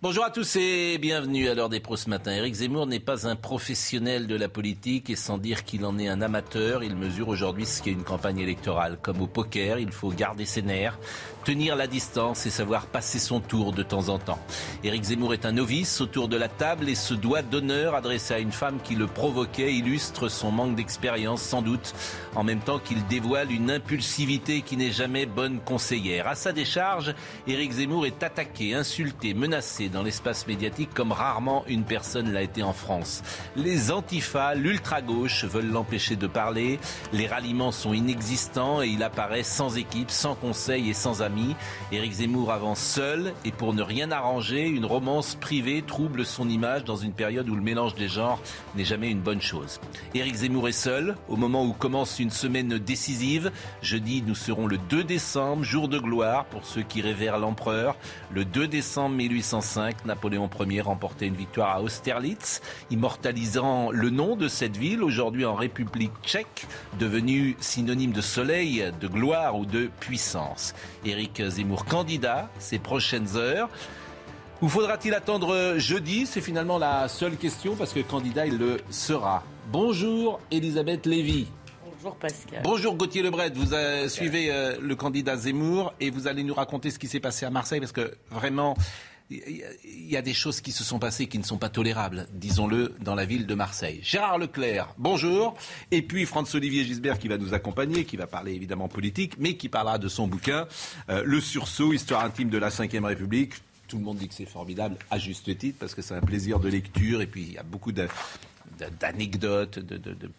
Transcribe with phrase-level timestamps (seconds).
[0.00, 2.32] Bonjour à tous et bienvenue à l'heure des pros ce matin.
[2.32, 6.08] Éric Zemmour n'est pas un professionnel de la politique et sans dire qu'il en est
[6.08, 8.98] un amateur, il mesure aujourd'hui ce qu'est une campagne électorale.
[9.02, 10.98] Comme au poker, il faut garder ses nerfs,
[11.48, 14.38] tenir la distance et savoir passer son tour de temps en temps.
[14.84, 18.38] Éric Zemmour est un novice autour de la table et ce doigt d'honneur adressé à
[18.38, 21.94] une femme qui le provoquait illustre son manque d'expérience sans doute,
[22.36, 26.28] en même temps qu'il dévoile une impulsivité qui n'est jamais bonne conseillère.
[26.28, 27.14] À sa décharge,
[27.46, 32.62] Éric Zemmour est attaqué, insulté, menacé dans l'espace médiatique comme rarement une personne l'a été
[32.62, 33.22] en France.
[33.56, 36.78] Les antifas, l'ultra-gauche veulent l'empêcher de parler,
[37.14, 41.37] les ralliements sont inexistants et il apparaît sans équipe, sans conseil et sans amis.
[41.92, 46.84] Éric Zemmour avance seul et pour ne rien arranger, une romance privée trouble son image
[46.84, 48.40] dans une période où le mélange des genres
[48.76, 49.80] n'est jamais une bonne chose.
[50.14, 53.50] Éric Zemmour est seul au moment où commence une semaine décisive.
[53.82, 57.96] Jeudi, nous serons le 2 décembre, jour de gloire pour ceux qui révèrent l'empereur.
[58.32, 64.48] Le 2 décembre 1805, Napoléon Ier remportait une victoire à Austerlitz, immortalisant le nom de
[64.48, 66.66] cette ville, aujourd'hui en République tchèque,
[66.98, 70.74] devenue synonyme de soleil, de gloire ou de puissance.
[71.04, 71.17] Éric
[71.48, 73.68] Zemmour, candidat, ces prochaines heures.
[74.60, 76.26] Ou faudra-t-il attendre jeudi?
[76.26, 79.44] C'est finalement la seule question parce que candidat, il le sera.
[79.70, 81.46] Bonjour Elisabeth Lévy.
[81.84, 82.60] Bonjour Pascal.
[82.62, 86.90] Bonjour Gauthier Lebret, vous euh, suivez euh, le candidat Zemmour et vous allez nous raconter
[86.90, 88.76] ce qui s'est passé à Marseille parce que vraiment,
[89.30, 92.94] il y a des choses qui se sont passées qui ne sont pas tolérables, disons-le,
[93.00, 94.00] dans la ville de Marseille.
[94.02, 95.54] Gérard Leclerc, bonjour.
[95.90, 99.68] Et puis François-Olivier Gisbert qui va nous accompagner, qui va parler évidemment politique, mais qui
[99.68, 100.66] parlera de son bouquin,
[101.10, 103.54] euh, Le sursaut, histoire intime de la Ve République.
[103.86, 106.58] Tout le monde dit que c'est formidable, à juste titre, parce que c'est un plaisir
[106.58, 110.30] de lecture, et puis il y a beaucoup d'anecdotes, de,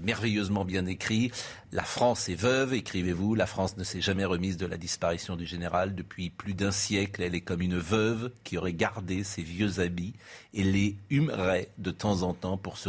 [0.00, 1.30] merveilleusement bien écrit.
[1.72, 3.34] La France est veuve, écrivez-vous.
[3.34, 5.94] La France ne s'est jamais remise de la disparition du général.
[5.94, 10.14] Depuis plus d'un siècle, elle est comme une veuve qui aurait gardé ses vieux habits
[10.54, 12.88] et les humerait de temps en temps pour se,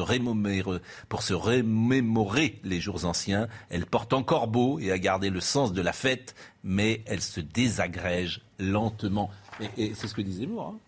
[1.33, 3.47] remémorer les jours anciens.
[3.69, 7.39] Elle porte encore beau et a gardé le sens de la fête, mais elle se
[7.39, 9.31] désagrège lentement.
[9.77, 10.75] Et, c'est ce que disait Zemmour.
[10.75, 10.79] Hein.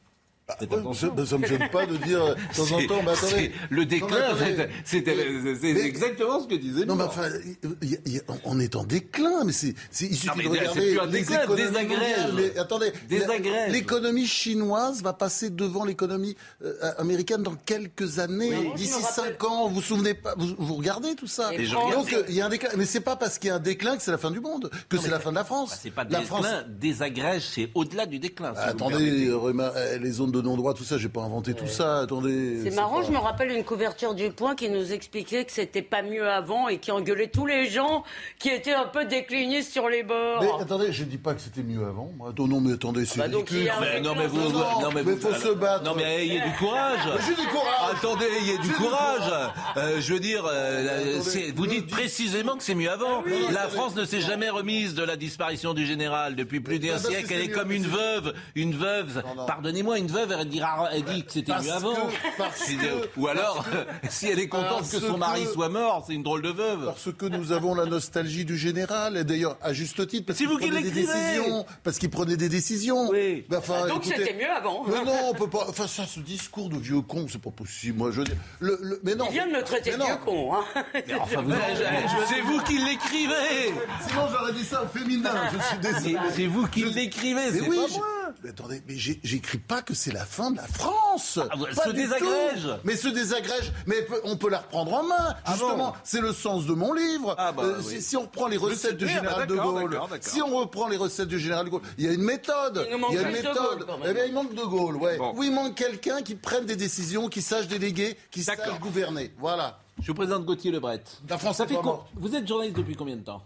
[0.59, 1.11] Faites Ouais, attention.
[1.17, 3.51] ça- ça me gêne pas de dire euh, de temps en temps, mais attendez.
[3.71, 4.35] Le déclin,
[4.85, 4.95] c'est-
[5.77, 7.29] exactement ce que disait Non, mais enfin,
[7.81, 10.99] y y on est en déclin, mais c'est, il suffit mais de c'est regarder plus
[10.99, 12.31] un les déclin, désagrège.
[12.35, 12.91] Mais attendez,
[13.69, 18.71] l'économie chinoise va passer devant l'économie euh, américaine dans quelques années, Oui.
[18.75, 19.67] d'ici Je me rappelle- cinq ans.
[19.67, 21.53] Vous vous souvenez pas vous, vous regardez tout ça?
[21.53, 23.55] Et Donc euh, il y a un déclin, mais c'est pas parce qu'il y a
[23.55, 25.71] un déclin que c'est la fin du monde, que c'est la fin de la France.
[25.71, 28.53] Bah, c'est pas la déclin, désagrège, c'est au-delà du déclin.
[28.55, 29.39] Attendez, euh,
[29.75, 31.99] euh, les zones de non-droit, tout ça, j'ai pas inventé tout ça.
[31.99, 32.59] Attendez.
[32.63, 35.81] C'est marrant, pas- je me rappelle une couverture du Point qui nous expliquait que c'était
[35.81, 38.03] pas mieux avant et qui engueulait tous les gens
[38.39, 40.41] qui étaient un peu déclignés sur les bords.
[40.41, 42.11] Mais attendez, je dis pas que c'était mieux avant.
[42.29, 43.71] Attends, non, mais attendez, c'est Bah donc, ridicule.
[43.81, 44.49] Mais non, mais vous, Non,
[44.81, 45.83] non, mais mais vous- faut se battre.
[45.83, 46.99] Non, mais ayez du courage.
[47.27, 47.91] J'ai du courage.
[47.93, 49.31] Attendez, ayez du courage.
[49.77, 53.23] Euh, je veux dire, euh, Attendez, c'est- vous dites précisément que c'est mieux avant.
[53.51, 53.75] La attendez.
[53.75, 57.27] France ne s'est jamais remise de la disparition du général depuis plus d'un siècle.
[57.31, 59.23] Elle est comme une veuve, une veuve.
[59.47, 61.93] Pardonnez-moi, une veuve, elle dira, elle dit que c'était Parce mieux avant.
[61.93, 63.65] que- parce C'est- que- Ou alors,
[64.09, 66.85] si elle est contente que son mari que- soit mort, c'est une drôle de veuve.
[66.85, 70.45] Parce que nous avons la nostalgie du général, et d'ailleurs à juste titre, parce C'est
[70.45, 73.09] qu'il vous qui prenait des décisions, parce qu'il prenait des décisions.
[73.09, 73.45] Oui.
[73.49, 74.83] Mais enfin, Ah, donc c'était mieux avant.
[74.87, 75.65] Mais non, on peut pas.
[75.69, 77.97] Enfin, ça, ce discours de vieux con, c'est pas possible.
[77.97, 78.35] Moi, je veux dire.
[78.59, 79.25] Le, le- mais non.
[79.29, 80.53] Il vient de me traiter de vieux con.
[80.55, 80.63] Hein.
[81.19, 81.43] Enfin,
[82.29, 83.73] c'est vous qui l'écrivez.
[84.07, 85.31] Sinon, j'aurais dit ça au féminin.
[85.53, 86.17] Je suis désolé.
[86.33, 88.24] C'est vous qui l'écrivez, c'est pas moi.
[88.43, 91.39] Mais attendez, mais j'écris pas que c'est la fin de la France.
[91.41, 92.63] Ah, Pas se du désagrège.
[92.63, 92.69] tout.
[92.83, 93.71] Mais se désagrège.
[93.87, 95.35] Mais on peut la reprendre en main.
[95.45, 97.35] Ah Justement, bon c'est le sens de mon livre.
[97.37, 97.95] Ah bah, Euh, oui.
[97.95, 100.97] si, si on reprend les recettes du bien, général de Gaulle, si on reprend les
[100.97, 102.85] recettes du général de Gaulle, il y a une méthode.
[102.87, 103.87] Il y a une méthode.
[104.07, 105.17] Eh bien, il manque de Gaulle, ouais.
[105.17, 105.33] Bon.
[105.35, 109.33] Oui, il manque quelqu'un qui prenne des décisions, qui sache déléguer, qui sache gouverner.
[109.39, 109.79] Voilà.
[110.01, 111.01] Je vous présente Gauthier Lebret.
[111.29, 111.75] La France Ça est fait.
[112.15, 113.41] Vous êtes journaliste depuis combien de temps?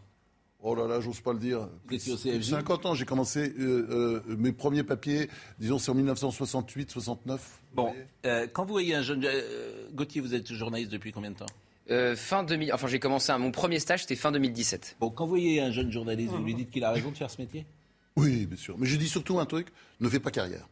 [0.62, 1.70] Oh là là, j'ose pas le dire.
[1.90, 7.62] CFJ 50 ans, j'ai commencé euh, euh, mes premiers papiers, disons c'est en 1968, 69.
[7.74, 7.94] Bon,
[8.26, 9.24] euh, quand vous voyez un jeune...
[9.24, 11.46] euh, Gauthier, vous êtes journaliste depuis combien de temps?
[11.92, 12.74] Euh, fin 2000.
[12.74, 14.98] Enfin, j'ai commencé mon premier stage, c'était fin 2017.
[15.00, 17.32] Bon, quand vous voyez un jeune journaliste, vous lui dites qu'il a raison de faire
[17.32, 17.66] ce métier?
[18.18, 18.78] Oui, bien sûr.
[18.78, 19.68] Mais je dis surtout un truc
[20.02, 20.68] ne fais pas carrière.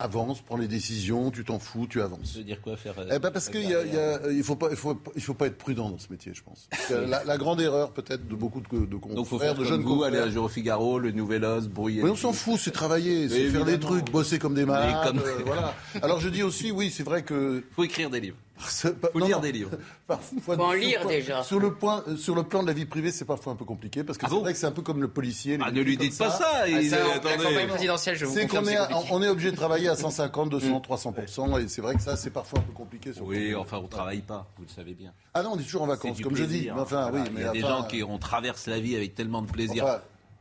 [0.00, 2.32] Avance, prends les décisions, tu t'en fous, tu avances.
[2.32, 5.22] Ça veut dire quoi faire eh ben parce qu'il ne faut, pas, il faut, il
[5.22, 6.68] faut pas être prudent dans ce métier, je pense.
[6.90, 9.82] La, la, grande erreur peut-être de beaucoup de, de confrères, Donc faut faire de jeunes
[9.82, 12.02] vous, aller à Jour au Figaro, le Nouvel Os, brouiller.
[12.02, 15.06] Mais on s'en fout, c'est travailler, c'est faire des trucs, bosser comme des malades.
[15.06, 15.18] Comme...
[15.18, 15.74] Euh, voilà.
[16.02, 17.62] Alors je dis aussi, oui, c'est vrai que...
[17.72, 18.36] faut écrire des livres.
[18.60, 19.70] Faut lire des livres.
[20.06, 21.42] Parfois, faut en lire déjà.
[21.42, 23.64] Sur le, point, euh, sur le plan de la vie privée, c'est parfois un peu
[23.64, 25.58] compliqué parce que ah c'est bon vrai que c'est un peu comme le policier.
[25.62, 26.48] Ah, ne lui dites pas ça.
[26.62, 26.90] Ah, il...
[26.90, 27.36] ça attendez.
[27.36, 28.78] La campagne présidentielle, je vous C'est qu'on est,
[29.10, 32.30] on est obligé de travailler à 150, 200, 300% et c'est vrai que ça, c'est
[32.30, 33.12] parfois un peu compliqué.
[33.12, 35.12] Sur oui, enfin, on ne travaille pas, vous le savez bien.
[35.34, 36.70] Ah non, on est toujours en vacances, comme je dis.
[36.70, 39.42] Enfin, oui, mais il y a des gens qui on traverse la vie avec tellement
[39.42, 39.84] de plaisir.
[39.84, 40.00] Enfin,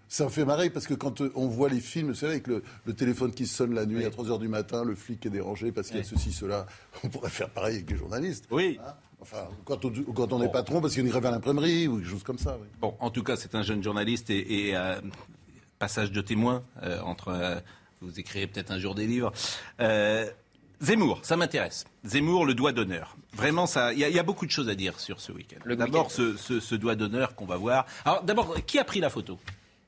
[0.10, 2.48] ça me fait marrer parce que quand euh, on voit les films, c'est vrai, avec
[2.48, 5.30] le, le, téléphone qui sonne la nuit à 3 h du matin, le flic est
[5.30, 6.66] dérangé parce qu'il y a ceci, cela,
[7.04, 8.46] on pourrait faire pareil avec les journalistes.
[8.52, 8.80] Oui.
[8.86, 11.32] Hein Enfin, quand on, quand on est patron, parce qu'il y a une grève à
[11.32, 12.58] l'imprimerie ou quelque chose comme ça.
[12.60, 12.68] Oui.
[12.80, 15.02] Bon, en tout cas, c'est un jeune journaliste et, et euh,
[15.78, 17.30] passage de témoin euh, entre.
[17.30, 17.60] Euh,
[18.02, 19.34] vous écrivez peut-être un jour des livres.
[20.82, 21.84] Zemmour, ça m'intéresse.
[22.06, 23.18] Zemmour, le doigt d'honneur.
[23.34, 25.58] Vraiment, ça, il y, y, a beaucoup de choses à dire sur ce week-end.
[25.76, 27.86] D'abord, ce, ce, ce doigt d'honneur qu'on va voir.
[28.06, 29.38] Alors, d'abord, qui a pris la photo?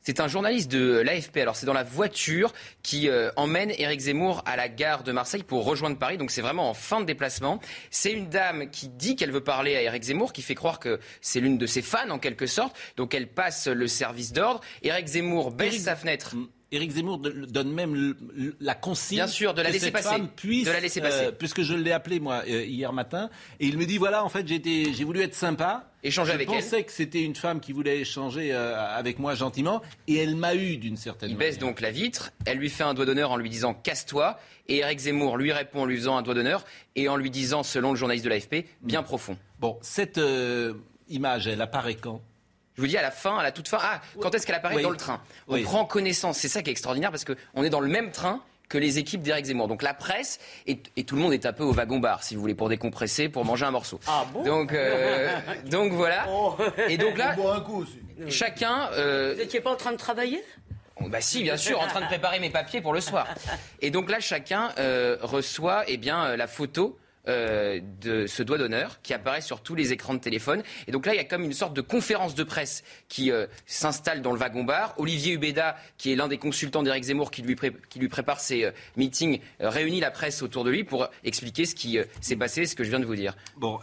[0.04, 1.38] C'est un journaliste de l'AFP.
[1.38, 2.54] Alors c'est dans la voiture
[2.84, 6.18] qui euh, emmène Éric Zemmour à la gare de Marseille pour rejoindre Paris.
[6.18, 7.60] Donc c'est vraiment en fin de déplacement.
[7.90, 11.00] C'est une dame qui dit qu'elle veut parler à Éric Zemmour, qui fait croire que
[11.22, 12.76] c'est l'une de ses fans en quelque sorte.
[12.98, 14.62] Donc elle passe le service d'ordre.
[14.82, 16.36] Éric Zemmour baisse sa fenêtre.
[16.74, 18.16] Éric Zemmour donne même
[18.62, 20.22] la consigne Bien sûr, de la laisser passer.
[20.38, 21.26] Puisse, de la laisser passer.
[21.26, 23.30] Euh, puisque je l'ai appelé moi euh, hier matin,
[23.60, 25.92] et il me dit voilà, en fait, j'ai voulu être sympa.
[26.04, 26.56] Échanger avec elle.
[26.56, 30.36] Je pensais que c'était une femme qui voulait échanger euh, avec moi gentiment, et elle
[30.36, 31.50] m'a eu d'une certaine il manière.
[31.50, 34.40] Il baisse donc la vitre, elle lui fait un doigt d'honneur en lui disant casse-toi,
[34.70, 36.64] et Éric Zemmour lui répond en lui faisant un doigt d'honneur,
[36.96, 39.38] et en lui disant, selon le journaliste de l'AFP, bien profond.
[39.60, 40.20] Bon, cette
[41.10, 42.22] image, elle apparaît quand?
[42.82, 43.78] Je vous dis à la fin, à la toute fin.
[43.80, 45.22] Ah, quand est-ce qu'elle apparaît dans le train?
[45.48, 46.40] On prend connaissance.
[46.40, 49.22] C'est ça qui est extraordinaire parce qu'on est dans le même train que les équipes
[49.22, 49.68] d'Éric Zemmour.
[49.68, 52.56] Donc la presse et, tout le monde est un peu au wagon-bar, si vous voulez,
[52.56, 54.00] pour décompresser, pour manger un morceau.
[54.08, 54.44] Ah bon?
[54.44, 55.30] Donc, euh,
[55.66, 56.26] donc voilà.
[56.28, 56.56] Oh.
[56.88, 58.00] Et donc là, un coup aussi.
[58.30, 58.90] chacun.
[58.94, 60.44] Euh, vous n'étiez pas en train de travailler?
[61.00, 63.28] Oh, bah si, bien sûr, en train de préparer mes papiers pour le soir.
[63.82, 66.98] Et donc là, chacun euh, reçoit eh bien, la photo
[67.28, 70.64] euh, de ce doigt d'honneur qui apparaît sur tous les écrans de téléphone.
[70.88, 73.46] Et donc là, il y a comme une sorte de conférence de presse qui euh,
[73.68, 74.96] s'installe dans le wagon-bar.
[74.98, 77.56] Olivier Hubeda, qui est l'un des consultants d'Éric Zemmour, qui lui,
[77.90, 81.76] qui lui prépare ses euh, meetings, réunit la presse autour de lui pour expliquer ce
[81.76, 83.36] qui s'est passé, ce que je viens de vous dire.
[83.58, 83.80] Bon,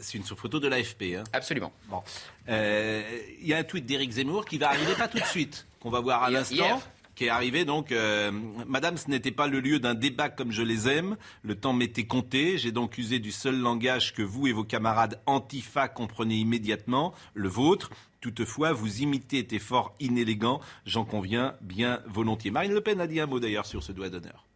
[0.00, 1.02] c'est une photo de l'AFP.
[1.16, 1.24] Hein.
[1.32, 1.72] Absolument.
[1.88, 2.02] Bon.
[2.48, 5.90] Il y a un tweet d'Éric Zemmour qui va arriver pas tout de suite, qu'on
[5.90, 6.82] va voir à l'instant
[7.22, 7.64] qui est arrivé.
[7.64, 8.32] Donc, euh,
[8.66, 11.16] Madame, ce n'était pas le lieu d'un débat comme je les aime.
[11.44, 12.58] Le temps m'était compté.
[12.58, 17.48] J'ai donc usé du seul langage que vous et vos camarades Antifa comprenez immédiatement, le
[17.48, 17.90] vôtre.
[18.20, 20.60] Toutefois, vous imitez était fort inélégant.
[20.84, 22.50] J'en conviens bien volontiers.
[22.50, 24.48] Marine Le Pen a dit un mot d'ailleurs sur ce doigt d'honneur.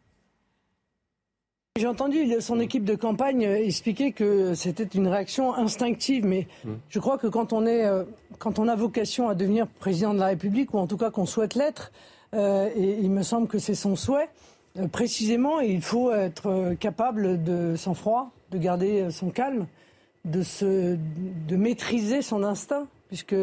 [1.78, 6.70] J'ai entendu son équipe de campagne expliquer que c'était une réaction instinctive, mais mmh.
[6.88, 8.02] je crois que quand on, est, euh,
[8.38, 11.26] quand on a vocation à devenir président de la République, ou en tout cas qu'on
[11.26, 14.28] souhaite l'être, euh, et il me semble que c'est son souhait.
[14.78, 19.66] Euh, précisément, il faut être capable de sang-froid, de garder son calme,
[20.24, 23.36] de, se, de maîtriser son instinct, puisque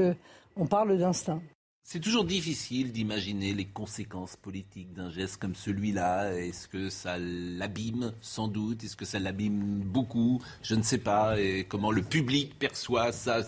[0.55, 1.41] on parle d'instinct.
[1.85, 6.31] C'est toujours difficile d'imaginer les conséquences politiques d'un geste comme celui-là.
[6.33, 8.85] Est-ce que ça l'abîme Sans doute.
[8.85, 11.37] Est-ce que ça l'abîme beaucoup Je ne sais pas.
[11.37, 13.41] Et comment le public perçoit ça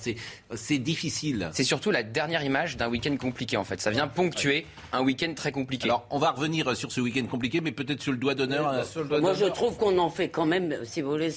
[0.54, 1.50] C'est difficile.
[1.54, 3.80] C'est surtout la dernière image d'un week-end compliqué, en fait.
[3.80, 5.86] Ça vient ponctuer un week-end très compliqué.
[5.86, 8.84] Alors, on va revenir sur ce week-end compliqué, mais peut-être sur le doigt d'honneur.
[9.22, 11.32] Moi, je trouve qu'on en fait quand même, si vous voulez,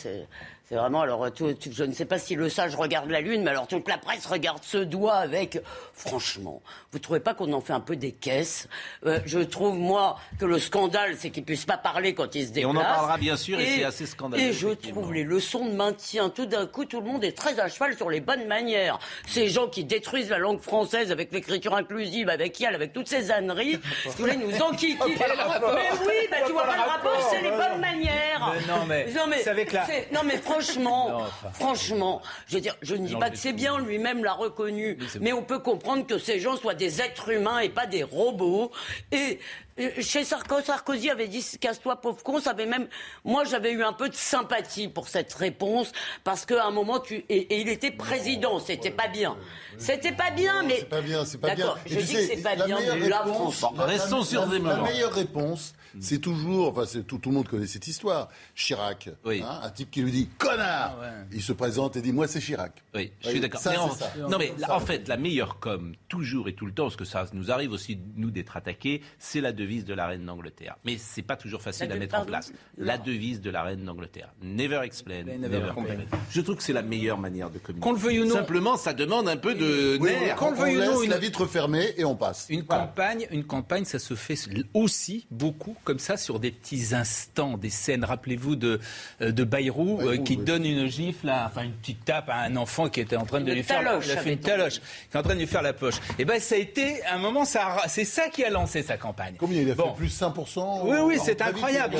[0.69, 3.67] c'est vraiment, alors, je ne sais pas si le sage regarde la lune, mais alors
[3.67, 5.63] toute la presse regarde ce doigt avec.
[5.95, 6.61] Franchement,
[6.93, 8.69] vous trouvez pas qu'on en fait un peu des caisses?
[9.07, 12.53] Euh, Je trouve, moi, que le scandale, c'est qu'ils puissent pas parler quand ils se
[12.53, 12.75] déplacent.
[12.75, 14.43] Et on en parlera bien sûr, et, c'est assez scandaleux.
[14.43, 17.59] Et je trouve les leçons de maintien, tout d'un coup, tout le monde est très
[17.61, 18.99] à cheval sur les bonnes manières.
[19.27, 23.31] Ces gens qui détruisent la langue française avec l'écriture inclusive, avec YAL, avec toutes ces
[23.31, 25.17] âneries, vous voulez nous enquiquiner.
[25.19, 28.53] mais oui, bah, tu vois pas le rapport, c'est les bonnes manières.
[28.69, 29.43] non, mais, non, mais,
[30.13, 34.25] non, mais franchement, franchement, je veux dire, je ne dis pas que c'est bien, lui-même
[34.25, 37.87] l'a reconnu, mais, on peut comprendre que ces gens soient des êtres humains et pas
[37.87, 38.73] des robots.
[39.13, 39.39] Et
[40.01, 42.41] chez Sarkozy, Sarkozy avait dit casse-toi pauvre con.
[42.41, 42.89] Ça avait même,
[43.25, 45.93] moi j'avais eu un peu de sympathie pour cette réponse
[46.25, 49.37] parce qu'à un moment tu et, il était président, c'était pas bien.
[49.77, 51.75] C'était pas bien, mais c'est pas bien, c'est pas bien.
[51.87, 52.79] Je dis que c'est pas bien.
[53.79, 57.87] restons sur des La meilleure réponse, c'est toujours, enfin, tout, tout, le monde connaît cette
[57.87, 58.29] histoire.
[58.55, 60.99] Chirac, hein, un type qui lui dit connard
[61.33, 62.73] Il se présente et dit Moi, c'est Chirac.
[62.95, 63.61] Oui, je suis d'accord.
[64.29, 67.27] Non, mais en fait, la meilleure com, toujours et tout le temps, parce que ça
[67.33, 70.77] nous arrive aussi, nous, d'être attaqués, c'est la devise de la reine d'Angleterre.
[70.85, 72.53] Mais c'est pas toujours facile à mettre en place.
[72.77, 74.33] La devise de la reine d'Angleterre.
[74.43, 75.97] Never explain, never, complain.
[76.31, 77.85] Je trouve que c'est la meilleure manière de communiquer.
[77.85, 78.35] Qu'on le veuille ou non.
[78.35, 80.37] Simplement, ça demande un peu de nerfs.
[80.37, 81.03] Qu'on le veuille ou non.
[81.03, 81.11] Une...
[81.11, 82.47] La vitre fermée et on passe.
[82.49, 84.37] Une campagne, une campagne, ça se fait
[84.75, 88.05] aussi beaucoup comme ça sur des petits instants, des scènes.
[88.05, 88.81] Rappelez-vous de,
[89.21, 92.89] euh, de Bayrou, euh, qui donne une gifle, enfin une petite tape à un enfant
[92.89, 95.35] qui était en train de lui faire, la, fait une taloche, qui est en train
[95.35, 95.97] de lui faire la poche.
[95.97, 98.97] Et eh ben ça a été un moment, ça, c'est ça qui a lancé sa
[98.97, 99.35] campagne.
[99.39, 101.97] Combien il a fait plus 5% Oui, oui, c'est incroyable.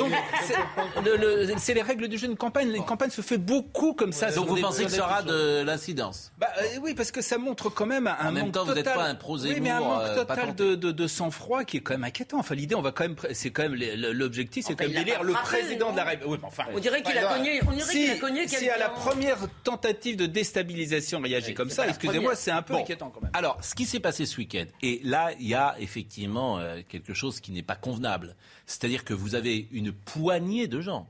[1.57, 2.27] c'est les règles du jeu.
[2.27, 4.31] Une campagne, une campagne se fait beaucoup comme ça.
[4.31, 6.31] Donc vous pensez que ça aura de l'incidence?
[6.37, 8.85] Bah, euh, Oui, parce que ça montre quand même un en même temps, vous n'êtes
[8.85, 12.39] pas un oui, mais un manque total de, de, sang-froid qui est quand même inquiétant.
[12.39, 15.33] Enfin, l'idée, on va quand même, c'est quand même l'objectif, c'est quand même d'élire le
[15.33, 16.43] président de la République.
[16.43, 17.61] enfin, on dirait qu'il a cogné.
[17.67, 21.87] On dirait qu'il a cogné Si à la première tentative de déstabilisation réagit comme ça,
[21.87, 23.31] excusez-moi, c'est un peu inquiétant quand même.
[23.33, 27.13] Alors, ce qui s'est passé ce week-end, et là, il y a effectivement euh, quelque
[27.13, 28.35] chose qui n'est pas convenable.
[28.65, 31.07] C'est-à-dire que vous avez une poignée de gens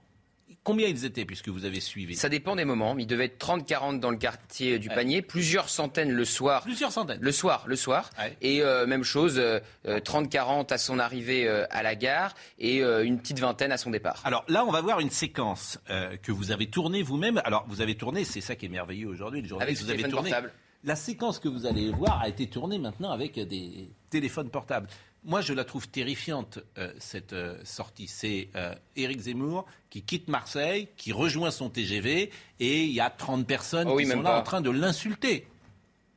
[0.63, 2.15] Combien ils étaient, puisque vous avez suivi?
[2.15, 2.97] Ça dépend des moments.
[2.97, 6.63] Il devait être 30-40 dans le quartier du panier, plusieurs centaines le soir.
[6.63, 8.09] Plusieurs centaines Le soir, le soir.
[8.41, 9.41] Et euh, même chose,
[9.85, 13.89] 30-40 euh, à son arrivée euh, à la gare et une petite vingtaine à son
[13.89, 14.21] départ.
[14.25, 15.79] Alors là, on va voir une séquence
[16.21, 17.41] que vous avez tournée vous-même.
[17.45, 20.29] Alors, vous avez tourné, c'est ça qui est merveilleux aujourd'hui, le Avec vous avez tourné.
[20.29, 20.53] Portable.
[20.83, 24.87] La séquence que vous allez voir a été tournée maintenant avec des téléphones portables.
[25.25, 28.07] Moi, je la trouve terrifiante, euh, cette euh, sortie.
[28.07, 33.09] C'est euh, Éric Zemmour qui quitte Marseille, qui rejoint son TGV, et il y a
[33.09, 35.45] 30 personnes oh qui sont là en train de l'insulter.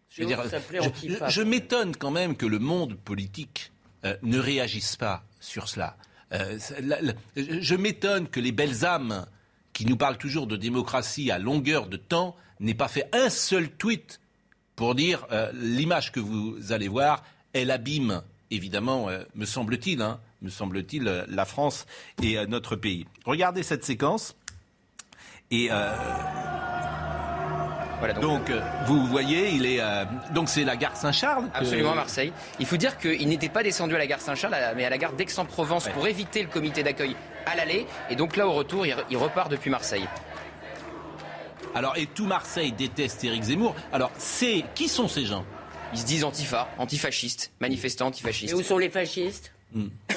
[0.08, 0.22] Je,
[1.28, 3.72] je, m'étonne quand même que le monde politique
[4.22, 5.96] ne réagisse pas sur cela.
[6.30, 9.24] je m'étonne que les belles âmes
[9.72, 13.70] qui nous parlent toujours de démocratie à longueur de temps n'aient pas fait un seul
[13.70, 14.20] tweet
[14.76, 20.50] pour dire l'image que vous allez voir, elle abîme évidemment, euh, me semble-t-il, hein, me
[20.50, 21.86] semble-t-il, euh, la France
[22.22, 23.06] et euh, notre pays.
[23.24, 24.36] Regardez cette séquence.
[25.50, 25.68] Et
[27.98, 28.50] voilà, donc,
[28.86, 29.80] vous voyez, il est
[30.32, 31.44] donc c'est la gare Saint-Charles.
[31.54, 32.32] Absolument, Marseille.
[32.58, 35.12] Il faut dire qu'il n'était pas descendu à la gare Saint-Charles, mais à la gare
[35.12, 37.14] d'Aix-en-Provence pour éviter le comité d'accueil
[37.46, 37.86] à l'aller.
[38.10, 40.08] Et donc là, au retour, il, repart depuis Marseille.
[41.76, 43.76] Alors, et tout Marseille déteste Éric Zemmour.
[43.92, 45.44] Alors, c'est qui sont ces gens?
[45.92, 48.52] Ils se disent antifa, antifascistes, manifestants antifascistes.
[48.52, 49.88] Et où sont les fascistes hmm.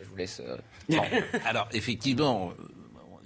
[0.00, 0.40] je vous laisse.
[0.40, 0.56] Euh,
[1.44, 2.62] alors, effectivement, euh,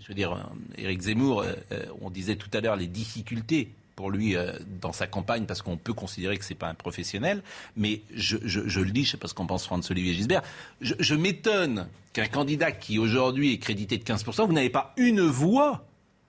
[0.01, 4.35] je veux dire, Éric Zemmour, euh, on disait tout à l'heure les difficultés pour lui
[4.81, 7.43] dans sa campagne parce qu'on peut considérer que c'est pas un professionnel.
[7.77, 10.41] Mais je, le dis, je sais pas ce qu'en pense François-Olivier Gisbert.
[10.81, 15.21] Je, je m'étonne qu'un candidat qui aujourd'hui est crédité de 15%, vous n'avez pas une
[15.21, 15.85] voix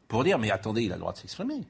[0.10, 1.62] pour dire mais attendez, il a le droit de s'exprimer.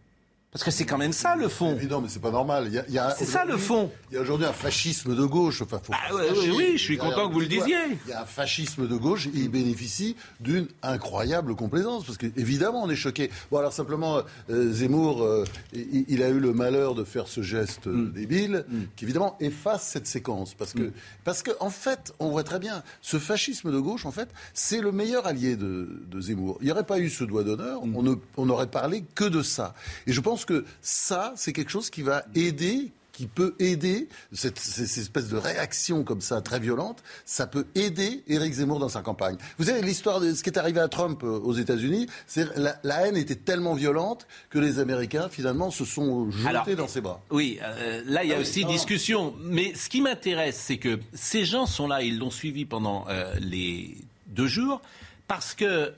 [0.51, 1.74] Parce que c'est quand même ça le fond.
[1.75, 2.70] Évident, mais c'est pas normal.
[3.17, 3.89] C'est ça le fond.
[4.12, 5.62] Il y a aujourd'hui un fascisme de gauche.
[5.62, 7.77] Enfin, faut ah, oui, oui, je suis content que vous le disiez.
[8.05, 12.03] Il y a un fascisme de gauche et il bénéficie d'une incroyable complaisance.
[12.03, 13.31] Parce qu'évidemment, on est choqué.
[13.50, 17.88] Bon, alors simplement, euh, Zemmour, euh, il, a eu le malheur de faire ce geste
[17.88, 18.12] euh, mm.
[18.12, 18.79] débile mm.
[18.98, 20.53] qui, évidemment, efface cette séquence.
[20.53, 20.91] Parce que, mm.
[21.24, 24.81] parce que, en fait, on voit très bien, ce fascisme de gauche, en fait, c'est
[24.81, 26.58] le meilleur allié de, de Zemmour.
[26.60, 29.74] Il n'y aurait pas eu ce doigt d'honneur, on, on n'aurait parlé que de ça.
[30.08, 34.57] Et je pense que ça, c'est quelque chose qui va aider qui peut aider, cette,
[34.57, 39.38] espèce de réaction comme ça très violente, ça peut aider Éric Zemmour dans sa campagne.
[39.57, 42.77] Vous savez, l'histoire de ce qui est arrivé à Trump euh, aux États-Unis, c'est la,
[42.83, 47.21] la, haine était tellement violente que les Américains finalement se sont jetés dans ses bras.
[47.29, 49.36] Oui, euh, là il y a ah aussi discussion.
[49.39, 53.33] Mais ce qui m'intéresse, c'est que ces gens sont là, ils l'ont suivi pendant euh,
[53.39, 54.81] les deux jours,
[55.27, 55.93] parce que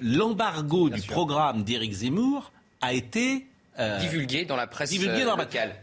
[0.00, 3.46] l'embargo du programme d'Éric Zemmour a été
[4.00, 5.74] divulgué dans la presse divulgué dans locale.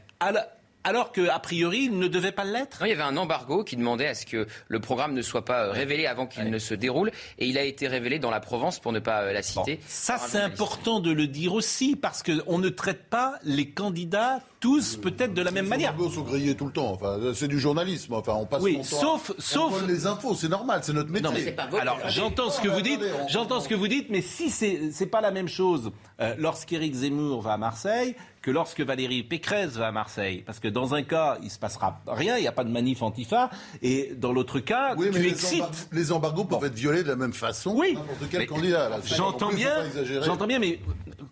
[0.90, 4.08] Alors qu'a priori, il ne devait pas l'être Il y avait un embargo qui demandait
[4.08, 7.12] à ce que le programme ne soit pas euh, révélé avant qu'il ne se déroule.
[7.38, 9.80] Et il a été révélé dans la Provence, pour ne pas euh, la citer.
[9.86, 14.98] Ça, c'est important de le dire aussi, parce qu'on ne traite pas les candidats tous
[14.98, 15.96] peut-être de la même manière.
[15.98, 16.92] Les sont grillés tout le temps.
[16.92, 18.14] Enfin, c'est du journalisme.
[18.14, 20.36] Enfin, on passe oui, sauf, sauf les infos.
[20.36, 21.30] C'est normal, c'est notre métier.
[21.30, 23.02] Non, mais pas Alors, j'entends ce que vous dites.
[23.30, 26.94] J'entends ce que vous dites, mais si c'est c'est pas la même chose euh, lorsqu'Éric
[26.94, 30.44] Zemmour va à Marseille que lorsque Valérie Pécresse va à Marseille.
[30.46, 33.02] Parce que dans un cas, il se passera rien, il n'y a pas de manif
[33.02, 33.50] antifa,
[33.82, 35.90] et dans l'autre cas, tu les excites.
[35.92, 37.76] les embargos peuvent être violés de la même façon.
[37.76, 37.94] Oui.
[37.94, 39.00] N'importe quel candidat.
[39.06, 39.84] J'entends bien.
[40.24, 40.80] J'entends bien, mais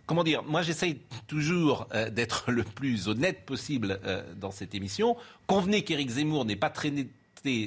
[0.05, 5.15] comment dire Moi, j'essaye toujours euh, d'être le plus honnête possible euh, dans cette émission.
[5.45, 7.07] Convenez qu'Éric Zemmour n'est pas traîné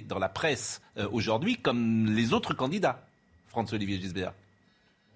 [0.07, 3.07] dans la presse euh, aujourd'hui comme les autres candidats.
[3.49, 4.33] François-Olivier Gisbert.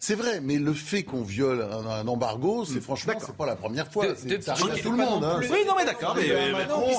[0.06, 3.90] C'est vrai, mais le fait qu'on viole un, embargo, c'est franchement, c'est pas la première
[3.90, 4.04] fois.
[4.42, 5.24] ça arrive à tout le monde.
[5.24, 5.40] Hein.
[5.40, 6.14] Oui, non, mais d'accord.
[6.14, 6.28] Mais,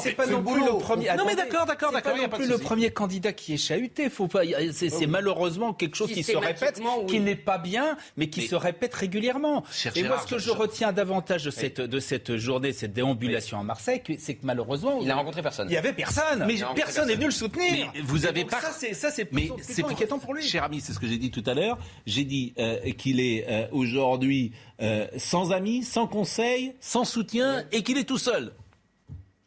[0.01, 1.15] c'est pas non plus le premier.
[1.15, 2.13] Non, mais d'accord, d'accord, d'accord.
[2.15, 4.09] C'est pas non plus le premier candidat qui est chahuté.
[4.09, 4.41] Faut pas.
[4.71, 8.55] C'est oh malheureusement quelque chose qui se répète, qui n'est pas bien, mais qui se
[8.55, 9.63] répète régulièrement.
[9.95, 13.63] Et moi, ce que je retiens davantage de cette de cette journée, cette déambulation à
[13.63, 15.67] Marseille, c'est que malheureusement, il n'a rencontré personne.
[15.69, 16.43] Il y avait personne.
[16.47, 17.93] Mais personne n'est venu le soutenir.
[18.03, 18.61] vous avez pas.
[18.61, 19.29] Ça, c'est ça, c'est
[19.83, 20.41] inquiétant pour lui.
[20.41, 21.77] Cher ami, c'est ce que j'ai dit tout à l'heure.
[22.07, 27.83] J'ai dit euh, qu'il est euh, aujourd'hui euh, sans amis, sans conseil, sans soutien et
[27.83, 28.53] qu'il est tout seul.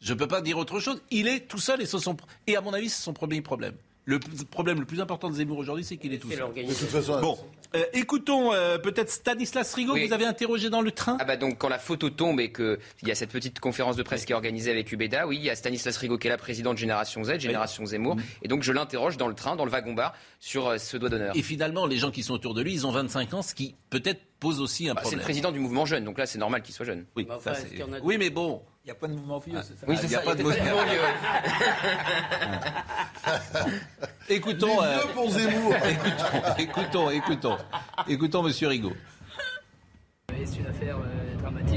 [0.01, 1.01] Je ne peux pas dire autre chose.
[1.11, 2.15] Il est tout seul et, son,
[2.47, 3.73] et à mon avis, c'est son premier problème.
[4.05, 6.39] Le problème le plus important de Zemmour aujourd'hui, c'est qu'il est tout seul.
[6.53, 7.37] De toute façon, bon,
[7.75, 11.17] euh, écoutons euh, peut-être Stanislas Rigaud, vous avez interrogé dans le train.
[11.19, 14.01] Ah bah donc quand la photo tombe et qu'il y a cette petite conférence de
[14.03, 16.37] presse qui est organisée avec Ubeda, oui, il y a Stanislas Rigaud qui est la
[16.37, 18.23] présidente de Génération Z, Génération Zemmour, mm.
[18.43, 21.35] et donc je l'interroge dans le train, dans le wagon-bar, sur euh, ce doigt d'honneur.
[21.35, 23.75] Et finalement, les gens qui sont autour de lui, ils ont 25 ans, ce qui
[23.91, 25.11] peut-être pose aussi un bah, problème.
[25.11, 27.05] C'est le président du mouvement jeune, donc là c'est normal qu'il soit jeune.
[27.15, 27.27] Oui,
[28.03, 28.63] oui mais bon.
[28.83, 30.41] Il n'y a pas de mouvement vieux, c'est ça Oui, il n'y a, pas de
[30.41, 30.55] mouvement
[30.85, 31.01] vieux.
[34.29, 34.99] écoutons, euh,
[36.57, 37.57] écoutons, écoutons, écoutons,
[38.07, 38.93] écoutons, Monsieur Rigaud.
[40.29, 41.18] C'est une affaire euh.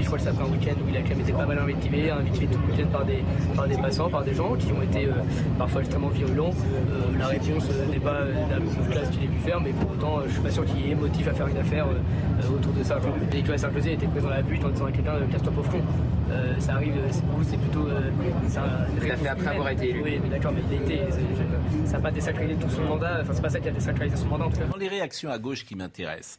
[0.01, 1.59] Je crois que ça fait un week-end où il a quand même été pas mal
[1.59, 3.23] invectivé, invectivé tout le week-end par des,
[3.55, 5.13] par des passants, par des gens qui ont été euh,
[5.59, 6.51] parfois extrêmement virulents.
[6.51, 8.21] Euh, la réponse n'est pas
[8.51, 10.87] la plus classe qu'il ait pu faire, mais pour autant, je suis pas sûr qu'il
[10.87, 11.87] y ait motif à faire une affaire
[12.53, 12.99] autour de ça.
[13.33, 15.81] Nicolas Sarkozy était présent à la butte en disant à quelqu'un casse-toi pauvre con.
[16.59, 16.95] ça arrive,
[17.43, 17.89] c'est plutôt.
[18.49, 18.63] Ça,
[19.01, 20.03] il l'a fait après avoir été élu.
[20.03, 21.13] Oui, mais d'accord, mais il a été.
[21.85, 23.19] Ça n'a pas désacralisé tout son mandat.
[23.23, 24.67] Enfin, c'est pas ça qui a désacralisé son mandat en tout cas.
[24.67, 26.39] Dans les réactions à gauche qui m'intéressent,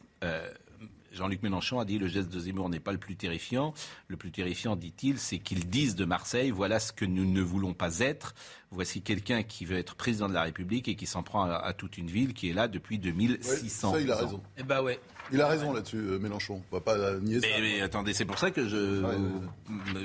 [1.14, 3.72] Jean-Luc Mélenchon a dit le geste de Zemmour n'est pas le plus terrifiant.
[4.08, 7.72] Le plus terrifiant, dit-il, c'est qu'ils disent de Marseille voilà ce que nous ne voulons
[7.72, 8.34] pas être.
[8.70, 11.96] Voici quelqu'un qui veut être président de la République et qui s'en prend à, toute
[11.96, 14.42] une ville qui est là depuis 2600 ça, il a raison.
[14.58, 14.98] Eh ben ouais.
[15.32, 16.62] Il a raison là-dessus, euh, Mélenchon.
[16.70, 17.46] On va pas nier ça.
[17.60, 19.02] Mais, attendez, c'est pour ça que je,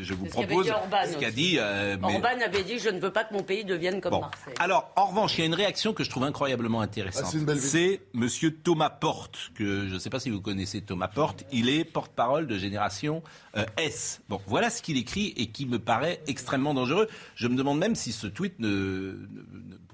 [0.02, 1.58] je vous propose ce qu'a dit.
[1.60, 4.54] Euh, Orban avait dit je ne veux pas que mon pays devienne comme Marseille.
[4.60, 7.34] Alors, en revanche, il y a une réaction que je trouve incroyablement intéressante.
[7.48, 11.44] Ah, c'est Monsieur Thomas Porte, que je ne sais pas si vous connaissez Thomas Porte.
[11.52, 13.22] Il est porte-parole de Génération
[13.58, 14.22] euh, S.
[14.30, 17.08] Bon, voilà ce qu'il écrit et qui me paraît extrêmement dangereux.
[17.36, 19.16] Je me demande même si ce tweet ne,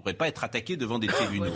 [0.06, 1.52] pourrait pas être attaqué devant des tribunaux.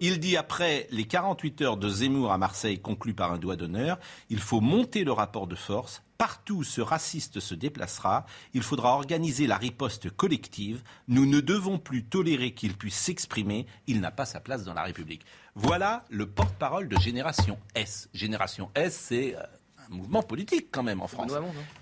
[0.00, 3.98] Il dit après les 48 heures de Zemmour à Marseille conclues par un doigt d'honneur,
[4.30, 6.02] il faut monter le rapport de force.
[6.16, 10.82] Partout où ce raciste se déplacera, il faudra organiser la riposte collective.
[11.06, 13.66] Nous ne devons plus tolérer qu'il puisse s'exprimer.
[13.86, 15.24] Il n'a pas sa place dans la République.
[15.54, 18.08] Voilà le porte-parole de Génération S.
[18.14, 19.42] Génération S, c'est euh,
[19.90, 21.32] un mouvement politique quand même en France.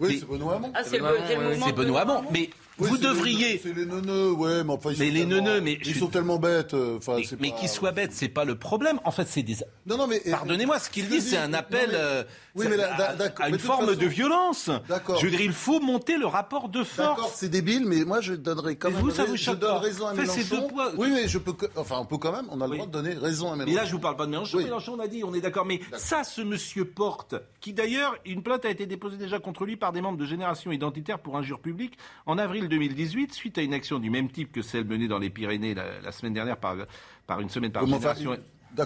[0.01, 0.73] oui, c'est Benoît Hamon.
[0.75, 0.99] Ah, c'est
[1.73, 2.25] Benoît Hamon.
[2.31, 3.61] Mais vous devriez.
[3.63, 6.39] C'est les neuneux, ouais, mais enfin ils mais sont les tellement, mais ils sont tellement
[6.39, 6.75] bêtes.
[6.75, 9.01] Euh, enfin, mais, mais qu'ils soient bêtes, c'est pas le problème.
[9.05, 9.57] En fait, c'est des.
[9.87, 13.59] Non, non, mais pardonnez-moi, ce qu'il dit, c'est un appel euh, oui, mais à, une
[13.59, 14.71] forme de violence.
[14.89, 15.19] D'accord.
[15.19, 17.17] Je veux dire, il faut monter le rapport de force.
[17.17, 19.01] D'accord, c'est débile, mais moi je donnerais quand même.
[19.01, 20.69] Vous, ça vous je donne raison à Mélenchon.
[20.97, 21.55] Oui, mais je peux.
[21.77, 22.47] Enfin, on peut quand même.
[22.51, 23.73] On a le droit de donner raison à Mélenchon.
[23.73, 24.59] Et là, je vous parle pas de Mélenchon.
[24.59, 25.67] Mélenchon, on a dit, on est d'accord.
[25.67, 29.77] Mais ça, ce monsieur Porte, qui d'ailleurs, une plainte a été déposée déjà contre lui
[29.77, 33.75] par des membres de Génération Identitaire pour injure publique en avril 2018 suite à une
[33.75, 36.77] action du même type que celle menée dans les Pyrénées la, semaine dernière par,
[37.27, 38.37] par une semaine par Génération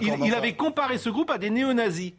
[0.01, 2.13] il, avait comparé ce groupe à des néo-nazis.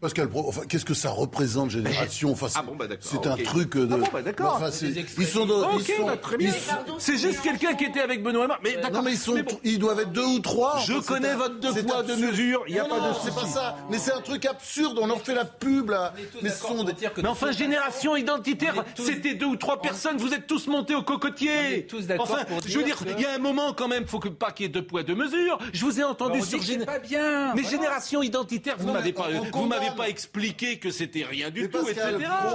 [0.68, 3.88] Qu'est-ce que ça représente, génération enfin, Ah bon, bah C'est un truc de.
[3.90, 4.62] Ah bon, bah d'accord.
[4.82, 5.46] ils sont.
[5.46, 6.06] De, sont...
[6.06, 6.52] Bah, très bien.
[6.98, 8.54] C'est juste quelqu'un qui était avec Benoît Hamon.
[8.62, 8.90] Mais d'accord.
[8.92, 9.36] Non, mais ils sont.
[9.64, 10.80] Ils doivent être deux ou trois.
[10.86, 12.64] Je connais votre deux poids, deux mesures.
[12.68, 13.14] Il y a pas de.
[13.22, 13.76] C'est pas ça.
[13.90, 14.98] Mais c'est un truc absurde.
[15.00, 16.14] On leur fait la pub là.
[16.42, 16.84] Mais sont.
[17.16, 20.16] Mais enfin, génération identitaire, c'était deux ou trois personnes.
[20.18, 21.86] Vous êtes tous montés au cocotier.
[21.86, 22.28] tous d'accord.
[22.30, 24.06] Enfin, je veux dire, il y a un moment quand même.
[24.06, 25.58] Faut que pas qu'il y ait deux poids, deux mesures.
[25.72, 26.58] Je vous ai entendu sur.
[26.84, 27.54] pas bien.
[27.62, 31.86] Mais génération identitaire vous m'avez pas, vous m'avez pas expliqué que c'était rien du tout,
[31.88, 32.02] etc.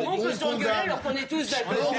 [0.05, 1.93] On peut s'engueuler alors qu'on est tous d'accord.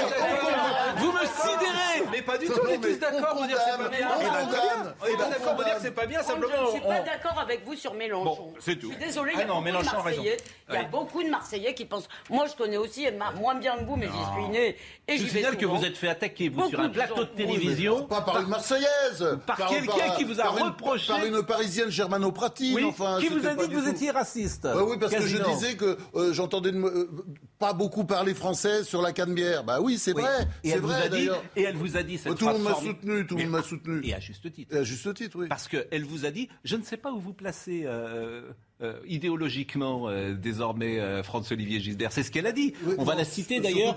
[0.97, 3.83] Vous me sidérez Mais pas du tout, on est tous d'accord pour dire que c'est
[3.83, 4.07] pas bien.
[5.01, 6.53] On est d'accord pour dire que c'est pas bien, simplement.
[6.57, 8.53] Je ne suis pas d'accord avec vous sur Mélenchon.
[8.59, 8.91] c'est tout.
[8.91, 10.37] Je suis désolé, il y a beaucoup de Marseillais.
[10.69, 12.09] Il y a beaucoup de Marseillais qui pensent.
[12.29, 13.07] Moi, je connais aussi,
[13.39, 14.75] moins bien que vous, mais j'y suis né.
[15.07, 18.05] Et je signale que vous êtes fait attaquer, vous, sur un plateau de télévision.
[18.05, 19.39] Pas par une Marseillaise.
[19.45, 21.07] Par quelqu'un qui vous a reproché.
[21.07, 21.89] Par une Parisienne
[23.19, 24.63] Qui vous a dit que vous étiez raciste.
[24.63, 27.09] Bah oui, parce que je disais que euh, j'entendais euh,
[27.57, 29.63] pas beaucoup parler français sur la Canebière.
[29.63, 30.47] Bah oui, c'est vrai.
[30.63, 32.63] Et elle, vrai, vous a dit, et elle vous a dit cette Tout le monde
[32.63, 34.01] m'a soutenu, tout le monde m'a soutenu.
[34.03, 34.75] Et à juste titre.
[34.75, 35.47] Et à juste titre, oui.
[35.47, 37.83] Parce qu'elle vous a dit, je ne sais pas où vous placez.
[37.85, 42.13] Euh, euh, idéologiquement euh, désormais euh, François-Olivier Gisbert.
[42.13, 42.73] C'est ce qu'elle a dit.
[42.97, 43.93] On va la citer d'ailleurs.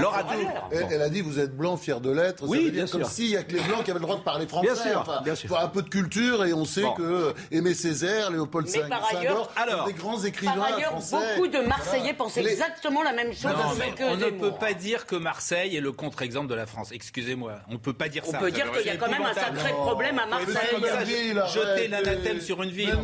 [0.00, 0.24] Laura
[0.70, 2.44] elle, elle, a dit vous êtes blanc, fier de l'être.
[2.48, 3.00] Oui, bien sûr.
[3.00, 4.72] Comme s'il n'y a que les blancs qui avaient le droit de parler français.
[4.72, 5.58] Bien sûr, bien sûr.
[5.58, 9.84] Un peu de culture et on sait que Aimé Césaire, Léopold Mais par ailleurs, alors,
[9.84, 11.34] des grands écrivains par ailleurs, français.
[11.36, 13.44] beaucoup de Marseillais pensent exactement la même chose.
[13.44, 16.92] Non, que on ne peut pas dire que Marseille est le contre-exemple de la France.
[16.92, 18.38] Excusez-moi, on ne peut pas dire On ça.
[18.38, 21.34] peut dire qu'il y a quand même un sacré problème à Marseille.
[21.52, 22.98] Jeter l'anathème sur une ville.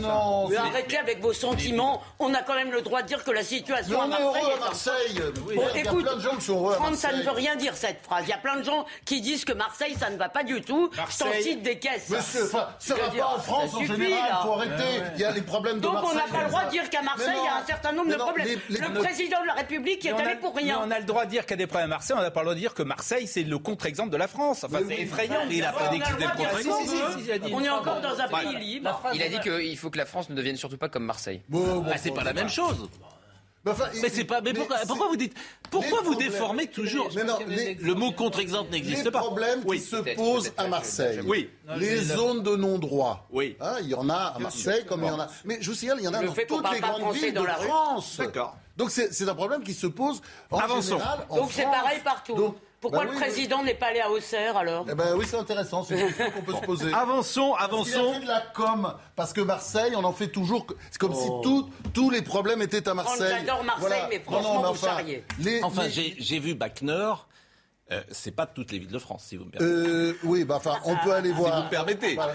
[0.68, 2.02] Arrêtez avec vos sentiments.
[2.18, 4.08] On a quand même le droit de dire que la situation Mais à on est
[4.24, 4.42] Marseille.
[4.42, 5.22] heureux à Marseille.
[5.34, 7.12] Bon, Il y a écoute, plein de gens qui sont heureux à Franck, ça ne
[7.14, 7.26] Marseille.
[7.26, 8.24] veut rien dire cette phrase.
[8.26, 10.60] Il y a plein de gens qui disent que Marseille, ça ne va pas du
[10.62, 10.90] tout.
[10.92, 12.08] Je t'en Marseille- cite des caisses.
[12.08, 14.40] Monsieur, ça Je veux va dire, pas en France ça en général, là.
[14.42, 15.00] faut arrêter.
[15.14, 16.10] Il y a les problèmes de Donc Marseille.
[16.12, 16.66] on n'a pas le droit ça.
[16.66, 18.46] de dire qu'à Marseille, il y a un certain nombre de problèmes.
[18.46, 20.80] les- les- Le président de la République est Mais on allé a- pour rien.
[20.84, 22.30] on a le droit de dire qu'il y a des problèmes à Marseille, on n'a
[22.30, 24.64] pas le droit de dire que Marseille, c'est le contre-exemple de la France.
[24.64, 25.40] Enfin, c'est effrayant.
[25.48, 26.82] Mais il a pas contre-exemple.
[27.46, 27.54] il.
[27.54, 29.02] On est encore dans un pays libre.
[29.14, 31.42] Il a dit qu'il faut que la France ne devienne surtout pas comme Marseille.
[31.48, 32.88] Bon, bon, Ah, c'est bon, pas la même chose.
[33.64, 34.40] Mais enfin, Mais c'est pas.
[34.40, 35.34] Mais pourquoi, vous dites
[35.70, 39.20] Pourquoi les vous problèmes- déformez toujours Mais non, les- Le mot contre-exemple n'existe les pas.
[39.20, 39.78] problèmes Oui.
[39.78, 41.20] qui se posent à Marseille.
[41.24, 41.48] Oui.
[41.76, 43.28] Les zones de non-droit.
[43.30, 43.56] Oui.
[43.60, 45.28] Hein, il y en a à Marseille comme il y en a.
[45.44, 47.42] Mais je vous signale, il y en a Le dans toutes les grandes villes de
[47.42, 47.54] la.
[47.54, 48.16] France.
[48.18, 48.56] D'accord.
[48.76, 50.98] Donc c'est un problème qui se pose en Avançons.
[50.98, 52.34] général en Donc c'est pareil partout.
[52.34, 54.90] Donc, Pourquoi bah le oui, président n'est pas allé à Auxerre alors oui.
[54.92, 56.92] Eh ben oui, c'est intéressant, c'est une question qu'on peut se poser.
[56.94, 58.12] Avançons, Parce qu'il a avançons.
[58.14, 60.66] fait de la com, parce que Marseille, on en fait toujours.
[60.90, 61.40] C'est comme Oh.
[61.42, 63.36] si tout- tous les problèmes étaient à Marseille.
[63.38, 65.24] j'adore Marseille, mais franchement, vous charriez.
[65.38, 67.26] les- Enfin, les- j'ai j'ai vu Bac Nord.
[67.92, 69.72] Euh, c'est pas toutes les villes de France, si vous me permettez.
[69.90, 71.58] Euh, oui, bah enfin, on peut aller voir.
[71.58, 72.14] vous me permettez.
[72.14, 72.34] Voilà.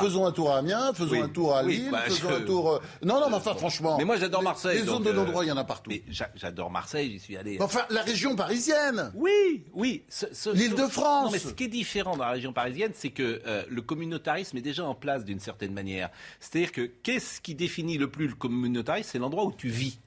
[0.00, 1.20] Faisons un tour à Amiens, faisons Oui.
[1.20, 2.70] un tour à Oui, Lille, bah, faisons je- un tour.
[2.72, 3.96] euh, Non, non, mais enfin, franchement.
[3.98, 4.78] Mais moi, j'adore Marseille.
[4.80, 5.90] Les zones de non-droit, il y en a partout.
[5.90, 7.58] Mais j'a- j'adore Marseille, j'y suis allé.
[7.60, 9.12] Enfin, la région parisienne.
[9.14, 10.02] Oui, oui.
[10.08, 11.26] ce- ce- L'Île-de-France.
[11.26, 14.62] Non, mais ce qui est différent dans la région parisienne, c'est que le communautarisme est
[14.62, 16.10] déjà en place d'une certaine manière.
[16.40, 19.08] C'est-à-dire que qu'est-ce qui définit le plus le communautarisme?
[19.12, 19.98] C'est l'endroit où tu vis.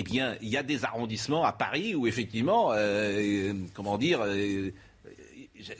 [0.00, 2.76] Eh bien, il y a des arrondissements à Paris où effectivement, euh,
[3.18, 4.20] euh, comment dire.
[4.22, 4.70] euh,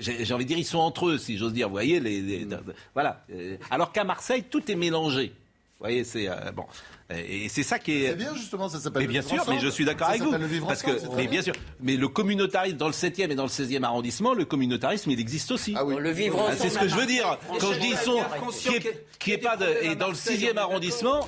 [0.01, 1.69] j'ai envie de dire, ils sont entre eux, si j'ose dire.
[1.69, 2.47] Vous voyez, les, les-
[2.95, 3.25] voilà.
[3.71, 5.27] Alors qu'à Marseille, tout est mélangé.
[5.29, 6.65] Vous voyez, c'est euh, bon.
[7.11, 8.09] Et c'est ça qui est.
[8.11, 10.21] C'est bien, justement, ça s'appelle Mais le bien vivre sûr, mais je suis d'accord avec
[10.21, 10.27] vous.
[10.27, 13.31] s'appelle le vivre Parce ensemble, que, mais bien sûr, mais le communautarisme dans le 7e
[13.31, 15.73] et dans le 16e arrondissement, le communautarisme, il existe aussi.
[15.75, 15.97] Ah oui.
[15.99, 16.59] Le vivre Ah, ensemble.
[16.61, 17.39] C'est ce que je veux dire.
[17.61, 18.21] Quand je dis ils sont,
[18.61, 21.21] qui est, qui est pas de, et dans le 6e arrondissement,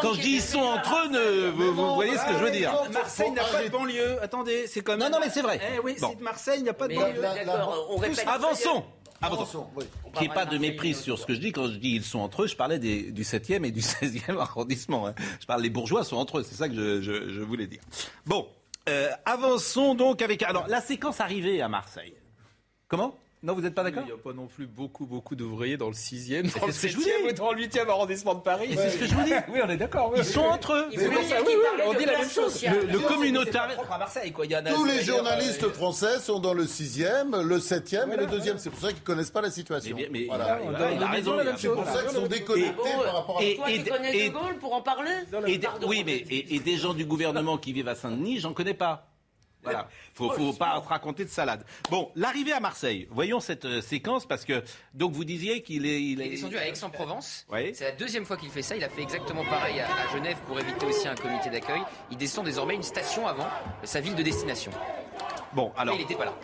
[0.00, 2.72] quand je dis ils sont entre eux, vous, vous voyez ce que je veux dire.
[2.90, 4.16] Marseille n'a pas de banlieue.
[4.22, 4.98] Attendez, c'est comme.
[5.00, 5.60] Non, non, mais c'est vrai.
[5.76, 7.20] Eh oui, c'est de Marseille, il n'y a pas de banlieue.
[7.90, 8.24] on répète.
[8.26, 8.82] Avançons.
[9.76, 9.84] Oui.
[10.12, 11.52] Qu'il n'y ait pas de méprise sur ce que je dis.
[11.52, 14.38] Quand je dis ils sont entre eux, je parlais des- du 7e et du 16e
[14.38, 15.06] arrondissement.
[15.08, 15.14] hein.
[15.40, 16.42] Je parle les bourgeois sont entre eux.
[16.42, 17.80] C'est ça que je, je- je voulais dire.
[18.26, 18.48] Bon,
[18.88, 20.42] euh, avançons donc avec.
[20.42, 22.14] Alors, la séquence arrivée à Marseille.
[22.88, 23.16] Comment?
[23.46, 25.86] Non, vous n'êtes pas d'accord Il n'y a pas non plus beaucoup, beaucoup d'ouvriers dans
[25.86, 27.28] le 6e, dans le ce que je vous 7e dis.
[27.28, 28.70] ou dans le 8e arrondissement de Paris.
[28.76, 29.32] C'est ce que je vous dis.
[29.48, 30.10] Oui, on est d'accord.
[30.12, 30.18] oui.
[30.18, 30.86] Ils sont entre eux.
[30.92, 30.98] Ça,
[31.46, 31.54] oui, oui,
[31.86, 32.60] on dit la même chose.
[32.64, 33.76] Le, le communautarisme.
[33.76, 34.46] propre à Marseille, quoi.
[34.46, 38.12] Il y en a Tous les journalistes euh, français sont dans le 6e, le 7e
[38.12, 38.54] et le 2e.
[38.58, 39.96] C'est pour ça qu'ils ne connaissent pas la Mais, situation.
[39.96, 40.58] bien- mais Voilà.
[40.64, 41.36] il, on a- raison.
[41.56, 44.58] C'est pour ça qu'ils sont déconnectés par rapport à et- Toi qui connais De Gaulle
[44.58, 45.10] pour en parler
[45.46, 45.86] Et des- Pardon.
[45.88, 49.06] oui, mais et des gens du gouvernement qui vivent à Saint-Denis, j'en connais pas.
[49.66, 49.88] Voilà.
[50.14, 51.64] Faut, faut pas raconter de salade.
[51.90, 53.06] Bon, l'arrivée à Marseille.
[53.10, 54.62] Voyons cette euh, séquence parce que
[54.94, 57.46] donc vous disiez qu'il est, il Il est, est descendu à Aix-en-Provence.
[57.50, 57.74] Oui.
[57.74, 58.76] C'est la deuxième fois qu'il fait ça.
[58.76, 61.82] Il a fait exactement pareil à, à Genève pour éviter aussi un comité d'accueil.
[62.10, 63.48] Il descend désormais une station avant
[63.84, 64.70] sa ville de destination.
[65.54, 66.34] Bon, alors, Mais il n'était pas là.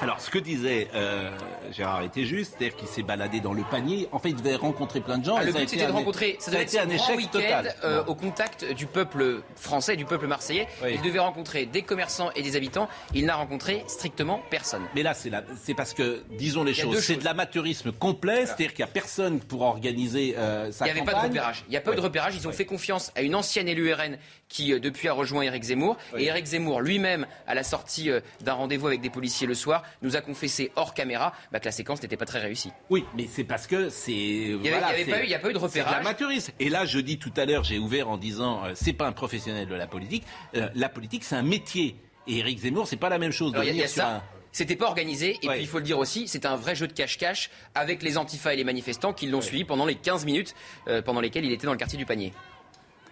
[0.00, 1.30] alors ce que disait euh,
[1.72, 4.08] Gérard était juste, c'est-à-dire qu'il s'est baladé dans le panier.
[4.12, 5.36] En fait, il devait rencontrer plein de gens.
[5.38, 7.74] Ah, le but c'était de rencontrer, ça ça devait être un un grand échec total.
[7.84, 10.68] euh, au contact du peuple français, du peuple marseillais.
[10.82, 10.90] Oui.
[10.94, 12.88] Il devait rencontrer des commerçants et des habitants.
[13.14, 14.82] Il n'a rencontré strictement personne.
[14.94, 15.42] Mais là, c'est la-
[15.76, 19.62] parce que, disons les choses, c'est de l'amateurisme complet, c'est-à-dire qu'il n'y a personne pour
[19.62, 21.30] organiser euh, sa Il n'y avait pas de campagne.
[21.30, 21.64] repérage.
[21.68, 22.34] Il n'y a pas eu de repérage.
[22.36, 25.62] Ils ont fait confiance à une ancienne élue RN qui, euh, depuis, a rejoint Éric
[25.64, 25.96] Zemmour.
[26.14, 26.22] Oui.
[26.22, 28.10] Et Éric Zemmour, lui-même, à la sortie
[28.42, 31.72] d'un rendez-vous avec des policiers le soir, nous a confessé hors caméra bah, que la
[31.72, 32.72] séquence n'était pas très réussie.
[32.90, 34.12] Oui, mais c'est parce que c'est.
[34.12, 35.92] Il n'y voilà, a pas eu de repérage.
[35.96, 36.52] l'amateurisme.
[36.58, 39.12] Et là, je dis tout à l'heure, j'ai ouvert en disant, euh, c'est pas un
[39.12, 40.24] professionnel de la politique.
[40.56, 41.96] Euh, la politique, c'est un métier.
[42.26, 44.16] Et Éric Zemmour, c'est pas la même chose de venir sur ça.
[44.16, 44.22] un.
[44.54, 45.54] C'était pas organisé, et Ouais.
[45.54, 48.52] puis il faut le dire aussi, c'était un vrai jeu de cache-cache avec les antifas
[48.52, 50.54] et les manifestants qui l'ont suivi pendant les 15 minutes
[50.88, 52.34] euh, pendant lesquelles il était dans le quartier du panier.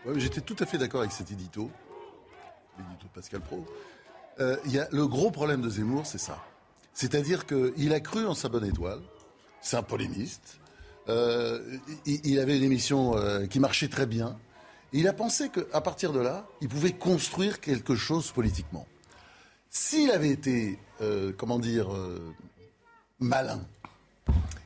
[0.05, 1.71] Ouais, J'étais tout à fait d'accord avec cet édito,
[2.79, 3.65] l'édito de Pascal Pro.
[4.41, 6.43] Euh, y a, le gros problème de Zemmour, c'est ça.
[6.95, 9.01] C'est-à-dire qu'il a cru en sa bonne étoile.
[9.61, 10.59] C'est un polémiste.
[11.09, 14.39] Euh, il, avait une émission euh, qui marchait très bien.
[14.93, 18.87] Il a pensé qu'à partir de là, il pouvait construire quelque chose politiquement.
[19.69, 20.81] S'il avait été,
[21.37, 21.91] comment dire,
[23.21, 23.61] malin,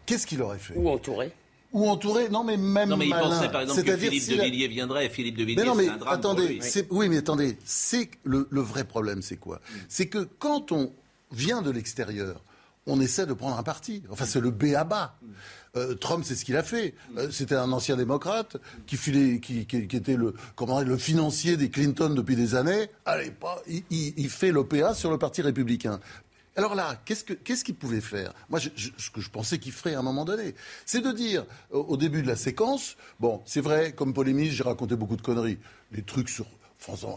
[0.07, 0.75] qu'est-ce qu'il aurait fait?
[0.77, 1.31] Ou entouré.
[1.75, 2.31] Ou entouré.
[2.31, 3.29] Non, mais même Non, mais il malin.
[3.29, 5.11] pensait par exemple que Philippe si de Villiers viendrait.
[5.11, 7.59] Philippe de Villiers, Mais non, mais c'est un drame pour attendez, c'est- oui, mais attendez,
[7.65, 9.61] c'est le, le vrai problème, c'est quoi?
[9.89, 10.93] C'est que quand on
[11.33, 12.43] vient de l'extérieur,
[12.87, 14.03] on essaie de prendre un parti.
[14.11, 15.19] Enfin, c'est le B à bas.
[15.77, 16.95] Euh, Trump, c'est ce qu'il a fait.
[17.17, 21.57] Euh, C'était un ancien démocrate qui, filait, qui, qui- qui était le, comment le financier
[21.57, 22.89] des Clinton depuis des années.
[23.07, 25.99] Allez, pas, il, il- il fait l'OPA sur le Parti républicain.
[26.57, 28.33] Alors là, qu'est-ce que- qu'est-ce qu'il pouvait faire?
[28.49, 30.55] Moi, ce que je pensais qu'il ferait à un moment donné,
[30.87, 34.63] c'est de dire au, au début de la séquence, bon, c'est vrai, comme polémiste, j'ai
[34.63, 35.59] raconté beaucoup de conneries,
[35.93, 36.47] les trucs sur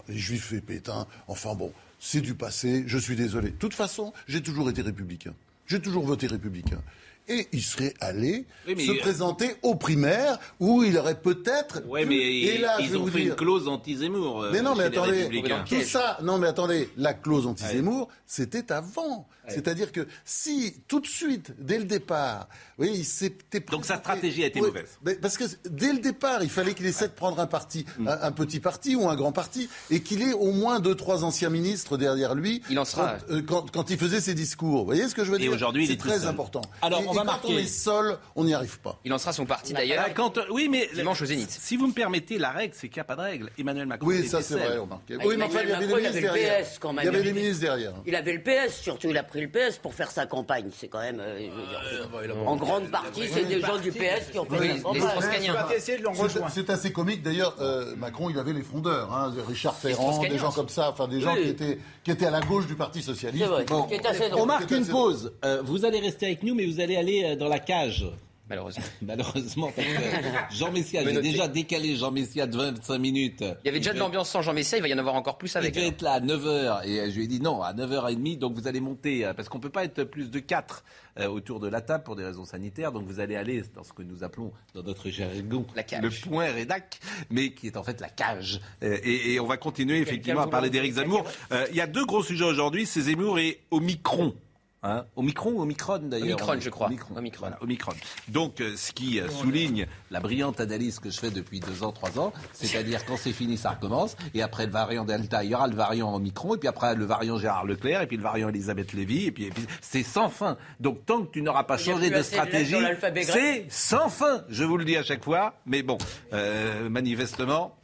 [0.08, 3.50] les Juifs et Pétain, enfin bon, c'est du passé, je suis désolé.
[3.52, 5.34] De toute façon, j'ai toujours été républicain.
[5.66, 6.82] J'ai toujours voté républicain.
[7.30, 11.82] Et il serait allé Oui, se présenter aux primaires où il aurait peut-être.
[11.82, 14.44] Pu- mais et là, je ils ont vous fait dire, une clause anti-Zemmour.
[14.44, 15.30] euh, mais non, mais attendez,
[15.68, 19.28] tout ça, non, mais attendez, la clause anti-Zemmour, c'était avant.
[19.50, 24.44] C'est-à-dire que si, tout de suite, dès le départ, oui, il s'était Donc sa stratégie
[24.44, 24.98] a été Oui, mauvaise.
[25.06, 28.08] mais parce que dès le départ, il fallait qu'il essaie de prendre un parti, Mm.
[28.10, 31.24] un, un petit parti ou un grand parti, et qu'il ait au moins deux, trois
[31.24, 32.62] anciens ministres derrière lui.
[32.70, 33.16] Il en sera.
[33.26, 34.80] Quand, euh, quand, quand il faisait ses discours.
[34.80, 35.54] Vous voyez ce que je veux Et dire?
[35.54, 36.62] aujourd'hui, il C'est est très important.
[36.82, 37.54] Alors, et, on et va quand marquer.
[37.56, 39.00] on est seul, on n'y arrive pas.
[39.06, 40.04] Il lancera son parti d'ailleurs.
[40.08, 41.50] Ah, quand, oui, mais Dimanche au Zénith.
[41.52, 43.50] Si vous me permettez, la règle, c'est qu'il n'y a pas de règle.
[43.58, 44.08] Emmanuel Macron.
[44.08, 45.16] Oui, ça c'est vrai, remarquez.
[45.20, 46.66] Ah, Oui, mais enfin, il y avait des Macron, il ministres avait le derrière.
[46.66, 47.06] PS quand même.
[47.06, 47.94] Il y avait des ministres derrière.
[48.06, 50.70] Il avait le PS, surtout il a pris le PS pour faire sa campagne.
[50.78, 51.20] C'est quand même.
[51.20, 54.60] euh, je veux dire, en grande partie, c'est des gens du PS qui ont fait
[54.60, 56.14] les l'en
[56.50, 57.24] C'est- assez comique.
[57.24, 59.12] D'ailleurs, euh, Macron, il avait les frondeurs.
[59.14, 60.90] Hein, Richard Ferrand, des gens comme ça.
[60.92, 63.46] Enfin, des gens qui étaient, qui étaient à la gauche du Parti Socialiste.
[63.70, 63.86] On
[64.30, 64.48] drôle.
[64.48, 65.34] marque une pause.
[65.46, 68.06] Euh, vous allez rester avec nous, mais vous allez aller euh, dans la cage.
[68.50, 68.84] Malheureusement.
[69.02, 73.42] Malheureusement, parce que Jean Messia, j'ai déjà décalé Jean Messia de 25 minutes.
[73.42, 75.38] Il y avait déjà de l'ambiance sans Jean Messia, il va y en avoir encore
[75.38, 75.74] plus Il avec.
[75.74, 75.94] devait alors.
[75.96, 78.70] être là à 9h et euh, je lui ai dit non, à 9h30, donc vous
[78.70, 80.84] allez monter, euh, parce qu'on ne peut pas être plus de 4
[81.30, 84.04] autour de la table pour des raisons sanitaires, donc vous allez aller dans ce que
[84.04, 87.00] nous appelons dans notre jargon le point rédac,
[87.32, 88.62] mais qui est en fait la cage.
[88.84, 91.26] Euh, et, et on va continuer effectivement à parler d'Éric Zemmour.
[91.52, 94.36] Euh, Il y a deux gros sujets aujourd'hui, c'est Zemmour et Omicron.
[94.84, 96.88] Hein Omicron ou Omicron d'ailleurs Omicron, je crois.
[96.88, 97.16] Omicron.
[97.18, 97.40] Omicron.
[97.40, 97.94] Voilà, Omicron.
[98.28, 101.92] Donc, euh, ce qui euh, souligne la brillante analyse que je fais depuis deux ans,
[101.92, 105.56] trois ans, c'est-à-dire quand c'est fini, ça recommence, et après le variant Delta, il y
[105.56, 108.50] aura le variant Omicron, et puis après le variant Gérard Leclerc, et puis le variant
[108.50, 110.58] Elisabeth Lévy, et puis, et puis c'est sans fin.
[110.80, 112.76] Donc, tant que tu n'auras pas changé de stratégie,
[113.24, 114.44] c'est sans fin.
[114.50, 115.98] Je vous le dis à chaque fois, mais bon,
[116.34, 117.77] euh, manifestement.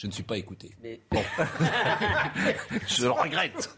[0.00, 0.70] Je ne suis pas écouté.
[0.82, 0.98] Mais-
[2.88, 3.68] Je le regrette.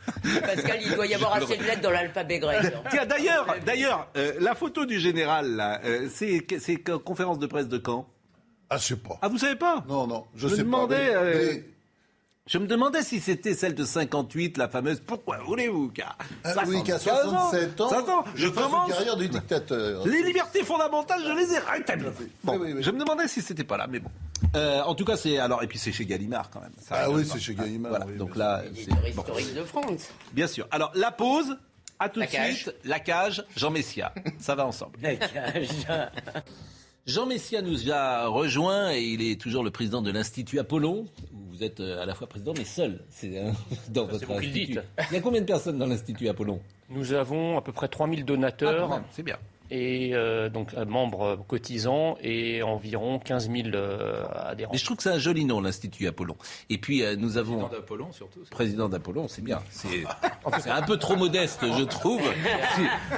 [0.43, 2.73] Pascal, il doit y avoir Je le assez de lettres dans l'alphabet grec.
[2.91, 6.47] Tiens, d'ailleurs, d'ailleurs, euh, la photo du général, là, euh, c'est
[7.05, 8.07] conférence de presse de quand?
[8.71, 9.19] Ah, je sais pas.
[9.21, 9.85] Ah, vous savez pas?
[9.89, 11.03] Non, non, je, Je sais demandais, pas.
[11.03, 11.65] mais- euh, mais-
[12.47, 15.01] Je me demandais si c'était celle de 58, la fameuse.
[15.01, 18.89] Pourquoi voulez-vous qu'à Ah oui, qu'à 67 ans, 60 ans, je je commence.
[18.91, 20.07] une carrière de dictateur.
[20.07, 22.07] Les libertés fondamentales, je les ai rétablies.
[22.45, 22.83] Bon, Oui, oui, oui.
[22.83, 24.11] je me demandais si c'était pas là, mais bon.
[24.57, 26.73] Euh, en tout cas, c'est alors et puis c'est chez Gallimard quand même.
[26.81, 29.23] Ça Ah oui, c'est chez Gallimard, Voilà, oui, donc là, L'éditeur c'est bon.
[29.23, 30.09] historique de France.
[30.33, 30.67] bien sûr.
[30.71, 31.57] Alors la pause.
[31.99, 32.63] À tout La de cage.
[32.63, 34.13] suite, la cage, Jean Messia.
[34.41, 34.99] Ça va ensemble.
[37.07, 41.07] Jean Messia nous a rejoint et il est toujours le président de l'Institut Apollon.
[41.33, 43.05] où Vous êtes euh, à la fois président mais seul.
[43.11, 43.51] C'est euh,
[43.89, 44.79] dans votre qui le institut.
[45.11, 46.61] Il y a combien de personnes dans l'Institut Apollon?
[46.91, 49.37] Nous avons à peu près 3000 Ah, donateurs même, C'est bien.
[49.75, 54.73] Et euh, donc euh, membres cotisants et environ 15 000 euh, adhérents.
[54.73, 56.37] Mais je trouve que c'est un joli nom, l'Institut Apollon.
[56.69, 58.41] Et puis euh, nous avons d'Apollon surtout.
[58.51, 59.61] président d'Apollon, c'est bien.
[60.61, 62.21] C'est un peu trop modeste, je trouve.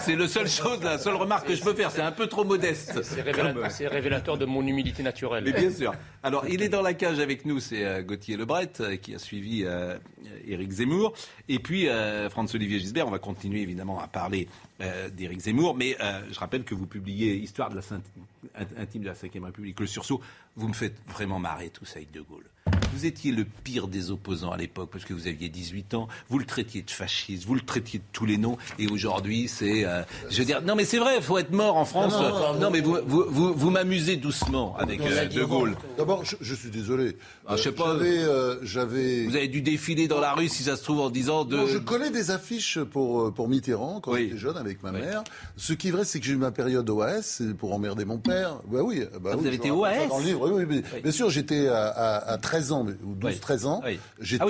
[0.00, 1.90] C'est- le seule chose, la seule remarque que je peux faire.
[1.90, 3.02] C'est un peu trop modeste.
[3.02, 5.42] C'est révéla- c'est révélateur de mon humilité naturelle.
[5.44, 5.92] Mais bien sûr.
[6.22, 9.18] Alors, il est dans la cage avec nous, c'est euh, Gauthier Lebret, euh, qui a
[9.18, 9.98] suivi euh,
[10.46, 11.12] Éric Zemmour.
[11.48, 14.48] Et puis, euh, Franz-Olivier Gisbert, on va continuer évidemment à parler
[14.80, 15.74] euh, d'Éric Zemmour.
[15.74, 18.10] Mais euh, je rappelle que vous publiez Histoire de la Sainte-
[18.56, 20.20] int- intime de la Ve République, le sursaut.
[20.56, 22.44] Vous me faites vraiment marrer tout ça avec De Gaulle.
[22.94, 26.06] Vous étiez le pire des opposants à l'époque parce que vous aviez 18 ans.
[26.28, 28.56] Vous le traitiez de fasciste, vous le traitiez de tous les noms.
[28.78, 29.84] Et aujourd'hui, c'est.
[29.84, 32.14] euh, je veux dire, non, mais c'est vrai, il faut être mort en France.
[32.60, 35.76] Non, mais vous, vous, vous, vous m'amusez doucement avec euh, De Gaulle.
[35.98, 37.16] D'abord, je, je suis désolé.
[37.46, 37.84] Ah, je sais Euh, pas.
[37.98, 39.24] J'avais, euh, j'avais.
[39.24, 41.66] Vous avez dû défiler dans la rue, si ça se trouve, en disant de.
[41.66, 44.26] Je collais des affiches pour, pour Mitterrand quand Oui.
[44.28, 45.00] j'étais jeune avec ma Oui.
[45.00, 45.24] mère.
[45.56, 48.60] Ce qui est vrai, c'est que j'ai eu ma période OAS pour emmerder mon père.
[48.68, 49.02] Bah oui.
[49.20, 50.06] Bah Ah, vous avez été OAS?
[50.08, 50.43] dans le livre.
[50.44, 51.00] Oui, oui, mais- Oui.
[51.02, 53.38] Bien sûr, j'étais à, à, à 13 ans, ou 12, Oui.
[53.40, 53.80] 13 ans.
[53.84, 53.98] Oui.
[54.20, 54.46] J'étais Ah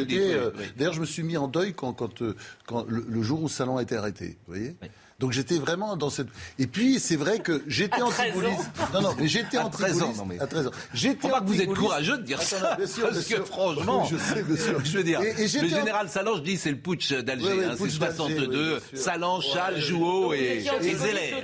[0.00, 0.50] le dites, oui, euh.
[0.76, 2.36] D'ailleurs, je me suis mis en deuil quand, quand, euh,
[2.66, 4.38] quand le, le jour où Salon a été arrêté.
[4.46, 4.88] Vous voyez Oui.
[5.22, 6.26] Donc j'étais vraiment dans cette.
[6.58, 8.70] Et puis c'est vrai que j'étais anti-gaulliste.
[8.92, 10.02] Non, non, mais j'étais anti-gaulliste.
[10.40, 10.70] À 13 ans.
[10.92, 12.74] J'étais pas que vous êtes courageux de dire ça.
[12.74, 14.84] Bien sûr, parce que franchement, je sais, bien sûr.
[14.92, 17.64] Je veux dire, le général Salange dit c'est le putsch d'Alger.
[17.64, 18.80] Hein, c'est 62.
[18.94, 21.34] Salange, Chal, Jouot et Zélé.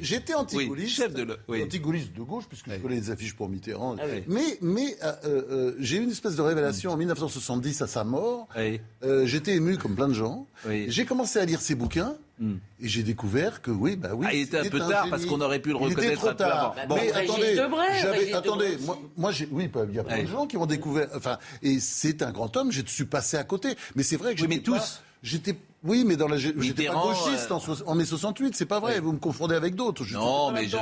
[0.00, 0.96] J'étais anti-gaulliste.
[0.96, 3.96] Chef de anti-gaulliste de gauche, puisque je connais les affiches pour Mitterrand.
[4.00, 8.02] Ah mais mais euh, euh, j'ai eu une espèce de révélation en 1970 à sa
[8.02, 8.48] mort.
[8.56, 10.46] Euh, j'étais ému comme plein de gens.
[10.88, 12.13] J'ai commencé à lire ses bouquins.
[12.38, 12.56] Hmm.
[12.80, 14.26] Et j'ai découvert que oui, bah oui.
[14.28, 16.02] Ah, il était un peu tard parce qu'on aurait pu le reconnaître.
[16.02, 16.74] Il était trop tard.
[16.88, 17.56] Bon, mais attendez,
[18.00, 21.08] j'avais, attendez, moi, moi j'ai, oui, il y a plein de gens qui m'ont découvert.
[21.14, 22.72] Enfin, et c'est un grand homme.
[22.72, 23.74] Je suis passé à côté.
[23.94, 25.00] Mais c'est vrai que oui, mais tous.
[25.22, 29.00] J'étais oui, mais dans la, j'étais pas gauchiste en, en, mai 68, c'est pas vrai.
[29.00, 30.02] Vous me confondez avec d'autres.
[30.12, 30.78] Non, mais je,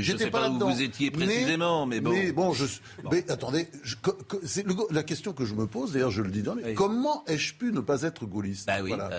[0.00, 2.10] je, sais pas, où vous étiez précisément, mais, bon.
[2.10, 2.64] Mais bon, je,
[3.12, 3.68] mais attendez,
[4.90, 5.92] la question que je me pose.
[5.92, 6.74] D'ailleurs, je le dis dans les.
[6.74, 8.66] Comment ai-je pu ne pas être gaulliste?
[8.66, 9.08] Bah oui, voilà.
[9.08, 9.16] bah,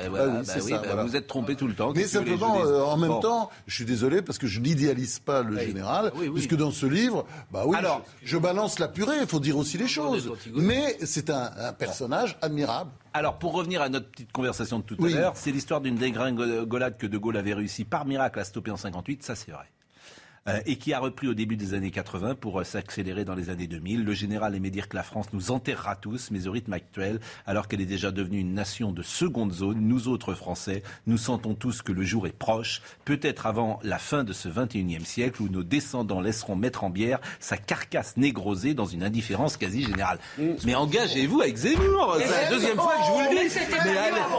[0.62, 1.94] oui, bah bah vous êtes trompé tout le temps.
[1.96, 5.58] Mais simplement, euh, en même temps, je suis désolé parce que je n'idéalise pas le
[5.58, 9.16] général, puisque dans ce livre, bah oui, Alors, je, balance la purée.
[9.22, 10.30] Il faut dire aussi les choses.
[10.54, 12.92] Mais c'est un personnage admirable.
[13.14, 16.98] Alors, pour revenir à notre petite conversation de tout à l'heure, c'est l'histoire d'une dégringolade
[16.98, 19.66] que De Gaulle avait réussi par miracle à stopper en 58, ça c'est vrai.
[20.48, 23.52] Euh, et qui a repris au début des années 80 pour euh, s'accélérer dans les
[23.52, 24.04] années 2000.
[24.04, 27.68] Le général aimait dire que la France nous enterrera tous, mais au rythme actuel, alors
[27.68, 31.84] qu'elle est déjà devenue une nation de seconde zone, nous autres Français, nous sentons tous
[31.84, 35.62] que le jour est proche, peut-être avant la fin de ce 21e siècle où nos
[35.62, 40.18] descendants laisseront mettre en bière sa carcasse négrosée dans une indifférence quasi générale.
[40.40, 40.54] Mm.
[40.66, 43.56] Mais engagez-vous avec Zemmour, c'est la deuxième fois que je vous le dis.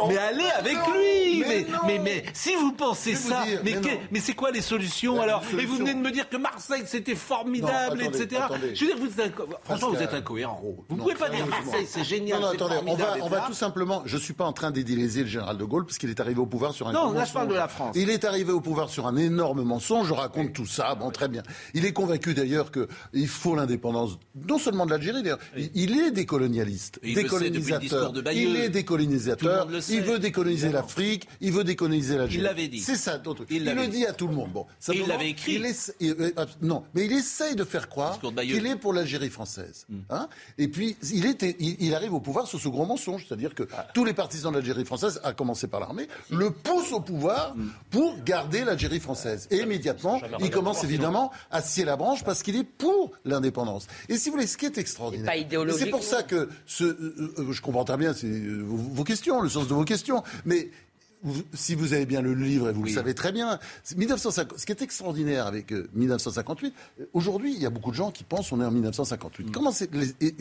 [0.08, 1.44] Mais, allez, avec lui.
[1.86, 3.76] Mais, mais, si vous pensez ça, mais,
[4.10, 5.44] mais, c'est quoi les solutions alors?
[5.56, 8.42] Et vous de me dire que Marseille c'était formidable, etc.
[8.74, 9.33] Je veux dire, vous êtes
[9.64, 10.61] franchement, vous êtes incohérent.
[10.88, 12.40] Vous ne pouvez pas dire Marseille c'est génial.
[12.40, 14.02] Non, attendez, on va, on va tout simplement.
[14.05, 16.46] Je suis pas en train d'idéaliser le général de Gaulle parce qu'il est arrivé au
[16.46, 16.92] pouvoir sur un.
[16.92, 17.94] Non, là je parle de la France.
[17.96, 20.09] Il est arrivé au pouvoir sur un énorme mensonge.
[20.09, 20.94] Je raconte tout ça.
[20.94, 21.42] Bon, très bien.
[21.74, 25.22] Il est convaincu d'ailleurs qu'il faut l'indépendance, non seulement de l'Algérie.
[25.22, 25.38] D'ailleurs,
[25.74, 28.12] il est décolonialiste, décolonisateur.
[28.33, 29.68] il est décolonisateur.
[29.88, 31.28] Il veut décoloniser l'Afrique.
[31.40, 32.38] Il veut décoloniser l'Algérie.
[32.38, 32.81] Il l'avait dit.
[32.81, 33.20] C'est ça.
[33.50, 34.52] Il, le dit à tout le monde.
[34.52, 35.61] Bon, il l'avait écrit.
[36.03, 39.87] Euh, non, mais il essaye de faire croire qu'il est pour l'Algérie française.
[39.88, 40.01] Hmm.
[40.11, 43.64] Hein et puis, il, était, il, arrive au pouvoir sur ce gros mensonge, c'est-à-dire que
[43.77, 43.87] ah.
[43.95, 47.71] tous les partisans de l'Algérie française, à commencer par l'armée, le poussent au pouvoir hmm.
[47.90, 49.49] pour garder l'Algérie française.
[49.51, 53.87] Et immédiatement, il commence évidemment à scier la branche parce qu'il est pour l'indépendance.
[54.09, 55.33] Et si vous voulez, ce qui est extraordinaire,
[55.77, 59.68] c'est pour ça que ce, euh, euh, je comprends très bien vos questions, le sens
[59.68, 60.71] de vos questions, mais
[61.54, 63.58] si vous avez bien le livre, et vous le savez très bien,
[63.96, 68.11] 1950, ce qui est extraordinaire avec 1958, euh, aujourd'hui, il y a beaucoup de gens
[68.11, 69.48] qui pensent qu'on est en 1958.
[69.48, 69.50] Mm.
[69.52, 69.90] Comment c'est,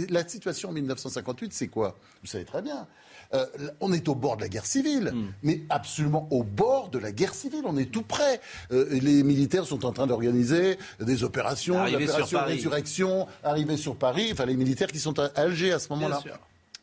[0.09, 1.97] la situation en 1958, c'est quoi?
[2.21, 2.87] Vous savez très bien.
[3.33, 3.45] Euh,
[3.79, 5.33] on est au bord de la guerre civile, mm.
[5.43, 7.63] mais absolument au bord de la guerre civile.
[7.65, 8.41] On est tout près.
[8.71, 14.29] Euh, les militaires sont en train d'organiser des opérations, l'opération résurrection, arriver sur Paris.
[14.31, 16.21] Enfin, les militaires qui sont à Alger à ce moment-là.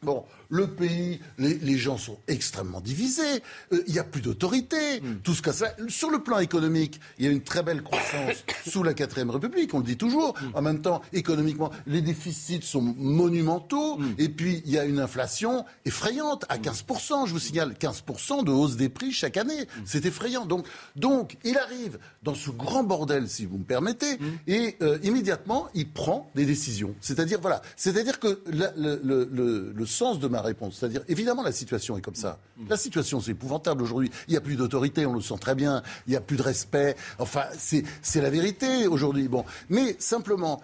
[0.03, 5.17] Bon, le pays, les, gens sont extrêmement divisés, euh, il n'y a plus d'autorité, hmm.
[5.25, 5.75] tout ce ça.
[5.89, 9.75] Sur le plan économique, il y a une très belle croissance sous la 4ème République,
[9.75, 10.35] on le dit toujours.
[10.41, 10.51] Hmm.
[10.55, 14.15] En même temps, économiquement, les déficits sont monumentaux, hmm.
[14.19, 18.53] et puis il y a une inflation effrayante, à 15%, je vous signale, 15% de
[18.53, 19.67] hausse des prix chaque année.
[19.85, 20.47] C'est effrayant.
[20.47, 25.69] Donc, donc, il arrive dans ce grand bordel, si vous me permettez, et euh, immédiatement,
[25.75, 26.95] il prend des décisions.
[27.01, 30.77] C'est-à-dire, voilà, c'est-à-dire que le sens de ma réponse.
[30.79, 32.39] C'est-à-dire, évidemment, la situation est comme ça.
[32.69, 34.11] La situation, c'est épouvantable aujourd'hui.
[34.29, 35.83] Il n'y a plus d'autorité, on le sent très bien.
[36.07, 36.97] Il n'y a plus de respect.
[37.19, 39.29] Enfin, c'est la vérité aujourd'hui.
[39.29, 39.45] Bon.
[39.69, 40.61] Mais simplement,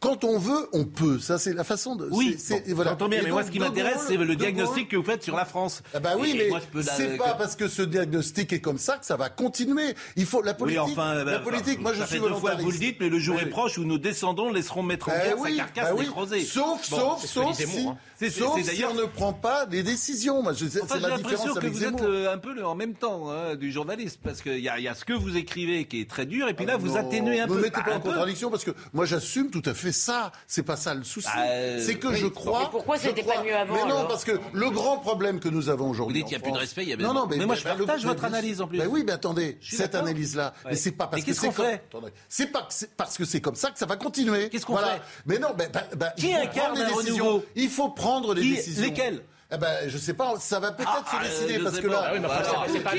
[0.00, 1.18] quand on veut, on peut.
[1.18, 2.08] Ça, c'est la façon de.
[2.12, 2.36] Oui,
[2.68, 2.92] voilà.
[2.92, 3.20] j'entends bien.
[3.22, 5.82] mais moi, ce qui m'intéresse, c'est le diagnostic que vous faites sur la France.
[5.92, 9.16] Ah bah oui, mais c'est pas parce que ce diagnostic est comme ça que ça
[9.16, 9.94] va continuer.
[10.16, 10.82] Il faut la politique.
[10.86, 11.80] Oui, enfin, la bah, politique.
[11.80, 12.62] Moi, je suis volontariste.
[12.62, 15.38] vous le dites, mais le jour est proche où nos descendants laisseront mettre en guerre
[15.42, 16.44] sa carcasse bah nécrosée.
[16.44, 17.96] Sauf, sauf, sauf si, hein.
[18.30, 20.42] sauf si on ne prend pas des décisions.
[20.42, 23.56] Moi, c'est ma différence avec que vous êtes euh, un peu en même temps hein,
[23.56, 26.54] du journaliste, parce qu'il y a ce que vous écrivez qui est très dur, et
[26.54, 27.56] puis là, vous atténuez un peu.
[27.56, 30.32] Ne mettez pas en contradiction, parce que moi, j'assume tout à fait ça.
[30.46, 31.28] C'est pas ça le souci.
[31.34, 32.60] Bah, c'est que je crois.
[32.60, 35.68] Mais pourquoi c'était pas mieux avant Mais non, parce que le grand problème que nous
[35.68, 36.22] avons aujourd'hui.
[36.22, 36.82] Vous dites qu'il n'y a plus de respect.
[36.82, 38.78] Il y a non, non, mais, moi je partage votre analyse en plus.
[38.78, 41.82] Mais oui, mais attendez, cette analyse-là, mais c'est pas parce que c'est fait
[42.28, 44.48] C'est pas parce que c'est comme ça que ça va continuer.
[44.48, 45.68] Qu'est-ce qu'on fait Mais non, ben,
[46.16, 48.82] qui incarne un renouveau Il faut prendre les décisions.
[48.82, 51.86] Lesquelles eh ben, je sais pas, ça va peut-être Ah, se décider je parce que
[51.86, 52.02] là.
[52.06, 52.20] Ah oui,
[52.66, 52.90] c'est- c'est pas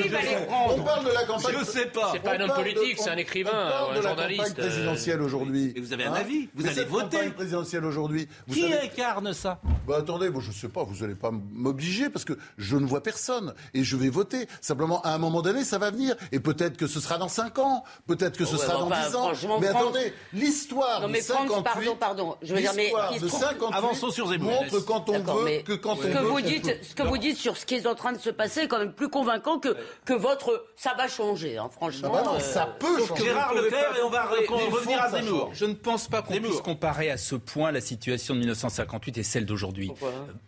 [0.68, 1.56] on parle de la campagne.
[1.60, 2.10] Je sais pas.
[2.12, 4.40] C'est pas un homme politique, c'est un écrivain, on parle un de la journaliste.
[4.42, 5.74] campagne présidentielle aujourd'hui.
[5.76, 7.18] Et vous avez un Hein avis, vous Mais allez cette voter.
[7.18, 8.28] campagne présidentielle aujourd'hui.
[8.48, 9.60] vous Qui savez- incarne ça?
[9.88, 13.04] Bah attendez, moi je sais pas, vous allez pas m'obliger parce que je ne vois
[13.04, 14.48] personne et je vais voter.
[14.62, 17.60] Simplement, à un moment donné, ça va venir et peut-être que ce sera dans 5
[17.60, 19.32] ans, peut-être que ce Ouais, sera dans enfin, 10 ans.
[19.60, 22.36] Mais France- attendez, l'histoire de mais France, 58, pardon, pardon.
[22.42, 24.52] Je veux dire, mais l'histoire de trouve- 58 Avançons sur Zemmour.
[24.64, 26.96] montre quand on D'accord, veut mais que quand ce on que veut, vous dites, ce
[26.96, 28.94] que vous dites sur ce qui est en train de se passer est quand même
[28.94, 29.76] plus convaincant que,
[30.06, 32.12] que votre ça va changer, hein, franchement.
[32.14, 33.24] Ah bah non, euh, ça peut changer.
[33.26, 35.50] Gérard Leclerc et on va revenir à Zemmour.
[35.54, 39.24] Je ne pense pas qu'on puisse comparer à ce point la situation de 1958 et
[39.24, 39.92] celle d'aujourd'hui.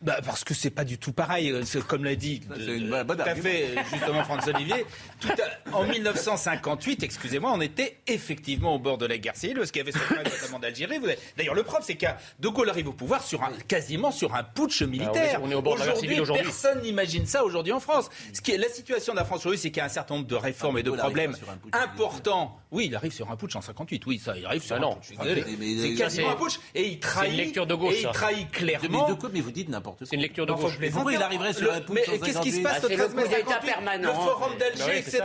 [0.02, 1.54] Bah, parce que c'est pas du tout pareil.
[1.66, 4.86] C'est Comme l'a dit bonne tout à fait justement François Olivier.
[5.20, 9.72] Tout à- en 1958, excusez-moi, on était effectivement au bord de la guerre civile parce
[9.72, 11.00] qu'il y avait ce problème notamment d'Algérie.
[11.38, 12.06] D'ailleurs, le propre, c'est que
[12.40, 15.40] De Gaulle arrive au pouvoir sur un, quasiment sur un putsch militaire.
[15.44, 16.44] on est au bord aujourd'hui.
[16.44, 18.10] Personne n'imagine ça aujourd'hui en France.
[18.34, 20.16] Ce qui est la situation de la France aujourd'hui, c'est qu'il y a un certain
[20.16, 21.36] nombre de réformes et de problèmes
[21.74, 22.58] importants.
[22.72, 24.06] Oui, il arrive sur un putsch en 58.
[24.06, 24.96] Oui, ça, il arrive sur Ah un non.
[24.96, 25.02] putsch.
[25.04, 25.44] Je suis désolé.
[25.46, 27.32] Mais- mais- C'est mais- quasiment un putsch et il trahit.
[27.32, 29.10] une lecture de gauche, Et il trahit Mais clairement.
[29.10, 30.08] de quoi Mais vous dites n'importe quoi.
[30.10, 30.78] C'est une lecture de gauche.
[30.94, 32.64] Pourquoi il arriverait sur Le- un putsch Mais qu'est-ce qui se 58?
[32.64, 35.22] passe Ah, le c'est 13 le mai coup d'État 58 permanent, Le forum d'Alger, etc.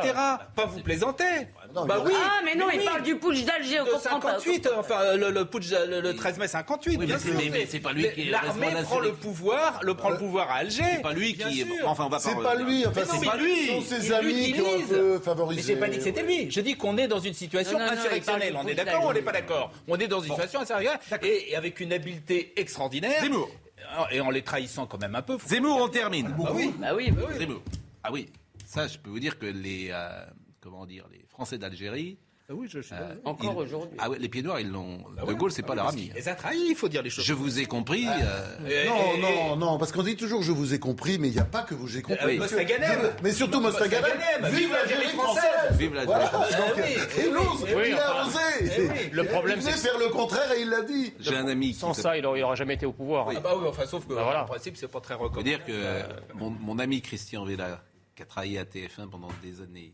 [0.55, 1.25] Pas vous plaisanter.
[1.75, 2.13] Non, Bah il oui.
[2.13, 2.85] y Ah, mais non, il oui.
[2.85, 4.29] parle du putsch d'Alger, on de comprend pas.
[4.41, 7.41] 58, enfin le, le putsch le, le 13 mai 58, Oui, bien mais sûr.
[7.41, 10.51] c'est- mais c'est pas lui qui est L'armée prend le pouvoir, le prend le pouvoir
[10.51, 10.83] à Alger.
[10.97, 11.57] C'est pas lui bien qui.
[11.65, 11.67] sûr.
[11.85, 12.43] Enfin, on va C'est pas.
[12.43, 13.53] pas lui, enfin Mais non, c'est mais pas lui.
[13.53, 15.63] il- Ce sont ses il amis qui ont un peu Mais favorisé.
[15.75, 16.51] j'ai pas dit que c'était lui.
[16.51, 18.57] Je dis qu'on est dans une situation Non, non, non, il insurrectionnelle.
[18.63, 19.73] On est d'accord ou on n'est pas d'accord?
[19.89, 23.21] On est dans une situation insurrectionnelle et, et avec une habileté extraordinaire.
[23.23, 23.49] Zemmour.
[24.11, 25.39] Et en les trahissant quand même un peu.
[25.47, 26.35] Zemmour, on termine.
[26.47, 26.75] Ah oui.
[26.79, 27.39] Bah oui, bah oui.
[27.39, 27.63] Zemmour.
[28.03, 28.29] Ah oui,
[28.67, 29.89] ça, je peux vous dire que les.
[29.93, 30.25] euh,
[30.61, 32.17] comment dire Les Français d'Algérie.
[32.49, 33.99] Ah oui, je, je- euh, Encore aujourd'hui.
[33.99, 35.01] Ah ouais, les pieds noirs, ils l'ont.
[35.19, 35.35] Ah de ouais.
[35.35, 36.11] Gaulle, c'est pas Ah oui, leur ami.
[36.15, 37.25] Les a trahis, il faut dire les choses.
[37.27, 38.07] Je vous ai compris.
[38.09, 41.35] euh, Non, et- non, non, parce qu'on dit toujours je vous ai compris, mais il
[41.35, 42.37] n'y a pas que vous ai compris.
[42.37, 43.13] Que- Mostaganem.
[43.23, 44.13] Mais surtout Mostaganem.
[44.45, 46.43] Vive l'Algérie française Vive la Voilà, donc,
[46.77, 48.73] oui, il eh oui, ose, eh oui, il a enfin, osé.
[48.79, 49.11] eh oui.
[49.13, 51.13] Le problème, il c'est faire le contraire et il l'a dit.
[51.21, 53.29] J'ai un ami sans ça, il n'aurait jamais été au pouvoir.
[53.37, 54.45] Ah bah oui, enfin, sauf que Bah voilà.
[54.45, 55.51] en principe, c'est pas très recommandé.
[55.51, 56.03] dire que euh,
[56.35, 57.83] mon, mon ami Christian Vella,
[58.15, 59.93] qui a travaillé à TF1 pendant des années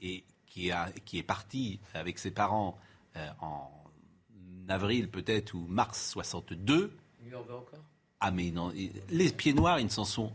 [0.00, 2.76] et qui, a, qui est parti avec ses parents
[3.16, 3.70] euh, en
[4.68, 6.94] avril peut-être ou mars 62,
[7.26, 7.78] Il en veut encore?
[8.20, 10.30] Ah mais non, il- les pieds noirs, ils ne s'en sont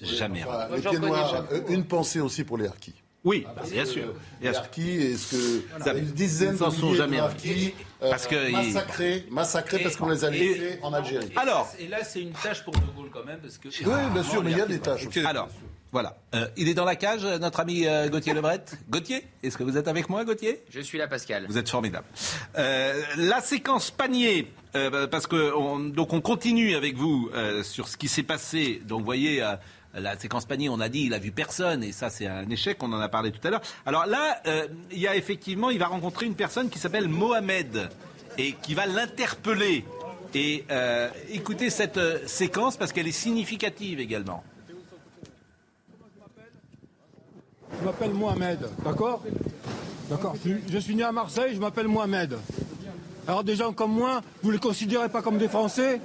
[0.00, 0.44] jamais
[0.74, 1.48] les pieds noirs, jamais.
[1.52, 2.94] euh, une pensée aussi pour les harkis.
[3.24, 4.06] Oui, bien sûr.
[4.40, 4.60] Les Bien sûr.
[4.62, 8.52] harkis, est-ce que Ça- une dizaine de sont jamais de harkis euh, Parce que ils-
[8.52, 11.30] massacrés, massacrés parce qu'on les a laissés en Algérie.
[11.36, 13.68] Alors, Et là, c'est une tâche pour De Gaulle quand même, parce que.
[13.68, 15.06] Oui, bien sûr, mais il y a des tâches.
[15.06, 15.20] aussi.
[15.20, 15.48] alors,
[15.92, 16.16] voilà.
[16.34, 18.64] Euh, il est dans la cage, notre ami euh, Gauthier Lebret.
[18.88, 20.62] Gauthier, est-ce que vous êtes avec moi, Gauthier?
[20.70, 21.44] Je suis là, Pascal.
[21.46, 22.06] Vous êtes formidable.
[22.56, 27.30] Euh, la séquence panier, parce que on, donc on continue avec vous
[27.62, 28.80] sur ce qui s'est passé.
[28.86, 29.44] Donc vous voyez.
[29.92, 32.82] la séquence panier, on a dit, il a vu personne, et ça c'est un échec,
[32.82, 33.62] on en a parlé tout à l'heure.
[33.84, 34.42] Alors là,
[34.90, 37.90] il y a effectivement, il va rencontrer une personne qui s'appelle Mohamed,
[38.38, 39.84] et qui va l'interpeller.
[40.34, 40.64] Et
[41.28, 44.42] écoutez cette séquence parce qu'elle est significative également.
[47.82, 49.24] Je m'appelle Mohamed, d'accord?
[50.08, 50.36] D'accord.
[50.46, 52.38] Je, je suis né à Marseille, je m'appelle Mohamed.
[53.26, 56.00] Alors des gens comme moi, vous ne les considérez pas comme des Français?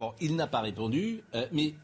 [0.00, 1.74] Bon, il n'a pas répondu, euh, mais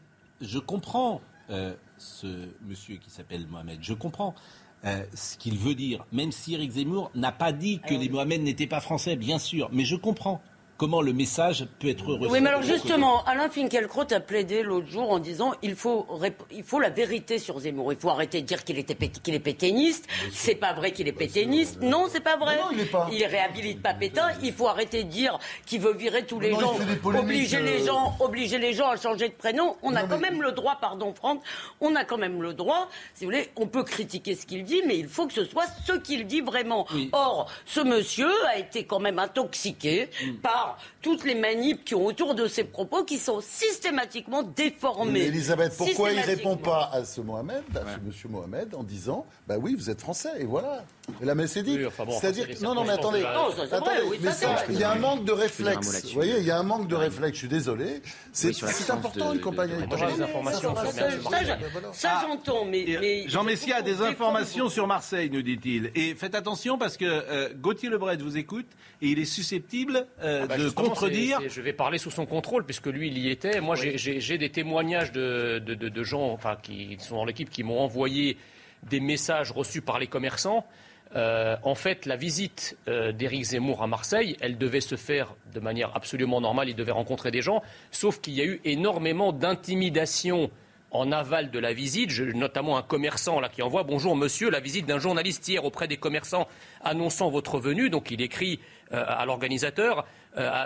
[0.41, 3.79] je comprends euh, ce monsieur qui s'appelle Mohamed.
[3.81, 4.35] Je comprends
[4.83, 8.41] euh, ce qu'il veut dire, même si Eric Zemmour n'a pas dit que les Mohamed
[8.41, 10.41] n'étaient pas français, bien sûr, mais je comprends
[10.77, 12.31] comment le message peut être reçu.
[12.31, 16.05] Oui, mais alors justement, Alain Finkielkraut a plaidé l'autre jour en disant il faut,
[16.51, 17.93] il faut la vérité sur Zemmour.
[17.93, 20.07] Il faut arrêter de dire qu'il était qu'il est pétainiste.
[20.31, 21.81] C'est pas vrai qu'il est pétainiste.
[21.81, 22.55] Non, c'est pas vrai.
[22.57, 23.05] Non, il est pas.
[23.05, 24.29] réhabilite pas Pétain.
[24.41, 27.81] Il faut arrêter de dire qu'il veut virer tous les non, il gens, obliger les
[27.83, 27.85] euh.
[27.85, 29.75] gens, obliger les gens à changer de prénom.
[29.83, 31.41] On a quand mais- même le droit, pardon Franck,
[31.81, 32.89] on a quand même le droit.
[33.13, 35.65] Si vous voulez, on peut critiquer ce qu'il dit, mais il faut que ce soit
[35.85, 36.85] ce qu'il dit vraiment.
[36.93, 37.09] Oui.
[37.13, 40.35] Or, ce monsieur a été quand même intoxiqué Hmm.
[40.41, 40.62] par
[41.01, 45.11] toutes les manips qui ont autour de ses propos qui sont systématiquement déformés.
[45.11, 46.71] Mais Elisabeth, pourquoi il répond Systématiquement.
[46.71, 50.31] pas à ce Mohamed, à ce monsieur Mohamed, en disant Bah oui, vous êtes français,
[50.39, 50.83] et voilà.
[51.47, 51.75] C'est dit.
[51.77, 53.19] Oui, enfin bon, C'est-à-dire Non, non, mais attendez.
[53.19, 54.65] circonstances de la- Non, ça, c'est attendez, vrai, oui, mais ça, c'est ça, vrai.
[54.69, 56.03] il y a un manque de réflexe.
[56.05, 58.01] Vous voyez, il y a un manque de réflexe, je suis désolé.
[58.31, 60.13] C'est Oui, la important, de- une campagne électorale.
[61.93, 65.91] Ça, j'entends, mais, euh, mais Jean Messia a des informations sur Marseille, nous dit-il.
[65.95, 68.67] Et faites attention parce que euh, Gauthier Lebret vous écoute
[69.01, 71.39] et il est susceptible euh, Ah bah, de contredire.
[71.47, 73.59] je vais parler sous son contrôle puisque lui, il y était.
[73.61, 77.63] Moi, j'ai- des témoignages de, de- de- de gens enfin, qui sont dans l'équipe qui
[77.63, 78.37] m'ont envoyé
[78.83, 80.65] des messages reçus par les commerçants.
[81.15, 85.59] Euh, en fait, la visite euh, d'Éric Zemmour à Marseille, elle devait se faire de
[85.59, 86.69] manière absolument normale.
[86.69, 87.61] Il devait rencontrer des gens,
[87.91, 90.49] sauf qu'il y a eu énormément d'intimidation
[90.89, 94.85] en aval de la visite, notamment un commerçant là, qui envoie Bonjour monsieur, la visite
[94.85, 96.47] d'un journaliste hier auprès des commerçants
[96.83, 97.89] annonçant votre venue.
[97.89, 98.59] Donc il écrit
[98.91, 100.05] euh, à l'organisateur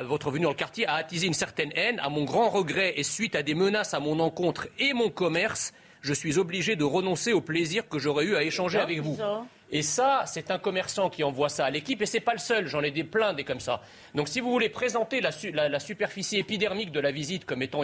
[0.03, 1.99] Votre venue dans le quartier a attisé une certaine haine.
[2.01, 5.73] À mon grand regret et suite à des menaces à mon encontre et mon commerce,
[6.01, 9.17] je suis obligé de renoncer au plaisir que j'aurais eu à échanger avec vous.
[9.69, 12.67] Et ça, c'est un commerçant qui envoie ça à l'équipe, et c'est pas le seul,
[12.67, 13.81] j'en ai des plein des comme ça.
[14.15, 17.81] Donc si vous voulez présenter la, superficie épidermique de la visite comme, étant,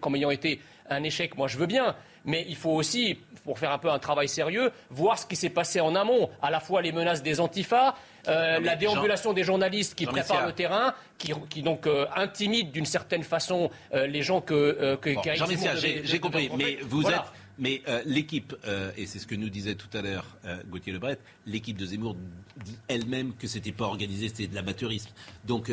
[0.00, 3.72] comme ayant été un échec, moi je veux bien, mais il faut aussi, pour faire
[3.72, 6.82] un peu un travail sérieux, voir ce qui s'est passé en amont, à la fois
[6.82, 7.96] les menaces des antifas,
[8.28, 13.24] euh, la déambulation des journalistes qui préparent le terrain, qui, donc euh, intimident d'une certaine
[13.24, 14.96] façon euh, les gens que...
[15.00, 15.46] que Jean
[16.04, 17.22] j'ai compris, mais vous êtes
[17.58, 20.92] mais euh, l'équipe, euh, et c'est ce que nous disait tout à l'heure euh, Gauthier
[20.92, 22.16] Lebret, l'équipe de Zemmour
[22.56, 25.10] dit elle-même que c'était pas organisé, c'était de l'amateurisme.
[25.44, 25.70] Donc,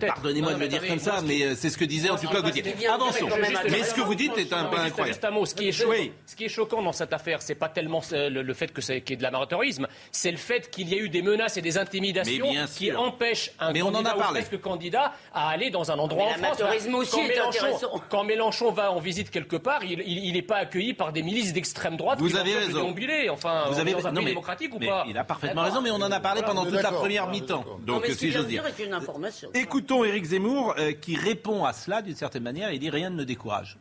[0.00, 2.64] pardonnez-moi de le dire comme ça, mais c'est ce que disait en tout cas Gauthier.
[2.86, 3.28] Avançons.
[3.70, 5.08] Mais ce que vous dites est un peu incroyable.
[5.08, 5.44] Juste un mot.
[5.44, 5.92] Ce qui est choquant,
[6.26, 9.10] ce qui est choquant dans cette affaire, c'est pas tellement le, fait que c'est qu'il
[9.10, 11.78] y ait de l'amateurisme, c'est le fait qu'il y ait eu des menaces et des
[11.78, 12.46] intimidations
[12.76, 15.98] qui empêchent un mais candidat on en a ou presque candidat à aller dans un
[15.98, 16.62] endroit en France.
[16.94, 21.03] Aussi quand, Mélenchon, quand Mélenchon va en visite quelque part, il n'est pas accueilli par
[21.04, 22.94] par des milices d'extrême droite vous qui avez raison.
[23.30, 25.90] Enfin, vous avez dans un non, pays démocratique ou pas Il a parfaitement raison, mais
[25.90, 27.64] on en a parlé pendant toute la première mi-temps.
[27.86, 28.64] Donc, si j'ose dire.
[28.84, 29.50] Une information.
[29.54, 32.70] Écoutons Éric Zemmour euh, qui répond à cela d'une certaine manière.
[32.72, 33.78] Il dit rien ne me décourage.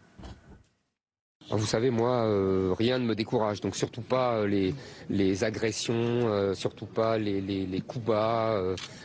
[1.50, 3.60] Vous savez, moi, euh, rien ne me décourage.
[3.60, 4.74] Donc surtout pas euh, les,
[5.10, 8.62] les agressions, surtout pas les, les, les coups bas,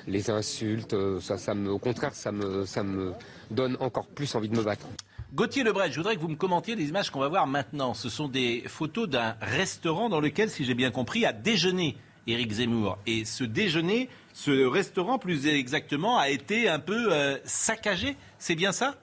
[0.06, 0.94] les insultes.
[1.20, 3.12] ça, ça me, au contraire, ça me, ça me
[3.50, 4.86] donne encore plus envie de me battre.
[5.34, 7.92] Gauthier Lebret, je voudrais que vous me commentiez les images qu'on va voir maintenant.
[7.92, 12.50] Ce sont des photos d'un restaurant dans lequel, si j'ai bien compris, a déjeuné Éric
[12.50, 12.96] Zemmour.
[13.06, 18.16] Et ce déjeuner, ce restaurant plus exactement, a été un peu euh, saccagé.
[18.38, 18.94] C'est bien ça?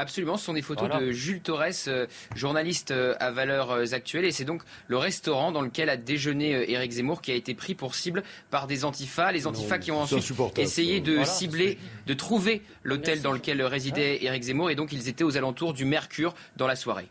[0.00, 4.24] Absolument, ce sont des photos de Jules Torres, euh, journaliste euh, à valeurs euh, actuelles.
[4.24, 7.74] Et c'est donc le restaurant dans lequel a déjeuné Éric Zemmour qui a été pris
[7.74, 9.30] pour cible par des antifas.
[9.30, 11.76] Les antifas qui ont ensuite essayé de cibler,
[12.06, 14.70] de trouver l'hôtel dans lequel résidait Éric Zemmour.
[14.70, 17.08] Et donc ils étaient aux alentours du Mercure dans la soirée.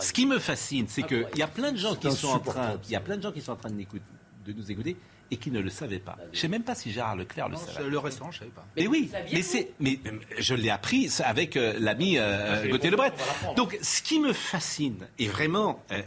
[0.00, 2.80] Ce qui me fascine, c'est qu'il y a plein de gens qui sont en train,
[2.86, 4.96] il y a plein de gens qui sont en train de nous écouter
[5.30, 6.16] et qui ne le savaient pas.
[6.32, 7.88] Je ne sais même pas si Gérard Leclerc le savait.
[7.88, 8.66] Le restaurant, je ne savais pas.
[8.76, 10.00] Mais, oui, mais, c'est, mais
[10.38, 13.12] je l'ai appris avec euh, l'ami euh, Gauthier Lebret.
[13.56, 16.02] Donc, ce qui me fascine, et vraiment, euh,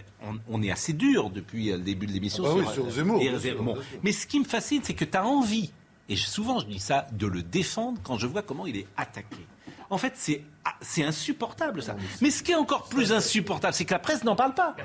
[0.49, 3.21] on, est assez dur depuis le début de l'émission ah sur, Zemmour.
[4.03, 5.71] Mais ce qui me fascine, c'est que tu as envie,
[6.09, 9.45] et souvent je dis ça, de le défendre quand je vois comment il est attaqué.
[9.89, 11.95] En fait, c'est ah, c'est insupportable ça.
[12.21, 14.75] Mais ce qui est encore plus insupportable, c'est que la presse n'en parle pas.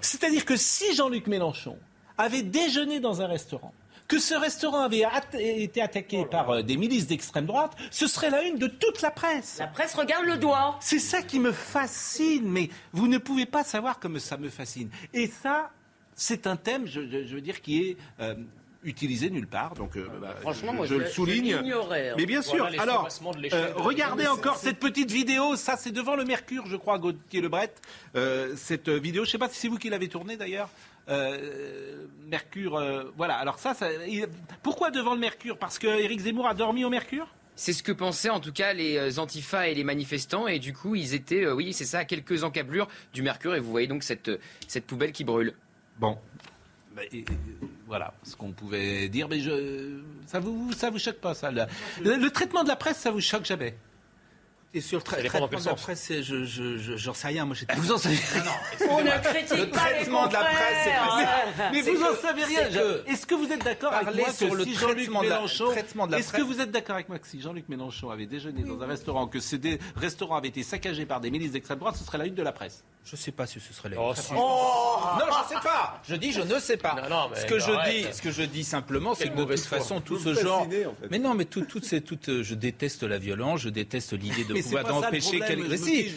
[0.00, 1.78] C'est-à-dire que si Jean-Luc Mélenchon
[2.18, 3.72] avait déjeuné dans un restaurant,
[4.08, 5.04] que ce restaurant avait
[5.38, 9.02] été attaqué oh par euh, des milices d'extrême droite, ce serait la une de toute
[9.02, 9.58] la presse.
[9.58, 10.76] La presse regarde le doigt.
[10.80, 14.90] C'est ça qui me fascine, mais vous ne pouvez pas savoir comme ça me fascine.
[15.12, 15.70] Et ça,
[16.14, 18.34] c'est un thème, je, veux dire, qui est euh,
[18.84, 19.74] utilisé nulle part.
[19.74, 21.54] Donc, euh, bah, Franchement, je, le souligne.
[21.54, 22.14] Hein.
[22.16, 22.68] Mais bien sûr.
[22.78, 23.08] Alors,
[23.76, 25.56] regardez encore cette petite vidéo.
[25.56, 27.72] Ça, c'est devant le Mercure, je crois, Gauthier Lebret.
[28.56, 30.68] cette vidéo, je ne sais pas si c'est vous qui l'avez tournée d'ailleurs.
[31.08, 33.34] Euh, Mercure, euh, voilà.
[33.34, 33.74] Alors ça,
[34.62, 35.58] pourquoi devant le Mercure?
[35.58, 37.28] Parce que Éric Zemmour a dormi au Mercure?
[37.56, 40.72] C'est ce que pensaient en tout cas les euh, antifas et les manifestants et du
[40.72, 44.02] coup ils étaient, oui c'est ça, à quelques encablures du Mercure et vous voyez donc
[44.02, 44.30] cette,
[44.66, 45.54] cette poubelle qui brûle.
[46.00, 46.18] Bon,
[46.94, 47.02] bah,
[47.86, 52.28] voilà ce qu'on pouvait dire, mais je, ça vous ça vous choque pas ça le
[52.28, 53.74] traitement de la presse ça vous choque jamais?
[54.76, 57.44] Et sur le traitement de la presse, je, je, j'en sais rien.
[57.44, 58.90] Moi, vous en savez rien.
[58.90, 60.88] On ne critique le pas traitement de la presse,
[61.56, 62.68] c'est Mais vous en savez rien.
[63.06, 66.60] Est-ce que vous êtes d'accord avec moi sur le si Jean-Luc Mélenchon Est-ce que vous
[66.60, 69.54] êtes d'accord avec moi que si Jean-Luc Mélenchon avait déjeuné dans un restaurant, que ce
[69.94, 72.52] restaurant avait été saccagé par des milices d'extrême droite, ce serait la une de la
[72.52, 75.62] presse je ne sais pas si ce serait la oh, oh non, je ne sais
[75.62, 76.00] pas.
[76.08, 76.96] Je dis, je ne sais pas.
[77.34, 80.18] ce que je dis, ce que je dis simplement, c'est que de toute façon, tout
[80.18, 80.66] ce genre.
[81.10, 82.18] Mais non, mais tout, tout, c'est tout.
[82.28, 85.76] Euh, je déteste la violence, je déteste l'idée de pouvoir empêcher quelqu'un.
[85.76, 86.14] Si.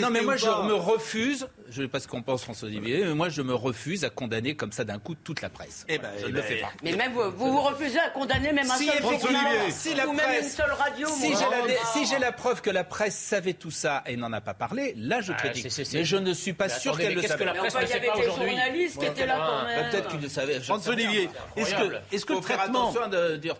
[0.00, 1.46] non, mais moi, je me refuse.
[1.68, 4.10] Je ne sais pas ce qu'on pense, François Olivier, mais moi, je me refuse à
[4.10, 5.84] condamner comme ça d'un coup toute la presse.
[5.88, 6.70] Eh ben, je ne le fais pas.
[6.84, 10.42] Mais même vous, vous, refusez à condamner même un si, seul si la presse, même
[10.42, 11.08] une seule radio.
[11.08, 14.94] Si j'ai la, preuve que la presse savait tout ça et n'en a pas parlé,
[14.96, 15.72] là, je ah, critique
[16.06, 17.28] je ne suis pas sûr qu'elle le savait.
[17.28, 19.90] Qu'est-ce que la presse ne sait pas aujourd'hui journalistes qui étaient là quand même.
[19.90, 20.60] Peut-être qu'ils le savaient.
[20.60, 22.94] François Olivier, est-ce que, est que le traitement,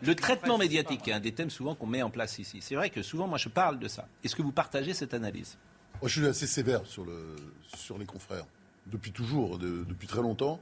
[0.03, 2.91] le traitement médiatique est un des thèmes souvent qu'on met en place ici C'est vrai
[2.91, 4.09] que souvent, moi, je parle de ça.
[4.25, 5.57] Est-ce que vous partagez cette analyse?
[6.01, 7.37] Moi, je suis assez sévère sur, le,
[7.75, 8.45] sur les confrères,
[8.87, 10.61] depuis toujours, depuis très longtemps.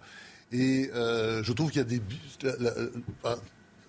[0.52, 2.00] Et euh, je trouve qu'il y a des.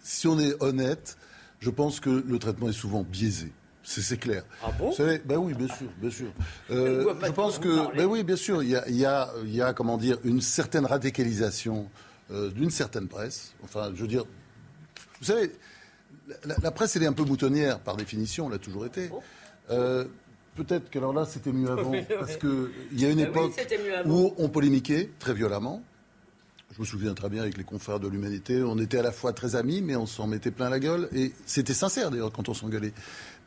[0.02, 1.18] si on est honnête,
[1.60, 3.52] je pense que le traitement est souvent biaisé.
[3.86, 4.44] C'est clair.
[4.64, 4.92] Ah bon?
[4.92, 6.28] Savez, ben oui, bien sûr, bien sûr.
[6.72, 9.74] Euh, je pense que, ben oui, bien sûr, il y a, y a, y a
[9.74, 11.88] comment dire, une certaine radicalisation
[12.32, 13.54] euh, d'une certaine presse.
[13.64, 14.26] Enfin, je veux dire,
[15.20, 15.52] vous savez,
[16.44, 19.12] la, presse, elle est un peu moutonnière par définition, elle a toujours été.
[19.70, 20.06] Euh,
[20.56, 23.54] peut-être que alors là, c'était mieux avant, parce qu'il y a une époque
[24.06, 25.84] où on polémiquait très violemment.
[26.76, 29.32] Je me souviens très bien avec les confrères de l'humanité, on était à la fois
[29.32, 32.54] très amis, mais on s'en mettait plein la gueule, et c'était sincère d'ailleurs quand on
[32.54, 32.92] s'engueulait.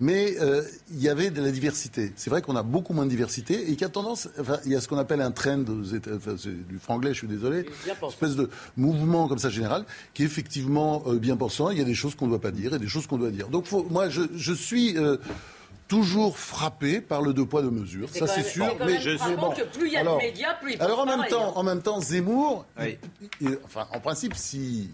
[0.01, 2.11] Mais euh, il y avait de la diversité.
[2.17, 4.73] C'est vrai qu'on a beaucoup moins de diversité et qu'il y a tendance, enfin, il
[4.73, 5.63] y a ce qu'on appelle un trend,
[6.11, 8.49] enfin, du franglais, je suis désolé, une espèce de
[8.79, 11.69] mouvement comme ça général, qui est effectivement euh, bien pensant.
[11.69, 13.31] Il y a des choses qu'on ne doit pas dire et des choses qu'on doit
[13.31, 13.49] dire.
[13.49, 15.19] Donc moi, je, je suis euh,
[15.89, 18.09] toujours frappé par le deux poids deux mesures.
[18.11, 18.77] Ça c'est sûr.
[18.87, 19.51] Mais je sais bon.
[19.51, 21.63] que plus il y a alors, de médias, plus il Alors en même temps, en
[21.63, 22.67] même temps, Zemmour,
[23.65, 24.91] enfin en principe, si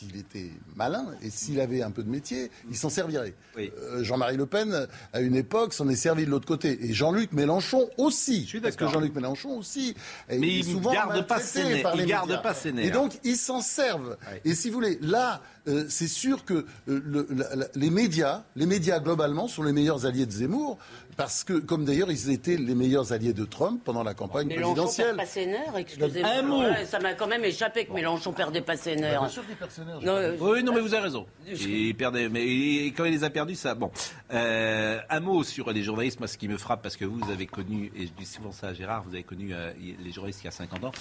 [0.00, 3.34] s'il était malin et s'il avait un peu de métier, il s'en servirait.
[3.58, 6.86] Euh, Jean-Marie Le Pen, à une époque, s'en est servi de l'autre côté.
[6.86, 8.44] Et Jean-Luc Mélenchon aussi.
[8.44, 9.94] Je suis parce que Jean-Luc Mélenchon aussi.
[10.28, 12.86] Mais il, souvent garde pas ses par il garde pas ses nerfs.
[12.86, 14.16] Et donc, ils s'en servent.
[14.44, 17.26] Et si vous voulez, là, euh, c'est sûr que euh,
[17.74, 20.78] les médias, les médias globalement, sont les meilleurs alliés de Zemmour.
[21.20, 24.72] Parce que, comme d'ailleurs, ils étaient les meilleurs alliés de Trump pendant la campagne Mélenchon
[24.72, 25.06] présidentielle.
[25.08, 26.84] Perd pas ses nerfs, excusez-moi.
[26.86, 29.20] ça m'a quand même échappé que Mélenchon perdait pas ses nerfs.
[30.02, 31.26] Non, oui, non, mais vous avez raison.
[31.46, 33.74] Il perdait, mais quand il les a perdus, ça.
[33.74, 33.90] Bon,
[34.32, 36.20] euh, un mot sur les journalistes.
[36.20, 38.68] Moi, ce qui me frappe, parce que vous avez connu, et je dis souvent ça
[38.68, 40.92] à Gérard, vous avez connu euh, les journalistes il y a 50 ans.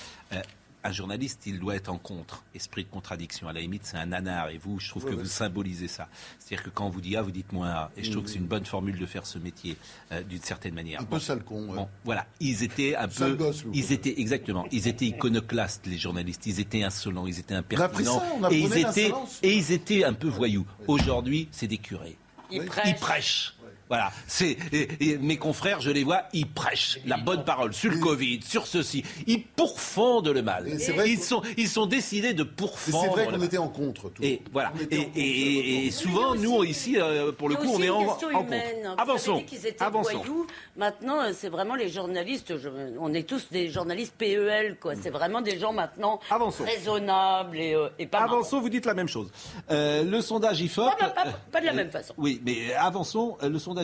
[0.83, 3.49] Un journaliste, il doit être en contre, esprit de contradiction.
[3.49, 4.49] À la limite, c'est un nanar.
[4.49, 6.07] Et vous, je trouve que vous symbolisez ça.
[6.39, 7.91] C'est-à-dire que quand on vous dit A, vous dites moins A.
[7.97, 9.75] Et je trouve que c'est une bonne formule de faire ce métier,
[10.11, 11.01] euh, d'une certaine manière.
[11.01, 11.73] Un peu sale con.
[11.73, 12.25] Bon, voilà.
[12.39, 13.37] Ils étaient un peu.
[13.73, 14.65] ils étaient, exactement.
[14.71, 16.45] Ils étaient iconoclastes, les journalistes.
[16.45, 18.23] Ils étaient insolents, ils étaient impertinents.
[18.49, 19.11] et, ils étaient,
[19.43, 20.65] et ils étaient un peu voyous.
[20.87, 22.17] Aujourd'hui, c'est des curés.
[22.51, 23.55] Ils prêchent.
[23.89, 24.55] Voilà, c'est
[25.19, 29.03] mes confrères, je les vois, ils prêchent la bonne parole sur le Covid, sur ceci.
[29.25, 30.65] Ils pourfendent le mal.
[30.65, 33.03] Vrai ils sont, ils sont décidés de pourfendre.
[33.03, 34.09] C'est vrai qu'on était en contre.
[34.09, 34.23] Tout.
[34.23, 34.71] Et voilà.
[34.91, 38.53] Et, souvent, nous ici, euh, pour le coup, on est en, en contre.
[38.97, 39.43] Avançons.
[39.79, 40.23] Avançons.
[40.77, 42.53] Maintenant, euh, c'est vraiment les journalistes.
[42.99, 44.93] on est tous des journalistes PEL, quoi.
[45.01, 46.19] C'est vraiment des gens maintenant
[46.59, 48.19] raisonnables et, euh, et pas.
[48.19, 48.59] Avançons.
[48.59, 49.31] Vous dites la même chose.
[49.69, 50.91] le sondage IFOP.
[50.99, 51.13] Pas,
[51.51, 52.13] pas de la même façon.
[52.17, 53.37] Oui, mais avançons.
[53.41, 53.78] Le sondage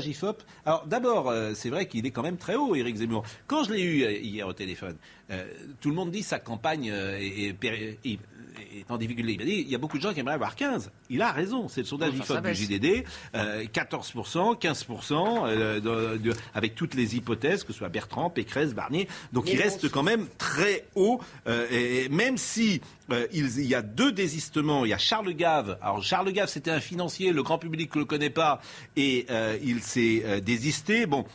[0.65, 3.23] Alors d'abord, euh, c'est vrai qu'il est quand même très haut, Éric Zemmour.
[3.47, 4.95] Quand je l'ai eu euh, hier au téléphone,
[5.31, 5.45] euh,
[5.81, 8.19] tout le monde dit sa campagne est, est
[8.89, 9.33] en difficulté.
[9.33, 10.91] Il a dit il y a beaucoup de gens qui aimeraient avoir 15.
[11.09, 11.67] Il a raison.
[11.67, 13.03] C'est le sondage IFOP du JDD.
[13.33, 19.07] 14%, 15%, avec toutes les hypothèses, que ce soit Bertrand, Pécresse, Barnier.
[19.33, 21.19] Donc il reste quand même très haut.
[21.71, 22.81] et même si
[23.31, 24.85] il, y a deux désistements.
[24.85, 25.77] Il y a Charles Gave.
[25.81, 27.31] Alors Charles Gave, c'était un financier.
[27.31, 28.61] Le grand public ne le connaît pas.
[28.95, 29.27] Et
[29.63, 31.05] il s'est désisté.
[31.05, 31.25] Bon,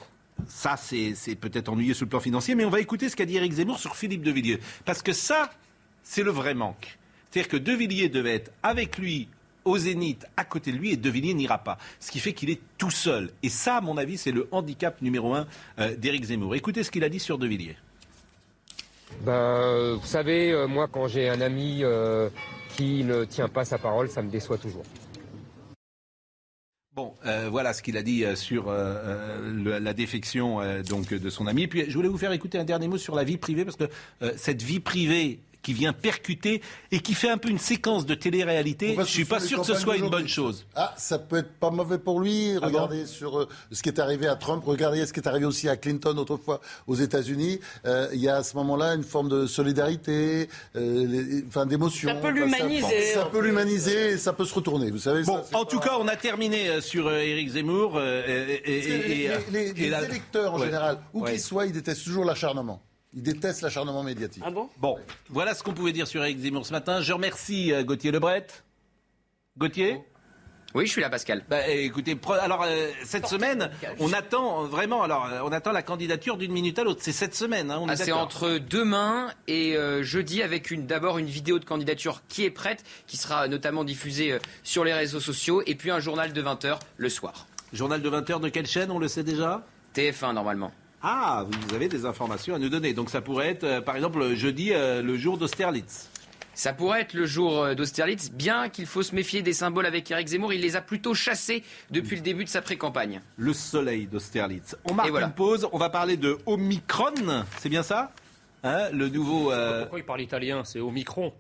[0.48, 3.36] ça, c'est peut-être ennuyeux sur le plan financier, mais on va écouter ce qu'a dit
[3.36, 4.60] Eric Zemmour sur Philippe de Villiers.
[4.84, 5.50] Parce que ça,
[6.02, 6.98] c'est le vrai manque.
[7.30, 9.28] C'est-à-dire que De Villiers devait être avec lui
[9.64, 11.78] au zénith à côté de lui et De Villiers n'ira pas.
[12.00, 13.30] Ce qui fait qu'il est tout seul.
[13.42, 15.46] Et ça, à mon avis, c'est le handicap numéro un
[15.78, 16.54] euh, d'Éric Zemmour.
[16.54, 17.76] Écoutez ce qu'il a dit sur De Villiers.
[19.24, 22.30] Ben, vous savez, euh, moi, quand j'ai un ami euh,
[22.76, 24.84] qui ne tient pas sa parole, ça me déçoit toujours.
[26.92, 27.14] Bon,
[27.50, 31.68] voilà ce qu'il a dit sur la défection donc de son ami.
[31.68, 33.88] Puis je voulais vous faire écouter un dernier mot sur la vie privée parce que
[34.36, 38.94] cette vie privée qui vient percuter et qui fait un peu une séquence de télé-réalité.
[38.94, 40.66] Je ne suis pas sûr que ce soit une bonne chose.
[40.74, 42.52] Ah, ça peut être pas mauvais pour lui.
[42.62, 45.46] Ah regardez sur euh, ce qui est arrivé à Trump, regardez ce qui est arrivé
[45.46, 47.60] aussi à Clinton autrefois aux États-Unis.
[47.86, 52.08] Euh, il y a à ce moment-là une forme de solidarité, euh, enfin d'émotion.
[52.08, 53.14] Ça peut l'humaniser.
[53.14, 54.90] Ça, peut l'humaniser et ça peut se retourner.
[54.90, 55.22] Vous savez.
[55.24, 58.00] Bon, en tout cas, on a terminé sur Éric Zemmour.
[58.00, 58.62] Et,
[59.50, 62.80] les, électeurs en général, où qu'ils soient, ils détestent toujours l'acharnement.
[63.12, 64.42] Il déteste l'acharnement médiatique.
[64.46, 64.96] Ah bon Bon,
[65.28, 67.00] voilà ce qu'on pouvait dire sur Eric Zemmour ce matin.
[67.00, 68.46] Je remercie euh, Gauthier Lebret.
[69.58, 70.00] Gauthier
[70.72, 71.44] oui, je suis là, Pascal.
[71.50, 76.36] Bah, écoutez, alors euh, cette semaine, on attend vraiment, alors euh, on attend la candidature
[76.36, 77.00] d'une minute à l'autre.
[77.02, 77.72] C'est cette semaine.
[77.72, 82.44] Hein, ah, c'est entre demain et jeudi, avec une d'abord une vidéo de candidature qui
[82.44, 86.40] est prête, qui sera notamment diffusée sur les réseaux sociaux, et puis un journal de
[86.40, 87.48] 20 h le soir.
[87.72, 89.66] Journal de 20 h de quelle chaîne On le sait déjà?
[89.96, 90.70] TF1 normalement.
[91.02, 92.92] Ah, vous avez des informations à nous donner.
[92.92, 96.10] Donc ça pourrait être, euh, par exemple, jeudi, euh, le jour d'Austerlitz.
[96.54, 100.10] Ça pourrait être le jour euh, d'Austerlitz, bien qu'il faut se méfier des symboles avec
[100.10, 100.52] Eric Zemmour.
[100.52, 103.22] Il les a plutôt chassés depuis le début de sa pré-campagne.
[103.36, 104.76] Le soleil d'Austerlitz.
[104.84, 105.68] On marque une pause.
[105.72, 107.44] On va parler de Omicron.
[107.58, 108.12] C'est bien ça
[108.62, 109.52] Hein, le nouveau.
[109.52, 111.32] Euh, pourquoi il parle italien C'est Omicron.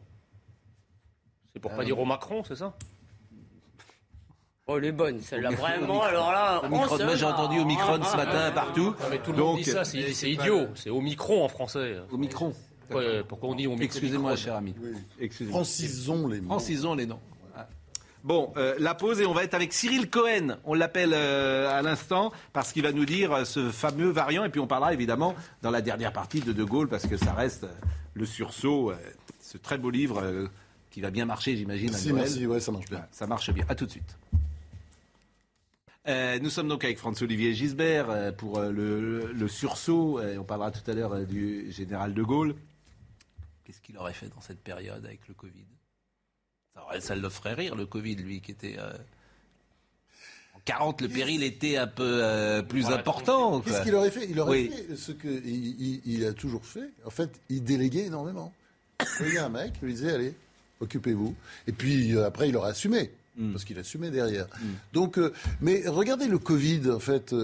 [1.52, 2.74] C'est pour pas dire au Macron, c'est ça?
[4.70, 6.00] Oh, elle est bonne, celle-là, vraiment.
[6.00, 8.94] Alors là, Omicron, moi j'ai entendu Omicron ce matin partout.
[9.10, 10.68] mais tout le monde dit ça, c'est idiot.
[10.76, 11.96] C'est Omicron en français.
[12.12, 12.52] Omicron.
[13.28, 14.74] pourquoi on dit Omicron Excusez-moi, cher ami.
[15.48, 16.46] Francisons les noms.
[16.46, 17.20] Francisons les noms.
[18.22, 20.58] Bon, euh, la pause et on va être avec Cyril Cohen.
[20.64, 24.44] On l'appelle euh, à l'instant parce qu'il va nous dire euh, ce fameux variant.
[24.44, 27.32] Et puis on parlera évidemment dans la dernière partie de De Gaulle parce que ça
[27.32, 27.66] reste
[28.12, 28.92] le sursaut,
[29.40, 30.22] ce très beau livre
[30.90, 31.90] qui va bien marcher, j'imagine.
[32.12, 33.06] Merci, ouais, ça marche bien.
[33.10, 33.64] Ça marche bien.
[33.70, 34.18] À tout de suite.
[36.06, 40.20] Nous sommes donc avec François-Olivier Gisbert pour le, sursaut.
[40.20, 42.54] on parlera tout à l'heure du général de Gaulle.
[43.64, 45.66] Qu'est-ce qu'il aurait fait dans cette période avec le Covid?
[47.00, 48.76] Ça le ferait rire, le Covid, lui, qui était.
[48.78, 48.92] Euh,
[50.54, 53.60] en 40, le péril était un peu euh, plus important.
[53.60, 54.28] Qu'est-ce qu'il aurait fait?
[54.28, 56.90] Il aurait fait ce qu'il il, a toujours fait.
[57.04, 58.52] En fait, il déléguait énormément.
[59.20, 60.34] Il y a un mec, il lui disait Allez,
[60.80, 61.34] occupez-vous.
[61.66, 63.10] Et puis euh, après, il aurait assumé.
[63.36, 63.52] Hmm.
[63.52, 64.46] Parce qu'il assumait derrière.
[64.46, 64.74] Hmm.
[64.92, 65.18] Donc,
[65.60, 67.34] mais regardez le Covid, en fait,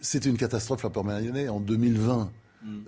[0.00, 2.30] c'était une catastrophe la première en 2020.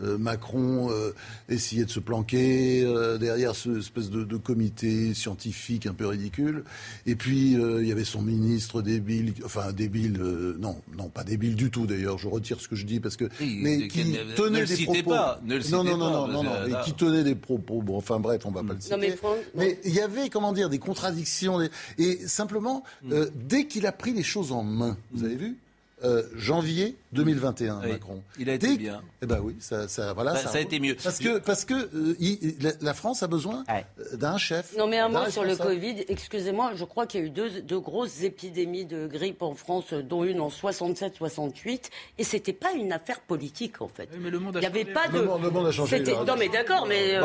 [0.03, 1.13] Euh, Macron euh,
[1.49, 6.65] essayait de se planquer euh, derrière ce espèce de, comité scientifique un peu ridicule.
[7.07, 10.19] Et puis il y avait son ministre débile, enfin débile,
[10.59, 12.19] non, non, pas débile du tout d'ailleurs.
[12.19, 15.11] Je retire ce que je dis parce que mais qui tenait des propos.
[15.11, 17.81] Pas, ne le non, non, non, non, non, et qui tenait des propos.
[17.81, 19.17] Bon, enfin bref, on va pas le citer.
[19.55, 21.61] mais il y avait comment dire des contradictions
[21.99, 23.15] et simplement mm.
[23.35, 25.57] dès qu'il a pris les choses en main, vous avez vu
[26.05, 28.23] euh, janvier 2021, Macron.
[28.39, 29.03] Il a été bien.
[29.23, 30.97] Eh ben oui, ça, ça voilà, bah, ça, a été mieux.
[31.03, 34.77] Parce que parce que euh, la France a besoin euh, d'un chef.
[34.77, 36.05] Non, mais un mot sur le Covid.
[36.09, 39.95] Excusez-moi, je crois qu'il y a eu deux, deux, grosses épidémies de grippe en France,
[39.95, 44.09] dont une en 67-68, et c'était pas une affaire politique en fait.
[44.19, 45.19] mais le monde a Il n'y avait pas de.
[45.19, 46.01] Le monde, a changé.
[46.01, 47.19] Non, mais d'accord, mais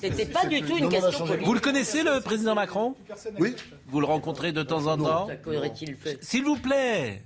[0.00, 1.46] c'était pas du tout une question politique.
[1.46, 2.94] Vous le connaissez, le président Macron?
[3.38, 3.54] Oui.
[3.88, 5.28] Vous le rencontrez de temps en temps?
[6.20, 7.22] S'il vous plaît.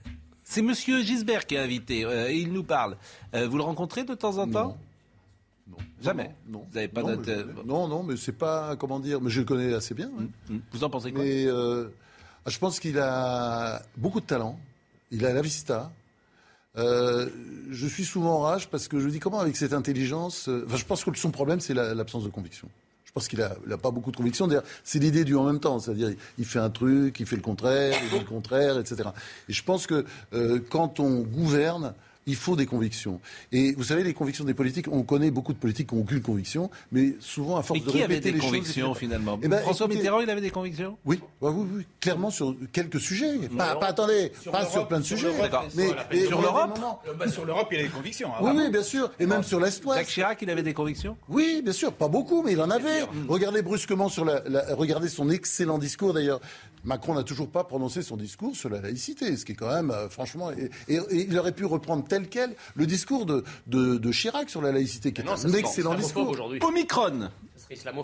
[0.49, 2.05] C'est Monsieur Gisbert qui est invité.
[2.05, 2.97] Euh, il nous parle.
[3.35, 4.79] Euh, vous le rencontrez de temps en temps?
[5.69, 5.77] Non.
[6.01, 6.37] Jamais?
[6.49, 6.65] Non.
[6.71, 7.17] Vous n'avez pas non,
[7.65, 9.21] non, non, mais c'est pas comment dire.
[9.21, 10.07] Mais je le connais assez bien.
[10.07, 10.61] Hum, hum.
[10.71, 11.25] Vous en pensez quoi?
[11.25, 11.89] Mais euh,
[12.47, 14.59] je pense qu'il a beaucoup de talent.
[15.11, 15.91] Il a la vista.
[16.77, 20.49] je suis souvent en rage parce que je dis comment avec cette intelligence.
[20.49, 22.69] Enfin, je pense que son problème c'est l'absence de conviction
[23.17, 24.47] pense qu'il n'a pas beaucoup de conviction.
[24.85, 25.79] C'est l'idée du en même temps.
[25.79, 29.09] C'est-à-dire, il fait un truc, il fait le contraire, il dit le contraire, etc.
[29.49, 30.05] Et je pense que
[30.35, 31.95] euh, quand on gouverne,
[32.27, 33.21] il faut des convictions.
[33.53, 36.21] Et vous savez, les convictions des politiques, on connaît beaucoup de politiques qui n'ont aucune
[36.21, 38.49] conviction, mais souvent à force de répéter les choses.
[38.49, 40.99] avait des convictions finalement eh ben, François Mitterrand, il avait des convictions?
[41.05, 41.21] Oui.
[41.41, 43.39] oui, oui, clairement sur quelques sujets.
[43.57, 45.29] Pas, pas, attendez, pas sur plein de sujets.
[45.77, 46.79] Mais, sur l'Europe
[47.17, 48.31] bah, Sur l'Europe, il a des convictions.
[48.35, 49.11] Hein, oui, oui, bien sûr.
[49.21, 49.99] Et même sur l'Est-Ouest.
[49.99, 51.17] Jacques Chirac, il avait des convictions?
[51.29, 51.93] Oui, bien sûr.
[51.93, 53.05] Pas beaucoup, mais il en avait.
[53.29, 54.43] Regardez brusquement sur la,
[54.75, 56.41] regardez son excellent discours d'ailleurs
[56.87, 59.91] Macron n'a toujours pas prononcé son discours sur la laïcité, ce qui est quand même,
[59.91, 64.63] euh, franchement, et, il aurait pu reprendre tel quel le discours de, de, Chirac sur
[64.63, 66.39] la laïcité, qui est un excellent discours.
[66.63, 67.29] Omicron.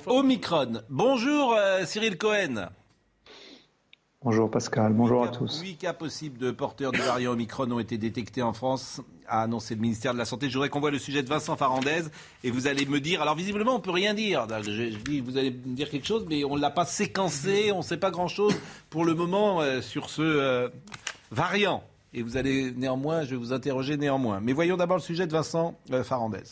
[0.07, 0.83] Omicron.
[0.91, 2.71] Bonjour euh, Cyril Cohen.
[4.25, 5.63] Bonjour Pascal, bonjour à tous.
[5.63, 9.75] Huit cas possibles de porteurs du variant Omicron ont été détectés en France, a annoncé
[9.75, 10.49] le ministère de la Santé.
[10.49, 12.03] Je voudrais qu'on voit le sujet de Vincent Farandez
[12.45, 13.21] et vous allez me dire.
[13.21, 14.47] Alors visiblement, on peut rien dire.
[14.63, 17.79] Je, dis, vous allez me dire quelque chose, mais on ne l'a pas séquencé, on
[17.79, 18.55] ne sait pas grand-chose
[18.91, 20.69] pour le moment euh, sur ce euh,
[21.33, 21.83] variant.
[22.15, 24.39] Et vous allez néanmoins, je vais vous interroger néanmoins.
[24.41, 26.45] Mais voyons d'abord le sujet de Vincent euh, Farandez.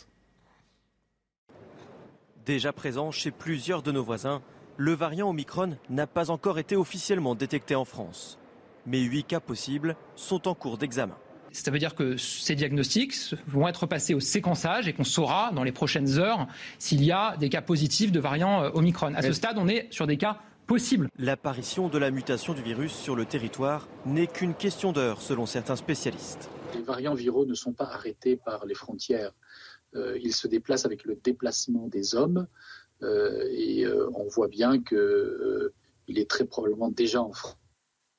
[2.45, 4.41] Déjà présent chez plusieurs de nos voisins,
[4.77, 8.37] le variant Omicron n'a pas encore été officiellement détecté en France.
[8.85, 11.15] Mais huit cas possibles sont en cours d'examen.
[11.51, 15.63] Ça veut dire que ces diagnostics vont être passés au séquençage et qu'on saura dans
[15.63, 16.47] les prochaines heures
[16.79, 19.13] s'il y a des cas positifs de variant euh, Omicron.
[19.15, 21.09] À ce stade, on est sur des cas possibles.
[21.17, 25.75] L'apparition de la mutation du virus sur le territoire n'est qu'une question d'heure, selon certains
[25.75, 26.49] spécialistes.
[26.73, 29.33] Les variants viraux ne sont pas arrêtés par les frontières.
[29.95, 32.47] Euh, ils se déplacent avec le déplacement des hommes.
[33.03, 35.73] Euh, et euh, on voit bien qu'il euh,
[36.07, 37.57] est très probablement déjà en France,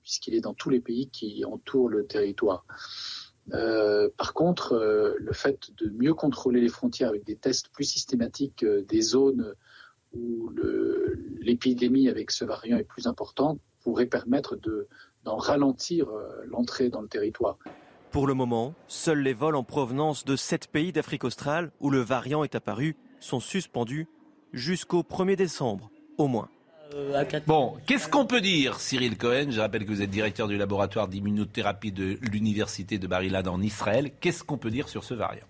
[0.03, 2.65] puisqu'il est dans tous les pays qui entourent le territoire.
[3.51, 4.75] par contre,
[5.19, 9.55] le fait de mieux contrôler les frontières avec des tests plus systématiques des zones
[10.15, 10.51] où
[11.41, 14.57] l'épidémie avec ce variant est plus importante pourrait permettre
[15.25, 16.07] d'en ralentir
[16.47, 17.59] l'entrée dans le territoire.
[18.11, 22.01] Pour le moment, seuls les vols en provenance de sept pays d'Afrique australe où le
[22.01, 24.07] variant est apparu sont suspendus
[24.53, 26.49] jusqu'au 1er décembre, au moins.
[26.95, 29.47] Euh, bon, qu'est-ce qu'on peut dire, Cyril Cohen?
[29.51, 34.13] Je rappelle que vous êtes directeur du laboratoire d'immunothérapie de l'Université de Bar-Ilan en Israël.
[34.21, 35.47] Qu'est-ce qu'on peut dire sur ce variant?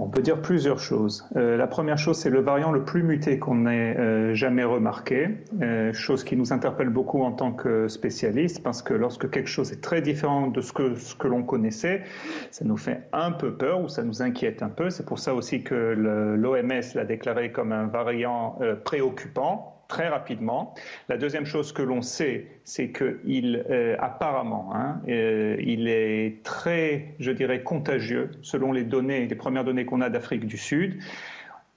[0.00, 1.26] On peut dire plusieurs choses.
[1.36, 5.28] Euh, la première chose, c'est le variant le plus muté qu'on ait euh, jamais remarqué,
[5.62, 9.72] euh, chose qui nous interpelle beaucoup en tant que spécialistes, parce que lorsque quelque chose
[9.72, 12.02] est très différent de ce que, ce que l'on connaissait,
[12.50, 14.90] ça nous fait un peu peur ou ça nous inquiète un peu.
[14.90, 20.74] C'est pour ça aussi que l'OMS l'a déclaré comme un variant préoccupant très rapidement.
[21.08, 27.14] La deuxième chose que l'on sait, c'est qu'il euh, apparemment, hein, euh, il est très,
[27.18, 31.02] je dirais, contagieux selon les données, les premières données qu'on a d'Afrique du Sud.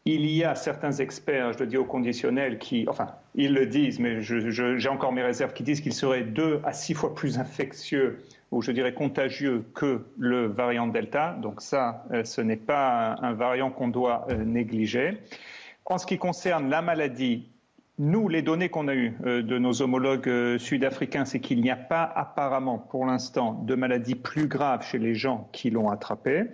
[0.04, 4.00] Il y a certains experts, je le dis au conditionnel, qui, enfin, ils le disent,
[4.00, 8.20] mais j'ai encore mes réserves, qui disent qu'il serait deux à six fois plus infectieux
[8.50, 11.38] ou je dirais contagieux que le variant Delta.
[11.42, 15.20] Donc ça, euh, ce n'est pas un, variant qu'on doit négliger.
[15.86, 17.48] En ce qui concerne la maladie,
[18.02, 21.70] nous, les données qu'on a eues euh, de nos homologues euh, sud-africains, c'est qu'il n'y
[21.70, 26.46] a pas apparemment pour l'instant de maladie plus grave chez les gens qui l'ont attrapé.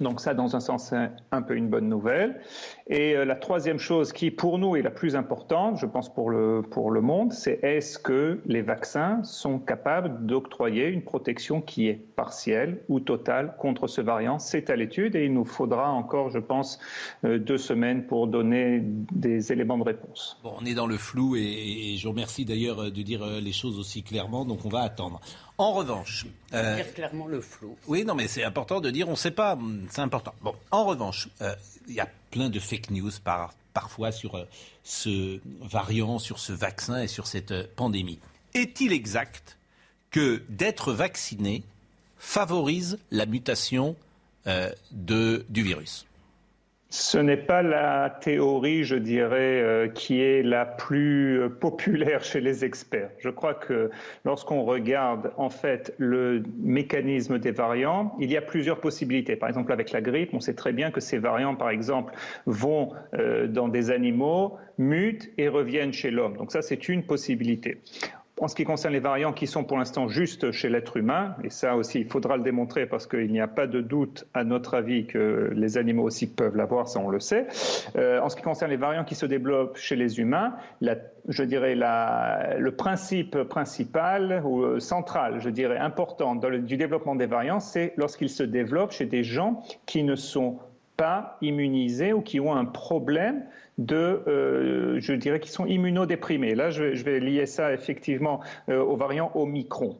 [0.00, 2.40] Donc ça, dans un sens, c'est un peu une bonne nouvelle.
[2.88, 6.30] Et euh, la troisième chose qui, pour nous, est la plus importante, je pense pour
[6.30, 11.88] le, pour le monde, c'est est-ce que les vaccins sont capables d'octroyer une protection qui
[11.88, 14.38] est partielle ou totale contre ce variant?
[14.38, 16.78] C'est à l'étude et il nous faudra encore, je pense,
[17.24, 20.38] euh, deux semaines pour donner des éléments de réponse.
[20.42, 23.52] Bon, on est dans le flou et, je vous remercie d'ailleurs de dire euh, les
[23.52, 25.20] choses aussi clairement, donc on va attendre.
[25.58, 26.24] En revanche.
[26.54, 27.76] Euh, clairement le flou.
[27.88, 29.58] Oui, non, mais c'est important de dire on ne sait pas.
[29.90, 30.32] C'est important.
[30.40, 31.28] Bon, en revanche,
[31.88, 34.44] il y a plein de fake news par, parfois sur euh,
[34.82, 38.18] ce variant, sur ce vaccin et sur cette euh, pandémie.
[38.54, 39.56] Est-il exact
[40.10, 41.62] que d'être vacciné
[42.18, 43.94] favorise la mutation
[44.48, 46.07] euh, de, du virus?
[46.90, 52.40] Ce n'est pas la théorie, je dirais, euh, qui est la plus euh, populaire chez
[52.40, 53.10] les experts.
[53.18, 53.90] Je crois que
[54.24, 59.36] lorsqu'on regarde en fait le mécanisme des variants, il y a plusieurs possibilités.
[59.36, 62.14] Par exemple, avec la grippe, on sait très bien que ces variants, par exemple,
[62.46, 66.38] vont euh, dans des animaux, mutent et reviennent chez l'homme.
[66.38, 67.82] Donc ça, c'est une possibilité.
[68.40, 71.50] En ce qui concerne les variants qui sont pour l'instant juste chez l'être humain, et
[71.50, 74.74] ça aussi il faudra le démontrer parce qu'il n'y a pas de doute à notre
[74.74, 77.48] avis que les animaux aussi peuvent l'avoir, ça on le sait.
[77.96, 80.54] Euh, en ce qui concerne les variants qui se développent chez les humains,
[81.28, 87.60] je dirais le principe principal ou euh, central, je dirais important du développement des variants,
[87.60, 90.58] c'est lorsqu'ils se développent chez des gens qui ne sont
[90.96, 93.44] pas immunisés ou qui ont un problème
[93.78, 96.54] de, euh, je dirais, qui sont immunodéprimés.
[96.54, 99.96] Là, je vais, lier ça effectivement euh, aux variants Omicron.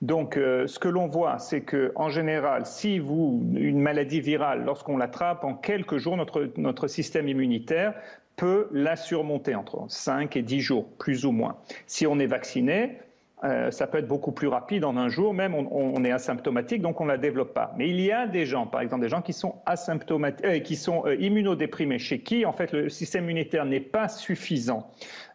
[0.00, 4.64] Donc, euh, ce que l'on voit, c'est que, en général, si vous une maladie virale,
[4.64, 7.94] lorsqu'on l'attrape en quelques jours, notre, notre système immunitaire
[8.36, 11.56] peut la surmonter entre 5 et 10 jours, plus ou moins.
[11.86, 12.98] Si on est vacciné,
[13.44, 17.00] euh, ça peut être beaucoup plus rapide en un jour, même on, est asymptomatique, donc
[17.00, 17.72] on ne la développe pas.
[17.76, 20.74] Mais il y a des gens, par exemple des gens qui sont asymptomatiques, euh, qui
[20.74, 24.90] sont euh, immunodéprimés, chez qui en fait le système immunitaire n'est pas suffisant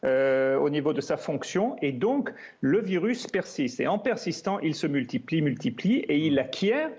[0.06, 3.80] au niveau de sa fonction, et donc le virus persiste.
[3.80, 6.90] Et en persistant, il se multiplie, multiplie, et il acquiert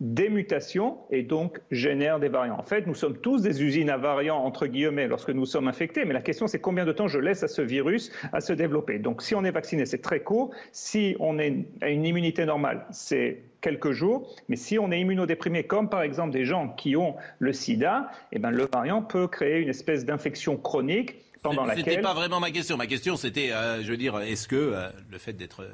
[0.00, 2.58] des mutations et donc génère des variants.
[2.58, 6.04] En fait, nous sommes tous des usines à variants, entre guillemets, lorsque nous sommes infectés,
[6.04, 8.98] mais la question c'est combien de temps je laisse à ce virus à se développer.
[8.98, 10.50] Donc si on est vacciné, c'est très court.
[10.72, 14.34] Si on est à une immunité normale, c'est quelques jours.
[14.48, 18.38] Mais si on est immunodéprimé, comme par exemple des gens qui ont le sida, eh
[18.38, 21.84] ben, le variant peut créer une espèce d'infection chronique pendant laquelle...
[21.84, 22.76] C'était pas vraiment ma question.
[22.76, 25.66] Ma question c'était, euh, je veux dire, est-ce que euh, le fait d'être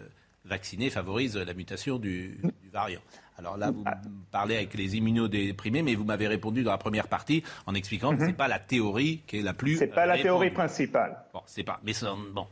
[0.45, 2.39] vacciné favorise la mutation du,
[2.71, 3.01] du variant
[3.41, 3.85] alors là, vous
[4.31, 8.21] parlez avec les immunodéprimés, mais vous m'avez répondu dans la première partie en expliquant que
[8.21, 9.79] ce n'est pas la théorie qui est la plus.
[9.79, 11.25] C'est pas la théorie principale.
[11.33, 11.81] Bon, c'est pas.
[11.83, 11.93] Mais
[12.35, 12.47] bon,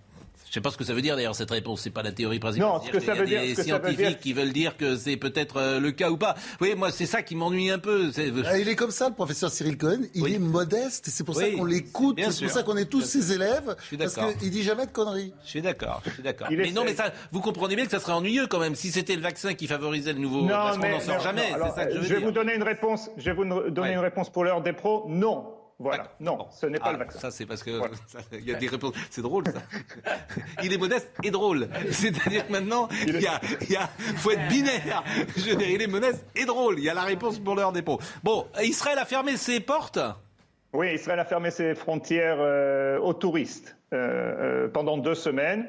[0.49, 1.83] je ne sais pas ce que ça veut dire d'ailleurs cette réponse.
[1.83, 2.69] C'est pas la théorie principale.
[2.69, 3.43] Non, ce que ça veut dire.
[3.43, 6.37] Des scientifiques qui veulent dire que c'est peut-être euh, le cas ou pas.
[6.63, 8.11] Oui, moi c'est ça qui m'ennuie un peu.
[8.47, 10.01] Ah, il est comme ça, le professeur Cyril Cohen.
[10.15, 11.07] Il est modeste.
[11.11, 12.19] C'est pour ça qu'on l'écoute.
[12.31, 13.77] C'est pour ça qu'on est tous ses élèves.
[13.99, 15.35] Parce qu'il dit jamais de conneries.
[15.45, 16.01] Je suis d'accord.
[16.07, 16.49] Je suis d'accord.
[16.51, 19.17] Mais non, mais ça, vous comprenez bien que ça serait ennuyeux quand même si c'était
[19.17, 20.43] le vaccin qui favorisait le nouveau.
[20.43, 21.53] Non, parce qu'on n'en sort jamais.
[21.53, 22.09] C'est ça que je veux dire.
[22.09, 23.11] Je vais vous donner une réponse.
[23.19, 25.05] Je vais vous donner une réponse pour l'heure des pros.
[25.09, 25.58] Non.
[25.79, 26.09] Voilà.
[26.19, 27.19] Non, ce n'est pas le ah, vaccin.
[27.21, 27.71] Ça, c'est parce que
[28.33, 28.95] il y a des réponses.
[29.11, 30.19] C'est drôle, ça.
[30.65, 31.69] il est modeste et drôle.
[31.93, 35.05] C'est-à-dire que maintenant, il, y a, il y a, faut être binaire.
[35.37, 36.79] Je veux dire, il est modeste et drôle.
[36.79, 38.01] Il y a la réponse pour l'heure des pots.
[38.25, 40.01] Bon, Israël a fermé ses portes?
[40.73, 45.67] Oui, Israël a fermé ses frontières euh, aux touristes euh, euh, pendant deux semaines.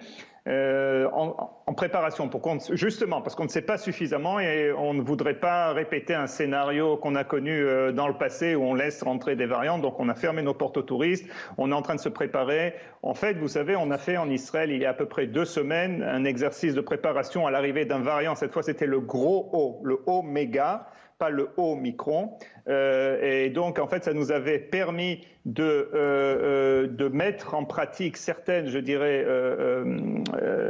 [0.49, 2.41] Euh, en, préparation, pour
[2.71, 6.97] justement parce qu'on ne sait pas suffisamment et on ne voudrait pas répéter un scénario
[6.97, 9.81] qu'on a connu euh, dans le passé où on laisse rentrer des variantes.
[9.81, 11.29] Donc on a fermé nos portes aux touristes.
[11.57, 12.73] On est en train de se préparer.
[13.03, 15.27] En fait, vous savez, on a fait en Israël il y a à peu près
[15.27, 18.33] deux semaines un exercice de préparation à l'arrivée d'un variant.
[18.33, 20.87] Cette fois, c'était le gros O, le O méga
[21.19, 22.31] pas le Omicron.
[22.69, 27.65] Euh, et donc, en fait, ça nous avait permis de, euh, euh, de mettre en
[27.65, 29.25] pratique certaines, je dirais,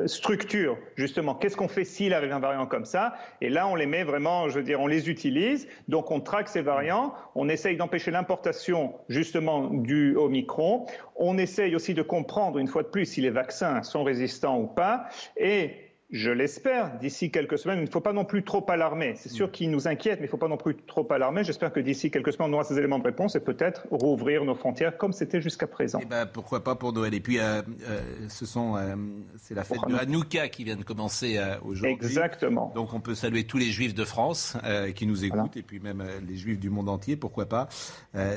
[0.07, 1.35] structures, justement.
[1.35, 3.13] Qu'est-ce qu'on fait s'il arrive un variant comme ça?
[3.41, 5.67] Et là, on les met vraiment, je veux dire, on les utilise.
[5.87, 7.13] Donc, on traque ces variants.
[7.35, 10.87] On essaye d'empêcher l'importation, justement, du Omicron.
[11.15, 14.67] On essaye aussi de comprendre, une fois de plus, si les vaccins sont résistants ou
[14.67, 15.05] pas.
[15.37, 19.13] Et je l'espère, d'ici quelques semaines, il ne faut pas non plus trop alarmer.
[19.15, 19.51] C'est sûr mm.
[19.51, 21.43] qu'il nous inquiète, mais il ne faut pas non plus trop alarmer.
[21.43, 24.55] J'espère que d'ici quelques semaines, on aura ces éléments de réponse et peut-être rouvrir nos
[24.55, 25.99] frontières comme c'était jusqu'à présent.
[26.01, 28.95] Eh ben, pourquoi pas pour Noël Et puis, euh, euh, ce sont, euh,
[29.37, 31.91] c'est la fête de Hanouka qui vient de commencer aujourd'hui.
[31.91, 32.71] Exactement.
[32.73, 34.57] Donc, on peut saluer tous les Juifs de France
[34.95, 37.67] qui nous écoutent et puis même les Juifs du monde entier, pourquoi pas.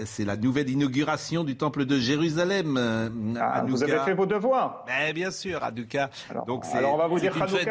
[0.04, 2.78] c'est la nouvelle inauguration du temple de Jérusalem.
[3.40, 4.84] Ah, vous avez fait vos devoirs.
[4.86, 6.10] Ben, bien sûr, Hanouka.
[6.28, 7.61] Alors, Donc, alors on va vous dire Hanouka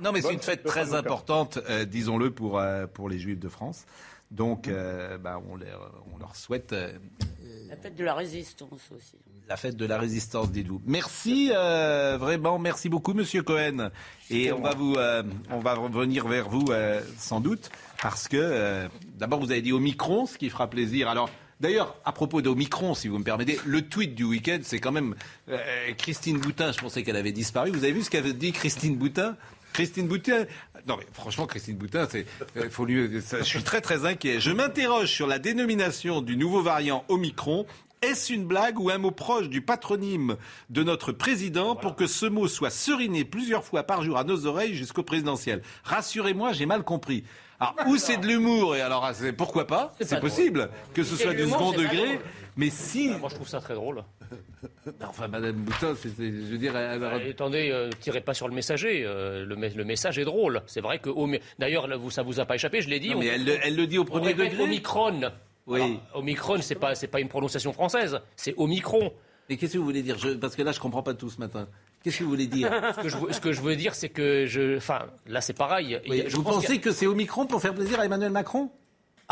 [0.00, 3.48] non, mais c'est une fête très importante, euh, disons-le, pour, euh, pour les Juifs de
[3.48, 3.84] France.
[4.30, 6.72] Donc, euh, bah, on, leur, on, leur, souhaite.
[6.72, 9.16] la fête de la résistance aussi.
[9.48, 10.80] La fête de la résistance, dites-vous.
[10.86, 13.90] Merci, vraiment, merci beaucoup, Monsieur Cohen.
[14.30, 14.94] Et on va, vous,
[15.50, 16.66] on va revenir vers vous
[17.18, 21.08] sans doute, parce que d'abord, vous avez dit Omicron, ce qui fera plaisir.
[21.08, 21.28] Alors,
[21.60, 25.14] D'ailleurs, à propos d'Omicron, si vous me permettez, le tweet du week-end, c'est quand même
[25.50, 25.58] euh,
[25.98, 26.72] Christine Boutin.
[26.72, 27.70] Je pensais qu'elle avait disparu.
[27.70, 29.36] Vous avez vu ce qu'avait dit Christine Boutin?
[29.72, 30.46] Christine Boutin,
[30.88, 34.40] non mais franchement Christine Boutin, c'est, euh, faut lui, je suis très très inquiet.
[34.40, 37.66] Je m'interroge sur la dénomination du nouveau variant Omicron.
[38.02, 40.36] Est-ce une blague ou un mot proche du patronyme
[40.70, 44.46] de notre président pour que ce mot soit seriné plusieurs fois par jour à nos
[44.46, 45.62] oreilles jusqu'au présidentiel?
[45.84, 47.24] Rassurez-moi, j'ai mal compris.
[47.60, 51.48] Alors, ou c'est de l'humour, et alors pourquoi pas C'est possible que ce soit du
[51.48, 52.18] second degré.
[52.56, 53.08] Mais si.
[53.08, 54.02] Moi, je trouve ça très drôle.
[55.02, 56.72] enfin, Madame Boutin, je veux dire.
[56.72, 59.04] Bah, attendez, euh, tirez pas sur le messager.
[59.04, 60.62] Euh, le, le, message est drôle.
[60.66, 61.10] C'est vrai que.
[61.58, 63.14] D'ailleurs, ça vous a pas échappé, je l'ai dit.
[63.14, 64.62] mais elle, elle, le dit au premier degré.
[64.62, 65.20] Omicron.
[65.66, 66.00] Oui.
[66.14, 68.20] Omicron, c'est pas, pas une prononciation française.
[68.36, 69.12] C'est Omicron.
[69.48, 70.16] Mais qu'est-ce que vous voulez dire?
[70.40, 71.68] Parce que là, je comprends pas tout ce matin.
[72.02, 72.70] Qu'est-ce que vous voulez dire?
[72.96, 74.76] Ce, que je, ce que je veux dire, c'est que je.
[74.78, 76.00] Enfin, là, c'est pareil.
[76.30, 78.70] vous pensez que c'est Omicron pour faire plaisir à Emmanuel Macron?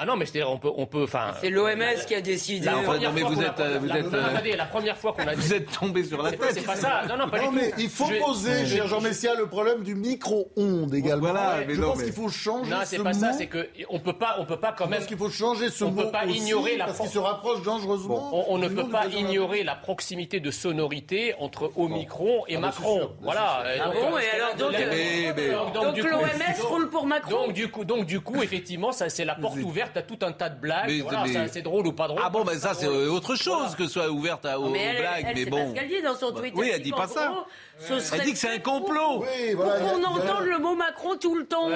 [0.01, 1.33] Ah non, mais c'est-à-dire on peut, on peut, enfin.
[1.41, 2.67] C'est l'OMS qui a décidé.
[2.67, 2.83] La non,
[3.13, 4.15] mais vous êtes, vous êtes.
[4.15, 5.35] Attendez, la première fois qu'on a.
[5.35, 6.41] Vous êtes tombé sur la tête.
[6.53, 7.03] C'est pas ça.
[7.09, 9.97] Non, non, pas non, du mais il faut poser, cher Jean Messia, le problème du
[9.97, 11.33] micro-ondes également.
[11.33, 12.71] Voilà, mais je non, pense qu'il faut changer.
[12.71, 13.33] Non, c'est pas ça.
[13.33, 14.99] C'est que on peut pas, on peut pas quand même.
[14.99, 15.91] Parce qu'il faut changer ce mot.
[15.91, 16.85] On peut pas ignorer la.
[16.85, 18.49] Parce qu'il se rapproche dangereusement.
[18.49, 23.11] On ne peut pas ignorer la proximité de sonorité entre Omicron et ah, Macron.
[23.21, 23.65] Voilà.
[23.83, 25.75] Ah bon Et alors donc.
[25.75, 27.47] Donc l'OMS roule pour Macron.
[27.47, 30.33] Donc du coup, donc du coup, effectivement, ça c'est la porte ouverte à tout un
[30.33, 31.03] tas de blagues.
[31.03, 32.21] Voilà, c'est drôle ou pas drôle.
[32.25, 35.57] Ah bon, mais ça c'est autre chose que soit ouverte aux, blagues, mais bon.
[35.59, 36.55] C'est ce qu'elle dit dans son tweet.
[36.57, 37.47] Oui, elle dit pas ça.
[37.89, 39.23] Elle dit que c'est un complot.
[39.23, 41.69] Oui, voilà, pour qu'on entende le mot Macron tout le temps.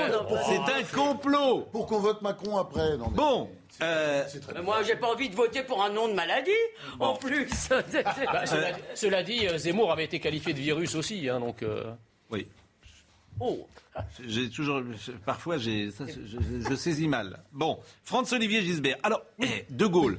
[0.46, 1.68] C'est un complot.
[1.72, 2.96] Pour qu'on vote Macron après.
[2.96, 3.48] Non, Bon.
[3.80, 4.24] Euh...
[4.62, 6.50] Moi, j'ai pas envie de voter pour un nom de maladie,
[7.00, 7.48] en plus.
[7.70, 8.44] bah,
[8.94, 11.62] cela, dit, euh, Zemmour avait été qualifié de virus aussi, hein, donc.
[11.62, 11.84] Euh...
[12.30, 12.46] Oui.
[13.40, 13.66] Oh.
[14.26, 14.82] J'ai toujours,
[15.26, 17.40] parfois, j'ai, je, saisis mal.
[17.52, 18.96] Bon, Franz-Olivier Gisbert.
[19.02, 20.18] Alors, eh, De Gaulle.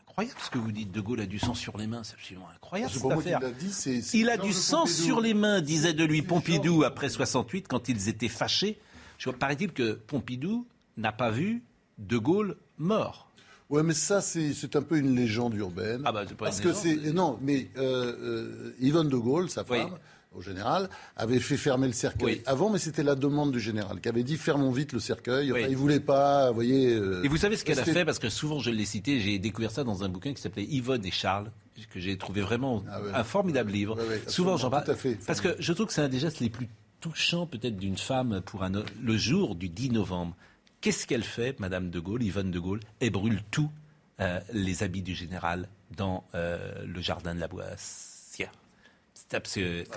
[0.00, 0.92] Incroyable ce que vous dites.
[0.92, 2.04] De Gaulle a du sang sur les mains.
[2.04, 3.40] C'est absolument incroyable cette affaire.
[3.40, 7.08] Il a, dit, il a du sang sur les mains, disait de lui Pompidou après
[7.08, 8.78] 68, quand ils étaient fâchés.
[9.18, 10.66] Je paraît-il que Pompidou
[10.96, 11.62] n'a pas vu
[11.98, 13.28] De Gaulle mort.
[13.70, 16.02] Ouais, mais ça, c'est un peu une légende urbaine.
[16.04, 16.94] Ah bah, c'est pas Parce une que c'est.
[17.12, 19.96] Non, mais euh, euh, Yvonne de Gaulle, sa femme,
[20.34, 24.08] au général, avait fait fermer le cercueil avant, mais c'était la demande du général qui
[24.08, 25.52] avait dit fermons vite le cercueil.
[25.52, 26.94] Enfin, il voulait pas, vous voyez.
[26.94, 29.38] Euh, et vous savez ce qu'elle a fait parce que souvent je l'ai cité, j'ai
[29.38, 31.50] découvert ça dans un bouquin qui s'appelait Yvonne et Charles
[31.92, 33.98] que j'ai trouvé vraiment ah un formidable livre.
[34.26, 34.84] souvent j'en parle
[35.26, 36.68] parce que je trouve que c'est un des gestes les plus
[37.00, 40.36] touchants peut-être d'une femme pour un, le jour du 10 novembre.
[40.80, 42.80] Qu'est-ce qu'elle fait, Madame de Gaulle, Yvonne de Gaulle?
[43.00, 43.70] Elle brûle tous
[44.20, 47.48] euh, les habits du général dans euh, le jardin de la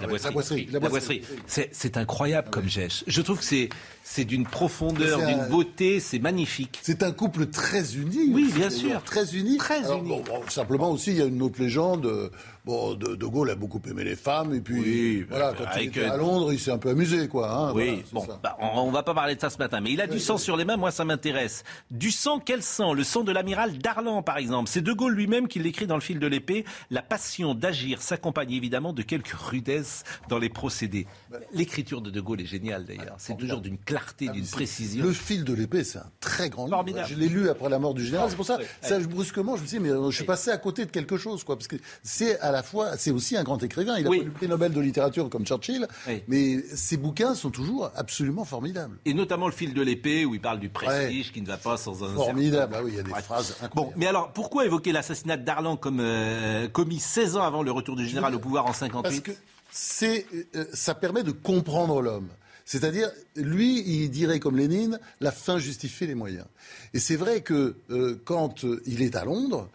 [0.08, 0.70] Boisse la, boisserie.
[0.72, 1.22] La boisserie.
[1.48, 3.04] C'est incroyable comme geste.
[3.08, 3.70] Je trouve que c'est
[4.04, 6.80] c'est d'une profondeur, d'une beauté, c'est magnifique.
[6.84, 8.30] C'est un couple très uni.
[8.32, 9.02] Oui, bien sûr.
[9.04, 9.58] Très uni.
[9.58, 10.22] Très uni.
[10.48, 12.32] simplement aussi, il y a une autre légende.
[12.66, 16.06] Bon, de, de, Gaulle a beaucoup aimé les femmes, et puis voilà, quand il était
[16.06, 17.52] à Londres, il s'est un peu amusé, quoi.
[17.52, 20.02] Hein, oui, bon, bah, on, ne va pas parler de ça ce matin, mais il
[20.02, 21.64] a du sang sur les mains, moi ça m'intéresse.
[21.92, 22.94] Du sang, quel sang?
[22.94, 24.70] Le sang de l'amiral Darlan, par exemple.
[24.70, 26.66] C'est De Gaulle lui-même qui l'écrit dans le fil de l'épée.
[26.90, 31.06] La passion d'agir s'accompagne évidemment de quelques rudesses dans les procédés.
[31.54, 33.16] L'écriture de De Gaulle est géniale d'ailleurs.
[33.18, 35.06] C'est toujours d'une clarté, d'une précision.
[35.06, 37.06] Le fil de l'épée, c'est un très grand livre.
[37.08, 38.30] Je l'ai lu après la mort du général.
[38.30, 40.58] C'est pour ça, ça brusquement, je me suis dit, mais euh, je suis passé à
[40.58, 41.56] côté de quelque chose, quoi.
[41.56, 43.98] Parce que c'est à la fois, c'est aussi un grand écrivain.
[44.00, 45.88] Il a eu le prix Nobel de littérature comme Churchill.
[46.30, 48.98] Mais ses bouquins sont toujours absolument formidables.
[49.04, 51.76] Et notamment le fil de l'épée, où il parle du prestige qui ne va pas
[51.76, 52.14] sans un.
[52.16, 53.74] Formidable, ah oui, il y a des phrases incroyables.
[53.76, 57.98] Bon, mais alors, pourquoi évoquer l'assassinat d'Arlan comme euh, commis 16 ans avant le retour
[57.98, 59.32] du général au pouvoir en 58 Parce que
[59.70, 60.26] c'est,
[60.56, 62.30] euh, ça permet de comprendre l'homme.
[62.64, 66.46] C'est-à-dire, lui, il dirait comme Lénine, la fin justifie les moyens.
[66.94, 69.70] Et c'est vrai que euh, quand il est à Londres,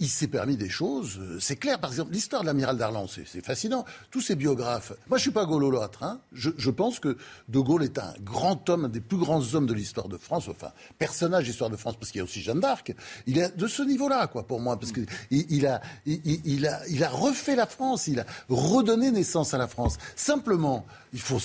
[0.00, 1.78] il s'est permis des choses, euh, c'est clair.
[1.78, 3.84] Par exemple, l'histoire de l'amiral Darlan, c'est fascinant.
[4.10, 4.92] Tous ces biographes.
[5.08, 6.02] Moi, je suis pas gaulolâtre.
[6.02, 6.20] Hein.
[6.32, 7.16] Je, je, pense que
[7.48, 10.48] De Gaulle est un grand homme, un des plus grands hommes de l'histoire de France.
[10.48, 12.94] Enfin, personnage de l'histoire de France, parce qu'il y a aussi Jeanne d'Arc.
[13.26, 16.66] Il est de ce niveau-là, quoi, pour moi, parce que il, il, a, il, il,
[16.66, 18.08] a, il a refait la France.
[18.08, 19.98] Il a redonné naissance à la France.
[20.16, 21.38] Simplement, il faut,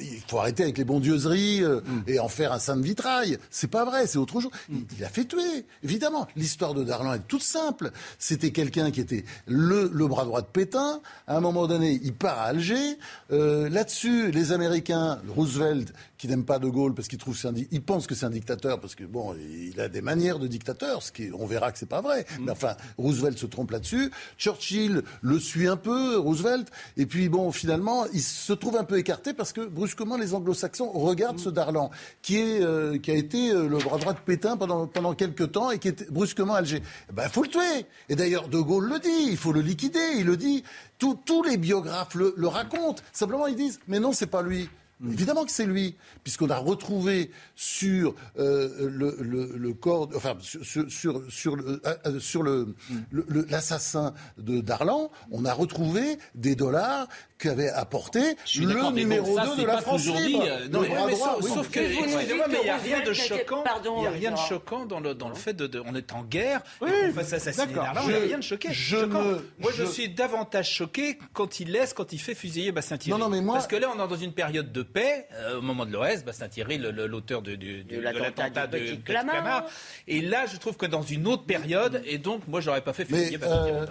[0.00, 2.02] il faut arrêter avec les bondieuseries euh, mm.
[2.08, 3.38] et en faire un saint de vitrail.
[3.48, 4.50] C'est pas vrai, c'est autre chose.
[4.68, 4.76] Mm.
[4.76, 6.26] Il, il, a fait tuer, évidemment.
[6.36, 7.92] L'histoire de Darlan est toute simple.
[8.18, 11.00] C'était quelqu'un qui était le, le, bras droit de Pétain.
[11.28, 12.98] À un moment donné, il part à Alger.
[13.30, 17.36] Euh, Là-dessus, les Américains, Roosevelt, qui n'aime pas De Gaulle parce qu'il trouve
[17.70, 21.02] il pense que c'est un dictateur parce que bon, il a des manières de dictateur,
[21.02, 22.24] ce qui on verra que c'est pas vrai.
[22.38, 22.44] Mm.
[22.44, 24.10] Mais enfin, Roosevelt se trompe là-dessus.
[24.38, 28.96] Churchill le suit un peu, Roosevelt, et puis bon, finalement, il se trouve un peu
[29.04, 31.90] écarté parce que brusquement les Anglo-Saxons regardent ce Darlan
[32.22, 35.70] qui est euh, a été euh, le bras droit de Pétain pendant pendant quelques temps
[35.70, 36.82] et qui est brusquement Alger.
[37.10, 37.86] Eh ben, faut le tuer.
[38.08, 40.14] Et d'ailleurs, De Gaulle le dit, il faut le liquider.
[40.16, 40.64] Il le dit.
[40.98, 43.02] Tous, tous les biographes le, le racontent.
[43.12, 44.70] Simplement, ils disent, mais non, c'est pas lui.
[45.00, 45.12] Mm.
[45.12, 50.90] Évidemment que c'est lui, puisqu'on a retrouvé sur euh, le, le, le, corps, enfin sur,
[50.90, 53.46] sur, sur le, euh, sur le, mm.
[53.50, 59.78] l'assassin de Darlan, on a retrouvé des dollars qu'avait apporté le numéro 2 de la
[59.80, 60.44] France libre.
[60.46, 63.64] Euh, non, mais, sauf, que, excusez-moi, mais il n'y a rien de choquant.
[63.84, 66.22] Il n'y a rien de choquant dans le, dans le fait de, on est en
[66.22, 68.02] guerre, oui, on fasse assassiner Darlan.
[68.04, 68.68] Il n'y a rien de choqué.
[68.72, 72.72] Je me, Moi, je, je, suis davantage choqué quand il laisse, quand il fait fusiller
[72.72, 73.18] Bastien Thierry.
[73.18, 75.26] Non, non, mais moi, parce que là, on est dans une période de paix.
[75.32, 79.00] Euh, au moment de l'OS, Bastien Thierry, l'auteur de, de, de, de l'attentat de, Petit
[79.00, 79.64] Clamart.
[80.06, 83.04] Et là, je trouve que dans une autre période, et donc, moi, j'aurais pas fait
[83.04, 83.52] Bastien Thierry.
[83.52, 83.86] Euh,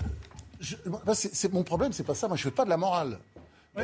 [1.14, 2.28] c'est mon problème, c'est pas ça.
[2.28, 3.20] Moi, je fais pas de la morale.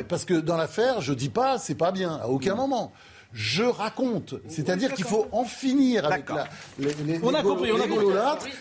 [0.08, 2.92] Parce que dans l'affaire, je dis pas c'est pas bien, à aucun moment
[3.32, 4.34] je raconte.
[4.48, 8.06] C'est-à-dire qu'il faut en finir avec la, les, les, on a compris, on a compris.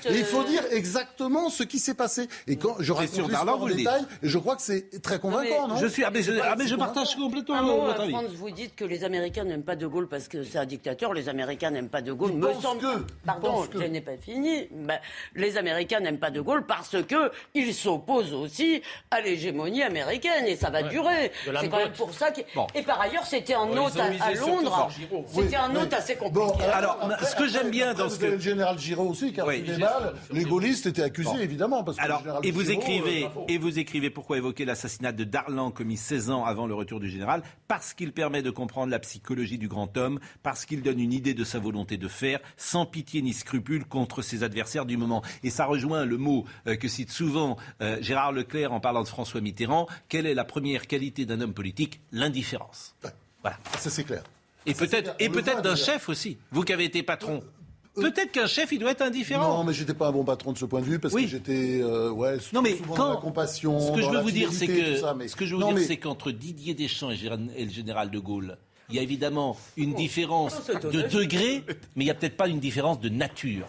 [0.06, 2.28] Et il faut dire exactement ce qui s'est passé.
[2.48, 5.88] Et quand je raconte l'histoire en détail, je crois que c'est très convaincant, non, Je
[5.88, 8.36] suis, ah, mais je, ah, mais je partage complètement ah, votre avis.
[8.36, 11.14] vous dites que les Américains n'aiment pas De Gaulle parce que c'est un dictateur.
[11.14, 12.34] Les Américains n'aiment pas De Gaulle.
[12.34, 14.68] Me semble que, pardon, je n'ai pas fini.
[14.72, 15.00] Ben,
[15.36, 20.56] les Américains n'aiment pas De Gaulle parce que ils s'opposent aussi à l'hégémonie américaine et
[20.56, 21.32] ça va durer.
[21.46, 22.32] C'est quand même pour ça.
[22.32, 22.42] que
[22.76, 24.59] Et par ailleurs, c'était en note à Londres
[25.28, 26.64] c'était un autre assez compliqué.
[26.66, 28.26] alors, ce que j'aime bien dans ce que...
[28.26, 29.64] Le général Giraud aussi, car oui,
[30.32, 31.84] les gaullistes étaient accusés, évidemment.
[31.84, 35.97] Parce que alors, et vous écrivez, et vous écrivez pourquoi évoquer l'assassinat de Darlan commis
[35.97, 37.43] 16 ans avant le retour du général?
[37.68, 41.34] Parce qu'il permet de comprendre la psychologie du grand homme, parce qu'il donne une idée
[41.34, 45.24] de sa volonté de faire, sans pitié ni scrupule contre ses adversaires du moment.
[45.43, 49.07] Et ça rejoint le mot euh, que cite souvent euh, Gérard Leclerc en parlant de
[49.07, 49.88] François Mitterrand.
[50.07, 52.01] Quelle est la première qualité d'un homme politique?
[52.12, 52.95] L'indifférence.
[53.41, 53.57] Voilà.
[53.78, 54.24] Ça c'est clair.
[54.70, 56.38] Et peut-être, et peut-être d'un chef aussi.
[56.52, 57.42] Vous qui avez été patron.
[57.98, 59.58] Euh, euh, peut-être qu'un chef, il doit être indifférent.
[59.58, 61.82] Non, mais j'étais pas un bon patron de ce point de vue parce que j'étais,
[61.82, 63.80] euh, ouais, non, mais souvent quand, dans la compassion.
[63.80, 65.98] Ce que je veux vous dire, c'est que, ce que je veux vous dire, c'est
[65.98, 68.58] qu'entre Didier Deschamps et le général de Gaulle,
[68.90, 71.64] il y a évidemment une différence de degré,
[71.96, 73.68] mais il n'y a peut-être pas une différence de nature.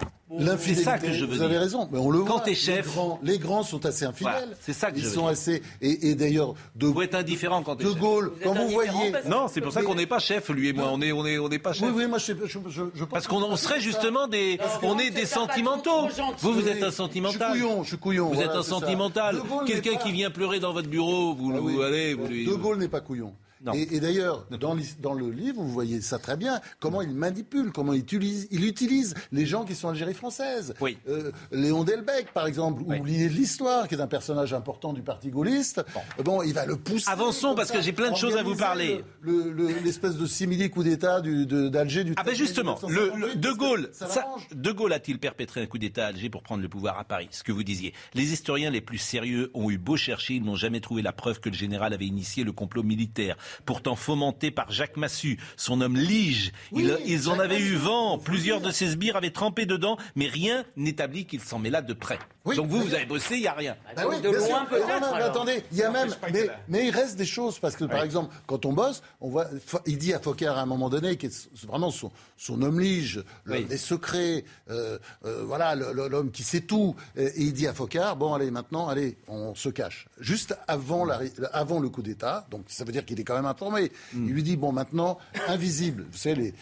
[0.59, 2.49] C'est ça que je veux vous avez raison, mais on le Quand voit.
[2.51, 4.57] es chef, les grands, les grands, sont assez infidèles.
[4.61, 5.31] c'est ça que ils je veux sont dire.
[5.31, 5.63] assez.
[5.81, 6.87] Et, et d'ailleurs, de.
[6.87, 7.91] Vous êtes indifférent quand t'es De.
[7.91, 9.13] Gaulle, quand vous voyez.
[9.29, 10.89] Non, c'est pour ça qu'on n'est pas chef, lui et moi.
[10.93, 11.89] On est, on est, on n'est pas chef.
[11.89, 15.11] Oui, oui, moi je, je, je, je Parce qu'on on serait justement des, on est
[15.11, 16.09] des sentimentaux.
[16.39, 17.53] Vous, vous êtes un sentimental.
[17.53, 18.29] Je suis couillon, je suis couillon.
[18.29, 19.41] Vous voilà, êtes un sentimental.
[19.67, 22.47] Quelqu'un qui vient pleurer dans votre bureau, vous, Ah vous allez, vous lui.
[22.47, 23.33] De Gaulle n'est pas couillon.
[23.63, 23.73] Non.
[23.75, 27.93] Et, et d'ailleurs, dans, le livre, vous voyez ça très bien, comment il manipule, comment
[27.93, 30.75] il utilise, il utilise les gens qui sont Algérie française.
[30.81, 30.97] Oui.
[31.09, 32.99] Euh, Léon Delbecq, par exemple, Oui.
[32.99, 35.83] oublié de l'histoire, qui est un personnage important du Parti gaulliste.
[36.25, 37.11] Bon, il va le pousser.
[37.11, 39.05] Avançons, parce ça, que j'ai plein de choses à vous parler.
[39.21, 43.35] le- le- L'espèce de simili coup d'État d'Alger du Ah ben 13 justement, le, le-
[43.35, 44.27] 1958, De Gaulle, ça ça-.
[44.55, 47.29] De Gaulle a-t-il perpétré un coup d'État à Alger pour prendre le pouvoir à Paris?
[47.31, 47.93] Ce que vous disiez.
[48.15, 51.41] Les historiens les plus sérieux ont eu beau chercher, ils n'ont jamais trouvé la preuve
[51.41, 53.37] que le général avait initié le complot militaire.
[53.65, 56.53] Pourtant fomenté par Jacques Massu, son homme Lige.
[56.73, 58.19] ils, ils en avaient eu vent.
[58.19, 61.93] Plusieurs de ses sbires avaient trempé dedans, mais rien n'établit qu'il s'en met là de
[61.93, 62.19] près.
[62.45, 63.77] Donc vous, vous avez bossé, il n'y a rien.
[63.95, 65.15] Bah oui, de loin peut-être.
[65.15, 68.35] attendez, il y a même, mais, mais, il reste des choses parce que par exemple,
[68.47, 69.47] quand on bosse, on voit,
[69.87, 73.23] il dit à Focard à un moment donné, qui est vraiment son, son homme lige,
[73.45, 78.17] l'homme des secrets, euh, euh, voilà, l'homme qui sait tout, et, il dit à Focard,
[78.17, 80.09] bon allez, maintenant, allez, on se cache.
[80.19, 81.21] Juste avant, la,
[81.53, 83.93] avant le coup d'État, donc ça veut dire qu'il est quand même informé.
[84.13, 84.27] Hmm.
[84.27, 85.19] Il lui dit, bon maintenant,
[85.49, 86.55] invisible, vous savez,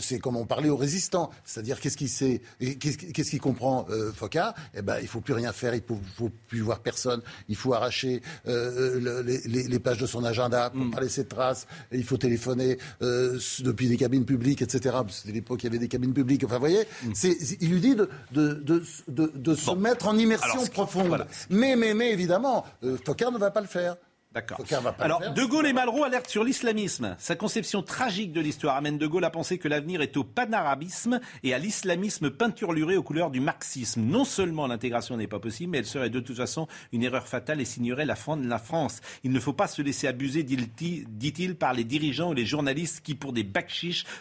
[0.00, 4.54] c'est comme on parlait aux résistants, c'est-à-dire qu'est-ce qu'il sait, qu'est-ce qu'il comprend euh, Focard
[4.74, 7.74] Eh ben, il faut plus rien faire, il ne faut, plus voir personne, il faut
[7.74, 10.90] arracher euh, les, pages de son agenda pour ne mm.
[10.90, 14.96] pas laisser de traces, il faut téléphoner euh, depuis des cabines publiques, etc.
[15.08, 16.44] C'était l'époque où il y avait des cabines publiques.
[16.44, 17.12] Enfin, vous voyez, mm.
[17.60, 21.26] il lui dit de, de, se mettre en immersion profonde.
[21.50, 23.96] Mais, mais, mais évidemment, euh, Focard ne va pas le faire.
[24.36, 24.60] D'accord.
[24.98, 27.16] Alors, De Gaulle et Malraux alertent sur l'islamisme.
[27.18, 31.20] Sa conception tragique de l'histoire amène De Gaulle à penser que l'avenir est au panarabisme
[31.42, 34.02] et à l'islamisme peinturluré aux couleurs du marxisme.
[34.02, 37.62] Non seulement l'intégration n'est pas possible, mais elle serait de toute façon une erreur fatale
[37.62, 39.00] et signerait la fin de la France.
[39.24, 43.14] Il ne faut pas se laisser abuser, dit-il, par les dirigeants ou les journalistes qui,
[43.14, 43.66] pour des bacs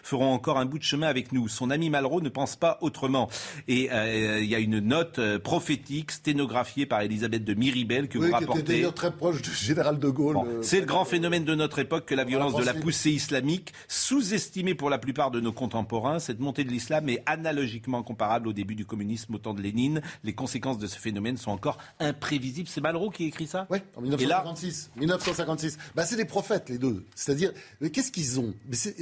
[0.04, 1.48] feront encore un bout de chemin avec nous.
[1.48, 3.30] Son ami Malraux ne pense pas autrement.
[3.68, 8.18] Et euh, il y a une note euh, prophétique sténographiée par Elisabeth de Miribel que
[8.18, 8.54] vous rapportez.
[8.54, 11.80] Qui était d'ailleurs très proche du général de euh, c'est le grand phénomène de notre
[11.80, 16.20] époque que la violence de la poussée islamique, sous-estimée pour la plupart de nos contemporains.
[16.20, 20.02] Cette montée de l'islam est analogiquement comparable au début du communisme au temps de Lénine.
[20.24, 22.68] Les conséquences de ce phénomène sont encore imprévisibles.
[22.68, 23.68] C'est Malraux qui écrit ça?
[23.70, 24.92] Oui, en 1956.
[24.98, 25.78] 1956.
[25.96, 27.06] Bah, c'est des prophètes, les deux.
[27.16, 27.52] C'est-à-dire,
[27.94, 28.54] qu'est-ce qu'ils ont?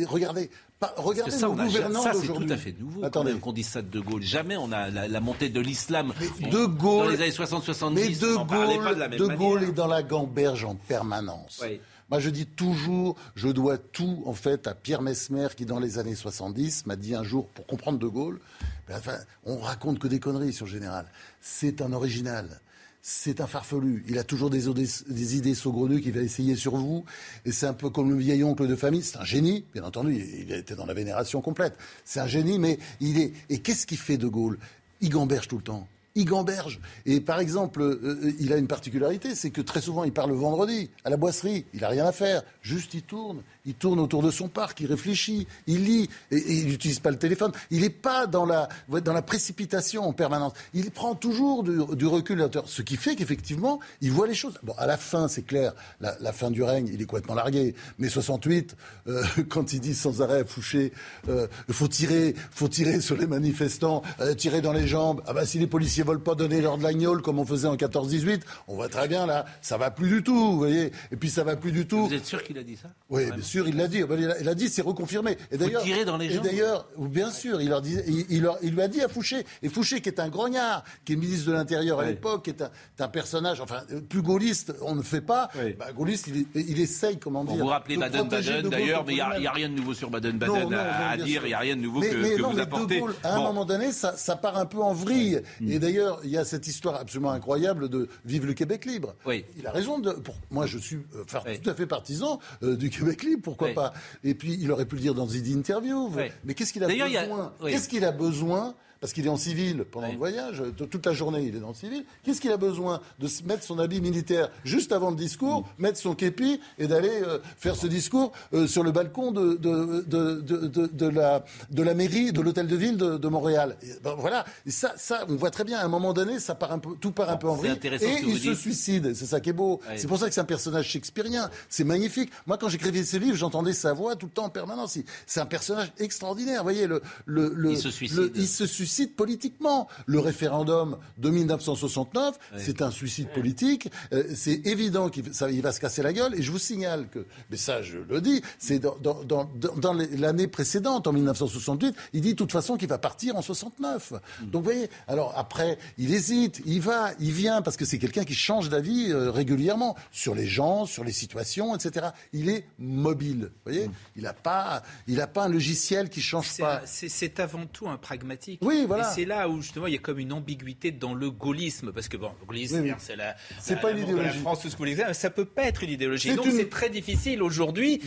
[0.07, 0.49] Regardez,
[0.97, 3.03] regardez ça, nos gouvernants Ça, c'est tout à fait nouveau.
[3.03, 3.33] Attendez.
[3.33, 4.21] qu'on dise ça de De Gaulle.
[4.21, 6.13] Jamais on a la, montée de l'islam.
[6.51, 7.05] De Gaulle.
[7.05, 10.75] Dans les années 60-70, mais De Gaulle, de, de Gaulle est dans la gamberge en
[10.75, 11.63] permanence.
[12.09, 15.97] Moi, je dis toujours, je dois tout, en fait, à Pierre Mesmer, qui, dans les
[15.97, 18.39] années 70, m'a dit un jour, pour comprendre De Gaulle,
[18.87, 21.05] ben, enfin, on raconte que des conneries sur le général.
[21.41, 22.59] C'est un original
[23.05, 24.05] c'est un farfelu.
[24.07, 27.03] Il a toujours des, idées saugrenues qu'il va essayer sur vous.
[27.45, 29.03] Et c'est un peu comme le vieil oncle de famille.
[29.03, 30.25] C'est un génie, bien entendu.
[30.39, 31.77] Il été dans la vénération complète.
[32.05, 33.33] C'est un génie, mais il est.
[33.49, 34.57] Et qu'est-ce qu'il fait de Gaulle?
[35.01, 35.85] Il gamberge tout le temps
[36.15, 36.79] il gamberge.
[37.05, 40.29] Et par exemple, euh, euh, il a une particularité, c'est que très souvent, il parle
[40.29, 41.65] le vendredi, à la boisserie.
[41.73, 42.43] Il n'a rien à faire.
[42.61, 43.41] Juste, il tourne.
[43.65, 47.17] Il tourne autour de son parc, il réfléchit, il lit, et, il n'utilise pas le
[47.17, 47.51] téléphone.
[47.71, 50.53] Il n'est pas dans la, dans la précipitation en permanence.
[50.73, 54.59] Il prend toujours du, recul, ce qui fait qu'effectivement, il voit les choses.
[54.63, 57.73] Bon, à la fin, c'est clair, la, fin du règne, il est complètement largué.
[57.99, 58.75] Mais 68,
[59.07, 60.91] euh, quand il dit sans arrêt, Fouché,
[61.27, 64.03] il faut tirer, faut tirer sur les manifestants,
[64.37, 65.21] tirer dans les jambes.
[65.25, 67.67] Ah ben, si les policiers ne veulent pas donner l'ordre de l'agnole comme on faisait
[67.67, 70.91] en 14-18, on voit très bien là, ça va plus du tout, vous voyez.
[71.11, 72.07] Et puis ça va plus du tout.
[72.07, 72.89] Vous êtes sûr qu'il a dit ça?
[73.09, 74.03] Oui, bien sûr, il l'a dit.
[74.39, 75.37] Il a, dit, c'est reconfirmé.
[75.51, 77.97] Et d'ailleurs, dans les Et d'ailleurs, bien sûr, il, leur dit,
[78.29, 79.45] il, lui a dit à Fouché.
[79.61, 82.63] Et Fouché, qui est un grognard, qui est ministre de l'Intérieur à l'époque, qui est
[82.99, 85.49] un, personnage, enfin, plus gaulliste, on ne fait pas.
[85.77, 87.53] Bah, gaulliste, il, essaye, comment dire.
[87.53, 91.17] Vous vous rappelez Baden-Baden, d'ailleurs, mais il n'y a, rien de nouveau sur Baden-Baden à,
[91.17, 91.41] dire.
[91.43, 93.01] Il n'y a rien de nouveau que, vous apportez.
[93.23, 95.41] à un moment donné, ça, part un peu en vrille.
[95.65, 99.15] Et d'ailleurs, il y a cette histoire absolument incroyable de Vive le Québec libre.
[99.25, 99.45] Oui.
[99.57, 100.15] Il a raison de.
[100.49, 101.23] moi, je suis euh,
[101.61, 103.41] tout à fait partisan euh, du Québec libre.
[103.43, 103.93] Pourquoi pas
[104.23, 106.11] Et puis, il aurait pu le dire dans une interview.
[106.43, 107.53] Mais qu'est-ce qu'il a besoin?
[107.61, 111.41] Qu'est-ce qu'il a besoin parce qu'il est en civil pendant le voyage, toute la journée
[111.41, 112.05] il est dans le civil.
[112.23, 115.81] Qu'est-ce qu'il a besoin De mettre son habit militaire juste avant le discours, mm.
[115.81, 120.05] mettre son képi et d'aller euh, faire ce discours euh, sur le balcon de, de,
[120.07, 123.75] de, de, la, de la mairie, de l'hôtel de ville de, Montréal.
[124.05, 126.71] Ben, voilà, et ça, ça, on voit très bien, à un moment donné, ça part
[126.71, 127.77] un peu, tout part un peu en vrille.
[127.83, 129.81] Et il se suicide, c'est ça qui est beau.
[129.97, 132.31] C'est pour ça que c'est un personnage shakespearien, c'est magnifique.
[132.47, 134.97] Moi, quand j'écrivais ces livres, j'entendais sa voix tout le temps en permanence.
[135.25, 138.31] C'est un personnage extraordinaire, vous voyez, le, le, le, il se suicide.
[138.35, 139.87] il se suicide politiquement.
[140.05, 143.89] Le référendum de 1969, c'est un suicide politique.
[144.13, 145.23] Euh, c'est évident qu'il
[145.61, 146.35] va se casser la gueule.
[146.35, 151.07] Et je vous signale que, mais ça je le dis, c'est dans, dans, l'année précédente,
[151.07, 154.11] en 1968, il dit de toute façon qu'il va partir en 69.
[154.11, 154.49] Hmm.
[154.49, 158.23] Donc vous voyez, alors après, il hésite, il va, il vient, parce que c'est quelqu'un
[158.23, 162.07] qui change d'avis euh, régulièrement sur les gens, sur les situations, etc.
[162.31, 163.51] Il est mobile.
[163.65, 163.93] Vous voyez, hmm.
[164.15, 166.81] il n'a pas, il a pas un logiciel qui change pas.
[166.85, 168.59] C'est avant tout un pragmatique.
[168.61, 171.91] Oui, et c'est là où justement il y a comme une ambiguïté dans le gaullisme,
[171.91, 174.27] parce que bon, le gaullisme, c'est la, c'est pas une idéologie.
[174.27, 176.35] La France, tout ce que ça peut pas être une idéologie.
[176.35, 178.01] Donc c'est très difficile aujourd'hui,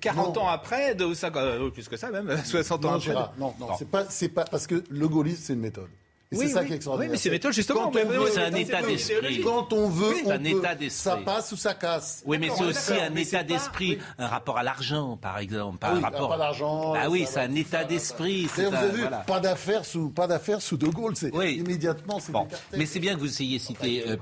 [0.00, 3.14] 40 euh, ans après, de, ça, euh, plus que ça même, 60 ans après.
[3.38, 5.88] non, non, c'est pas, c'est pas parce que le gaullisme c'est une méthode.
[6.32, 7.10] Et c'est ça qui est extraordinaire.
[7.10, 7.92] Oui, mais c'est méthode justement.
[7.92, 9.40] C'est un état d'esprit.
[9.42, 10.46] Quand on veut, on un peut.
[10.46, 11.02] état d'esprit.
[11.10, 12.22] Ça passe ou ça casse.
[12.26, 15.78] Oui, mais c'est aussi un état c'est pas- d'esprit, un rapport à l'argent, par exemple.
[15.82, 16.28] Ah un oui, rapport...
[16.30, 16.94] pas d'argent.
[16.96, 18.48] Ah oui, ça c'est va, un état d'esprit.
[18.54, 19.18] c'est vous avez vu, voilà.
[19.18, 21.14] pas d'affaires sous, pas d'affaires sous De Gaulle.
[21.16, 21.54] C'est Oui.
[21.56, 22.32] immédiatement, c'est
[22.76, 24.16] mais c'est bien que vous ayez cité euh,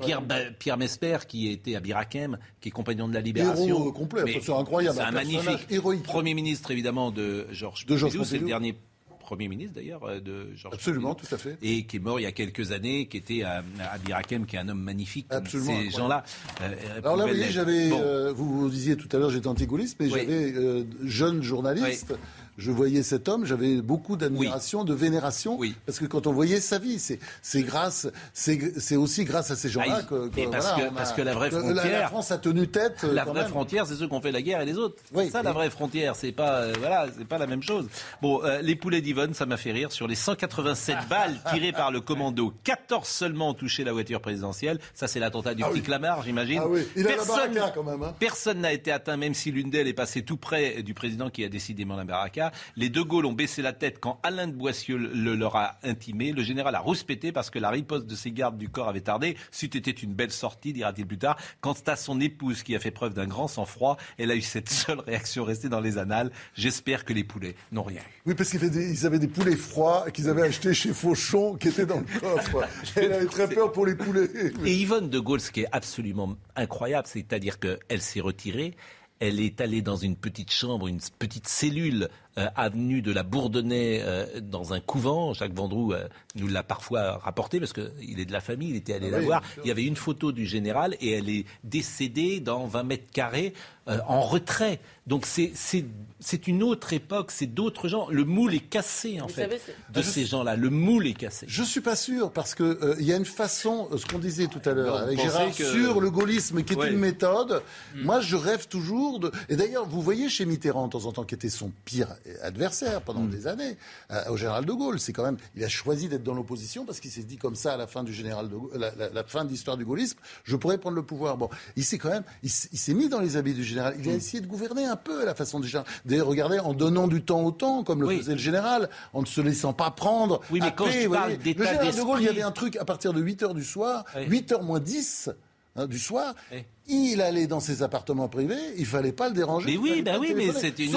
[0.58, 3.66] Pierre, Mesper, qui était à Birakem, qui est compagnon de la Libération.
[3.66, 5.66] Héros, euh, complet, c'est incroyable, C'est un magnifique.
[6.04, 8.30] Premier ministre, évidemment, de Georges De Georges Pompidou.
[8.30, 8.76] C'est le dernier
[9.22, 11.28] Premier ministre, d'ailleurs, euh, de Georges Absolument, Pompidou.
[11.28, 11.56] tout à fait.
[11.62, 13.62] Et qui est mort il y a quelques années, qui était à,
[13.92, 15.26] à Birakem, qui est un homme magnifique.
[15.30, 16.24] Absolument Ces gens-là.
[16.60, 18.00] euh, Alors là, vous voyez, j'avais, Bon.
[18.02, 20.12] euh, vous, vous disiez tout à l'heure, j'étais antigaulliste, mais Oui.
[20.20, 22.14] j'avais euh, jeune journaliste.
[22.62, 26.78] Je voyais cet homme, j'avais beaucoup d'admiration, de vénération, parce que quand on voyait sa
[26.78, 30.94] vie, c'est, grâce, c'est, aussi grâce à ces gens-là Ah, que, parce voilà, que- on
[30.94, 32.98] a- parce que la vraie frontière- la, France a tenu tête.
[33.02, 33.48] euh, La vraie même.
[33.50, 34.94] frontière, c'est ceux qui ont fait la guerre et les autres.
[35.12, 36.14] c'est ça la vraie frontière.
[36.14, 37.88] C'est pas, euh, voilà, c'est pas la même chose.
[38.20, 39.90] Bon, euh, les poulets d'Yvonne, ça m'a fait rire.
[39.90, 44.78] Sur les 187 balles tirées par le commando, 14 seulement ont touché la voiture présidentielle.
[44.94, 45.82] Ça, c'est l'attentat du Ah petit oui.
[45.82, 46.60] Clamart, j'imagine.
[46.62, 48.02] Ah oui, il a la Personne, baraka quand même.
[48.04, 48.14] hein.
[48.20, 51.44] personne n'a été atteint, même si l'une d'elles est passée tout près du président qui
[51.44, 52.51] a décidément la baraka.
[52.76, 56.32] Les deux Gaulle ont baissé la tête quand Alain de Boissieu le leur a intimé.
[56.32, 59.36] Le général a rouspété parce que la riposte de ses gardes du corps avait tardé.
[59.50, 61.36] C'eût été une belle sortie, dira-t-il plus tard.
[61.60, 64.68] Quant à son épouse qui a fait preuve d'un grand sang-froid, elle a eu cette
[64.68, 66.30] seule réaction restée dans les annales.
[66.54, 68.22] J'espère que les poulets n'ont rien eu.
[68.26, 71.56] Oui, parce qu'ils avaient des, ils avaient des poulets froids qu'ils avaient achetés chez Fauchon,
[71.56, 72.68] qui étaient dans le coffre.
[72.96, 74.28] Elle avait très peur pour les poulets.
[74.64, 78.74] Et Yvonne de Gaulle, ce qui est absolument incroyable, c'est-à-dire qu'elle s'est retirée.
[79.20, 82.08] Elle est allée dans une petite chambre, une petite cellule,
[82.38, 85.34] euh, avenue de la Bourdonnais, euh, dans un couvent.
[85.34, 88.94] Jacques Vendroux euh, nous l'a parfois rapporté parce qu'il est de la famille, il était
[88.94, 89.42] allé Ah la oui, voir.
[89.64, 93.52] Il y avait une photo du général et elle est décédée dans 20 mètres carrés
[93.88, 94.78] euh, en retrait.
[95.08, 95.84] Donc c'est- c'est
[96.24, 98.06] c'est une autre époque, c'est d'autres gens.
[98.08, 99.60] Le moule est cassé en Vous fait savez,
[99.92, 100.54] de ces gens-là.
[100.54, 101.46] Le moule est cassé.
[101.48, 104.46] Je suis pas sûr parce que euh, il y a une façon, ce qu'on disait
[104.46, 106.92] tout à l'heure avec Gérard que- sur le gaullisme, qui est Ouais.
[106.92, 107.60] une méthode.
[107.96, 108.02] Mm.
[108.04, 109.32] Moi, je rêve toujours de.
[109.48, 112.06] Et d'ailleurs, vous voyez chez Mitterrand de temps en temps, qui était son pire
[112.42, 113.30] adversaire pendant Mm.
[113.30, 113.76] des années,
[114.10, 114.98] euh, au général de Gaulle.
[115.00, 117.74] C'est quand même, il a choisi d'être dans l'opposition parce qu'il s'est dit comme ça
[117.74, 120.18] à la fin du général de Gaulle, la, la- la fin de l'histoire du gaullisme,
[120.44, 121.36] je pourrais prendre le pouvoir.
[121.36, 123.94] Bon, il s'est quand même, il, s'est mis dans les habits du général.
[123.98, 125.86] Il a essayé de gouverner un peu à la façon du général.
[126.04, 129.26] D'ailleurs, regardez, en donnant du temps au temps, comme le faisait le général, en ne
[129.26, 130.40] se laissant pas prendre.
[130.50, 131.36] Oui, mais quand happé, je vous parle voyez.
[131.38, 133.54] d'état Le général de Gaulle, il y avait un truc à partir de 8 heures
[133.54, 135.30] du soir, 8 heures moins 10
[135.76, 136.34] hein, du soir.
[136.52, 136.64] Oui.
[136.86, 139.72] Il allait dans ses appartements privés, il fallait pas le déranger.
[139.72, 140.96] Mais oui, bah oui, mais c'est une.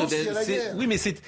[0.76, 1.22] Oui, mais c'est.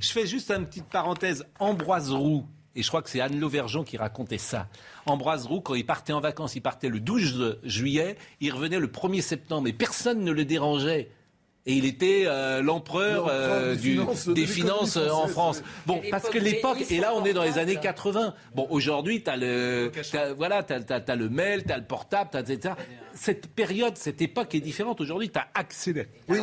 [0.00, 1.44] Je fais juste une petite parenthèse.
[1.58, 2.44] Ambroise Roux.
[2.76, 4.68] Et je crois que c'est Anne Lauvergeon qui racontait ça.
[5.06, 8.88] Ambroise Roux, quand il partait en vacances, il partait le 12 juillet, il revenait le
[8.88, 11.10] 1er septembre, et personne ne le dérangeait.
[11.66, 14.46] Et il était euh, l'empereur euh, des du- finances, des
[14.98, 15.62] euh, en France.
[15.86, 17.80] Bon, parce que l'époque et là on est dans les années portable.
[17.80, 18.34] 80.
[18.54, 19.36] Bon, aujourd'hui, tu as
[20.36, 22.74] voilà, t'as, t'as- t'as le mail, tu as le portable, t'as, etc.
[23.14, 25.00] Cette période, cette époque est différente.
[25.00, 26.08] Aujourd'hui, tu as accéléré.
[26.28, 26.38] Oui,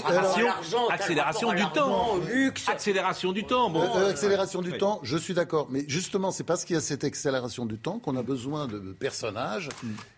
[0.89, 2.15] accélération du temps.
[2.33, 2.67] luxe.
[2.67, 3.69] Accélération du temps.
[3.69, 4.77] Bon, Euh, euh, accélération du oui.
[4.79, 5.67] temps, je suis d'accord.
[5.69, 8.79] Mais justement, c'est parce qu'il y a cette accélération du temps qu'on a besoin de
[8.99, 9.69] personnages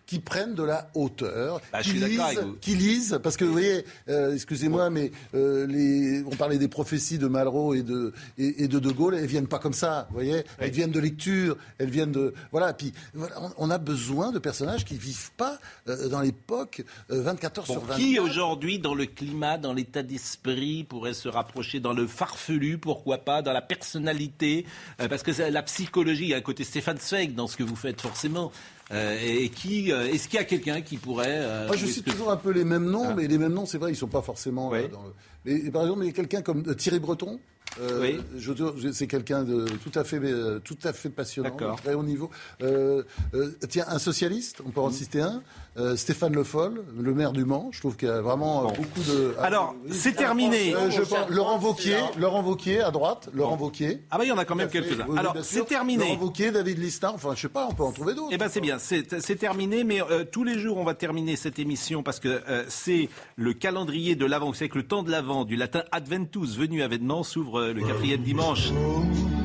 [0.06, 1.60] qui prennent de la hauteur.
[1.72, 3.20] Bah, qui, lisent, qui lisent.
[3.22, 7.74] Parce que vous voyez, euh, excusez-moi, mais euh, les, on parlait des prophéties de Malraux
[7.74, 9.14] et de, et, et de De Gaulle.
[9.14, 10.44] Elles viennent pas comme ça, vous voyez.
[10.58, 12.72] Elles viennent de lecture, elles viennent de voilà.
[12.74, 15.58] Puis voilà, on, on a besoin de personnages qui vivent pas
[15.88, 17.98] euh, dans l'époque euh, 24 heures Bon, sur 24.
[17.98, 23.18] qui aujourd'hui, dans le climat, dans l'état d'esprit, pourrait se rapprocher dans le farfelu, pourquoi
[23.18, 24.66] pas, dans la personnalité?
[24.98, 27.76] Parce que la psychologie, il y a un côté Stéphane Zweig dans ce que vous
[27.76, 28.52] faites forcément.
[28.92, 32.04] Euh, et qui, euh, est-ce qu'il y a quelqu'un qui pourrait euh, Moi, je cite
[32.04, 33.14] que- toujours un peu les mêmes noms, Ah.
[33.16, 34.80] mais les mêmes noms, c'est vrai, ils sont pas forcément Oui.
[34.80, 35.12] euh, dans le.
[35.44, 37.38] Mais par exemple, il y a quelqu'un comme euh, Thierry Breton.
[37.80, 38.20] Euh, Oui.
[38.38, 38.52] je
[38.92, 42.30] c'est quelqu'un de tout à fait, euh, tout à fait passionnant, très haut niveau.
[42.62, 43.02] Euh,
[43.34, 44.86] euh, tiens, un socialiste, on peut Mhm.
[44.86, 45.42] en citer un,
[45.76, 47.70] euh, Stéphane Le Foll, le maire du Mans.
[47.72, 49.34] Je trouve qu'il y a vraiment beaucoup de.
[49.40, 50.72] Alors, Ah, c'est terminé.
[50.76, 52.10] Euh, je pense- Laurent là.
[52.16, 54.02] Laurent Wauquiez à droite, Laurent Wauquiez.
[54.12, 55.06] Ah bah il y en a quand même quelques-uns.
[55.08, 56.04] oui, Alors c'est terminé.
[56.10, 57.10] Laurent Wauquiez, David Listin.
[57.12, 58.28] Enfin, je sais pas, on peut en trouver d'autres.
[58.30, 59.02] Eh ben c'est bien, c'est
[59.36, 63.08] terminé, mais euh, tous les jours on va terminer cette émission parce que euh, c'est
[63.34, 64.46] le calendrier de l'Avent.
[64.46, 65.10] Vous savez que le temps de
[65.42, 68.70] du latin Adventus, venu à Vénement, s'ouvre le quatrième dimanche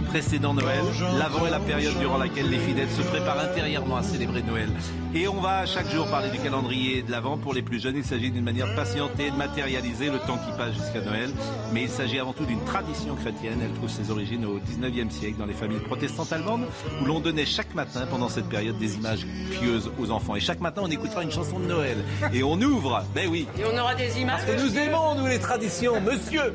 [0.09, 0.81] précédent Noël.
[1.19, 4.69] L'Avent est la période durant laquelle les fidèles se préparent intérieurement à célébrer Noël.
[5.13, 7.37] Et on va chaque jour parler du calendrier de l'Avent.
[7.37, 10.51] Pour les plus jeunes, il s'agit d'une manière de patienter, de matérialiser le temps qui
[10.57, 11.29] passe jusqu'à Noël.
[11.73, 13.59] Mais il s'agit avant tout d'une tradition chrétienne.
[13.63, 16.65] Elle trouve ses origines au 19e siècle dans les familles protestantes allemandes
[17.01, 19.25] où l'on donnait chaque matin pendant cette période des images
[19.59, 20.35] pieuses aux enfants.
[20.35, 21.97] Et chaque matin, on écoutera une chanson de Noël.
[22.33, 24.41] Et on ouvre, ben oui, Et on aura des images.
[24.45, 26.53] parce que nous aimons, nous, les traditions, monsieur.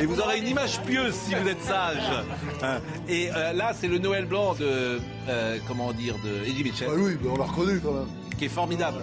[0.00, 1.96] Et vous aurez une image pieuse si vous êtes sage.
[2.62, 2.78] Hein.
[3.08, 6.88] Et euh, là, c'est le Noël blanc de, euh, comment dire, de Eddie Mitchell.
[6.90, 8.06] Ah oui, on l'a reconnu quand même.
[8.38, 8.98] Qui est formidable.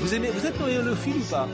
[0.00, 1.46] Vous aimez, vous êtes noëlophile ou pas?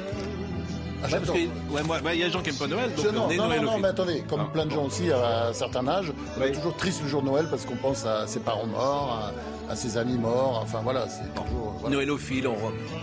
[1.00, 2.66] Ah, Ouais, parce que- ouais, moi, ouais, il y a des gens qui aiment pas
[2.66, 4.84] Noël, donc non, on est non, non, non, mais attendez, comme Ah, plein de gens
[4.84, 7.76] aussi à un certain âge, on est toujours triste le jour de Noël parce qu'on
[7.76, 9.32] pense à ses parents morts,
[9.68, 11.74] à, ses amis morts, enfin voilà, c'est toujours...
[11.80, 11.96] voilà.
[11.96, 12.00] On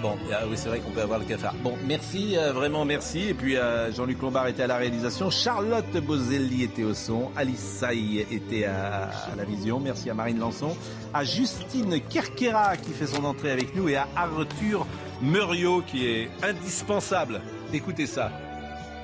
[0.01, 1.53] bon, ah oui, c'est vrai qu'on peut avoir le cafard.
[1.63, 3.29] Bon, merci, euh, vraiment merci.
[3.29, 7.59] Et puis euh, Jean-Luc Lombard était à la réalisation, Charlotte Bozelli était au son, Alice
[7.59, 9.79] Saï était à, la vision.
[9.79, 10.75] Merci à Marine Lançon,
[11.13, 14.85] à Justine Kerkera qui fait son entrée avec nous et à Arthur
[15.21, 17.41] Muriot qui est indispensable.
[17.73, 18.31] Écoutez ça.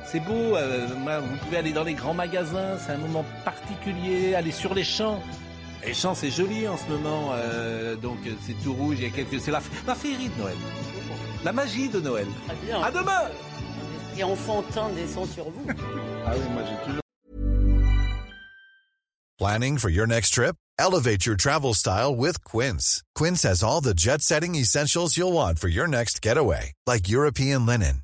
[0.05, 4.51] C'est beau, euh, vous pouvez aller dans les grands magasins, c'est un moment particulier, aller
[4.51, 5.21] sur les champs.
[5.85, 9.07] Les champs, c'est joli en ce moment, euh, donc euh, c'est tout rouge, il y
[9.07, 9.41] a quelques...
[9.41, 10.57] C'est la, la féerie de Noël.
[11.43, 12.27] La magie de Noël.
[12.47, 12.81] Très bien.
[12.81, 13.23] À demain
[14.11, 15.65] L'esprit enfantin descend sur vous.
[16.25, 17.01] Ah oui, moi j'ai toujours...
[19.39, 20.55] Planning for your next trip?
[20.77, 23.01] Elevate your travel style with Quince.
[23.15, 27.65] Quince has all the jet setting essentials you'll want for your next getaway, like European
[27.65, 28.03] linen,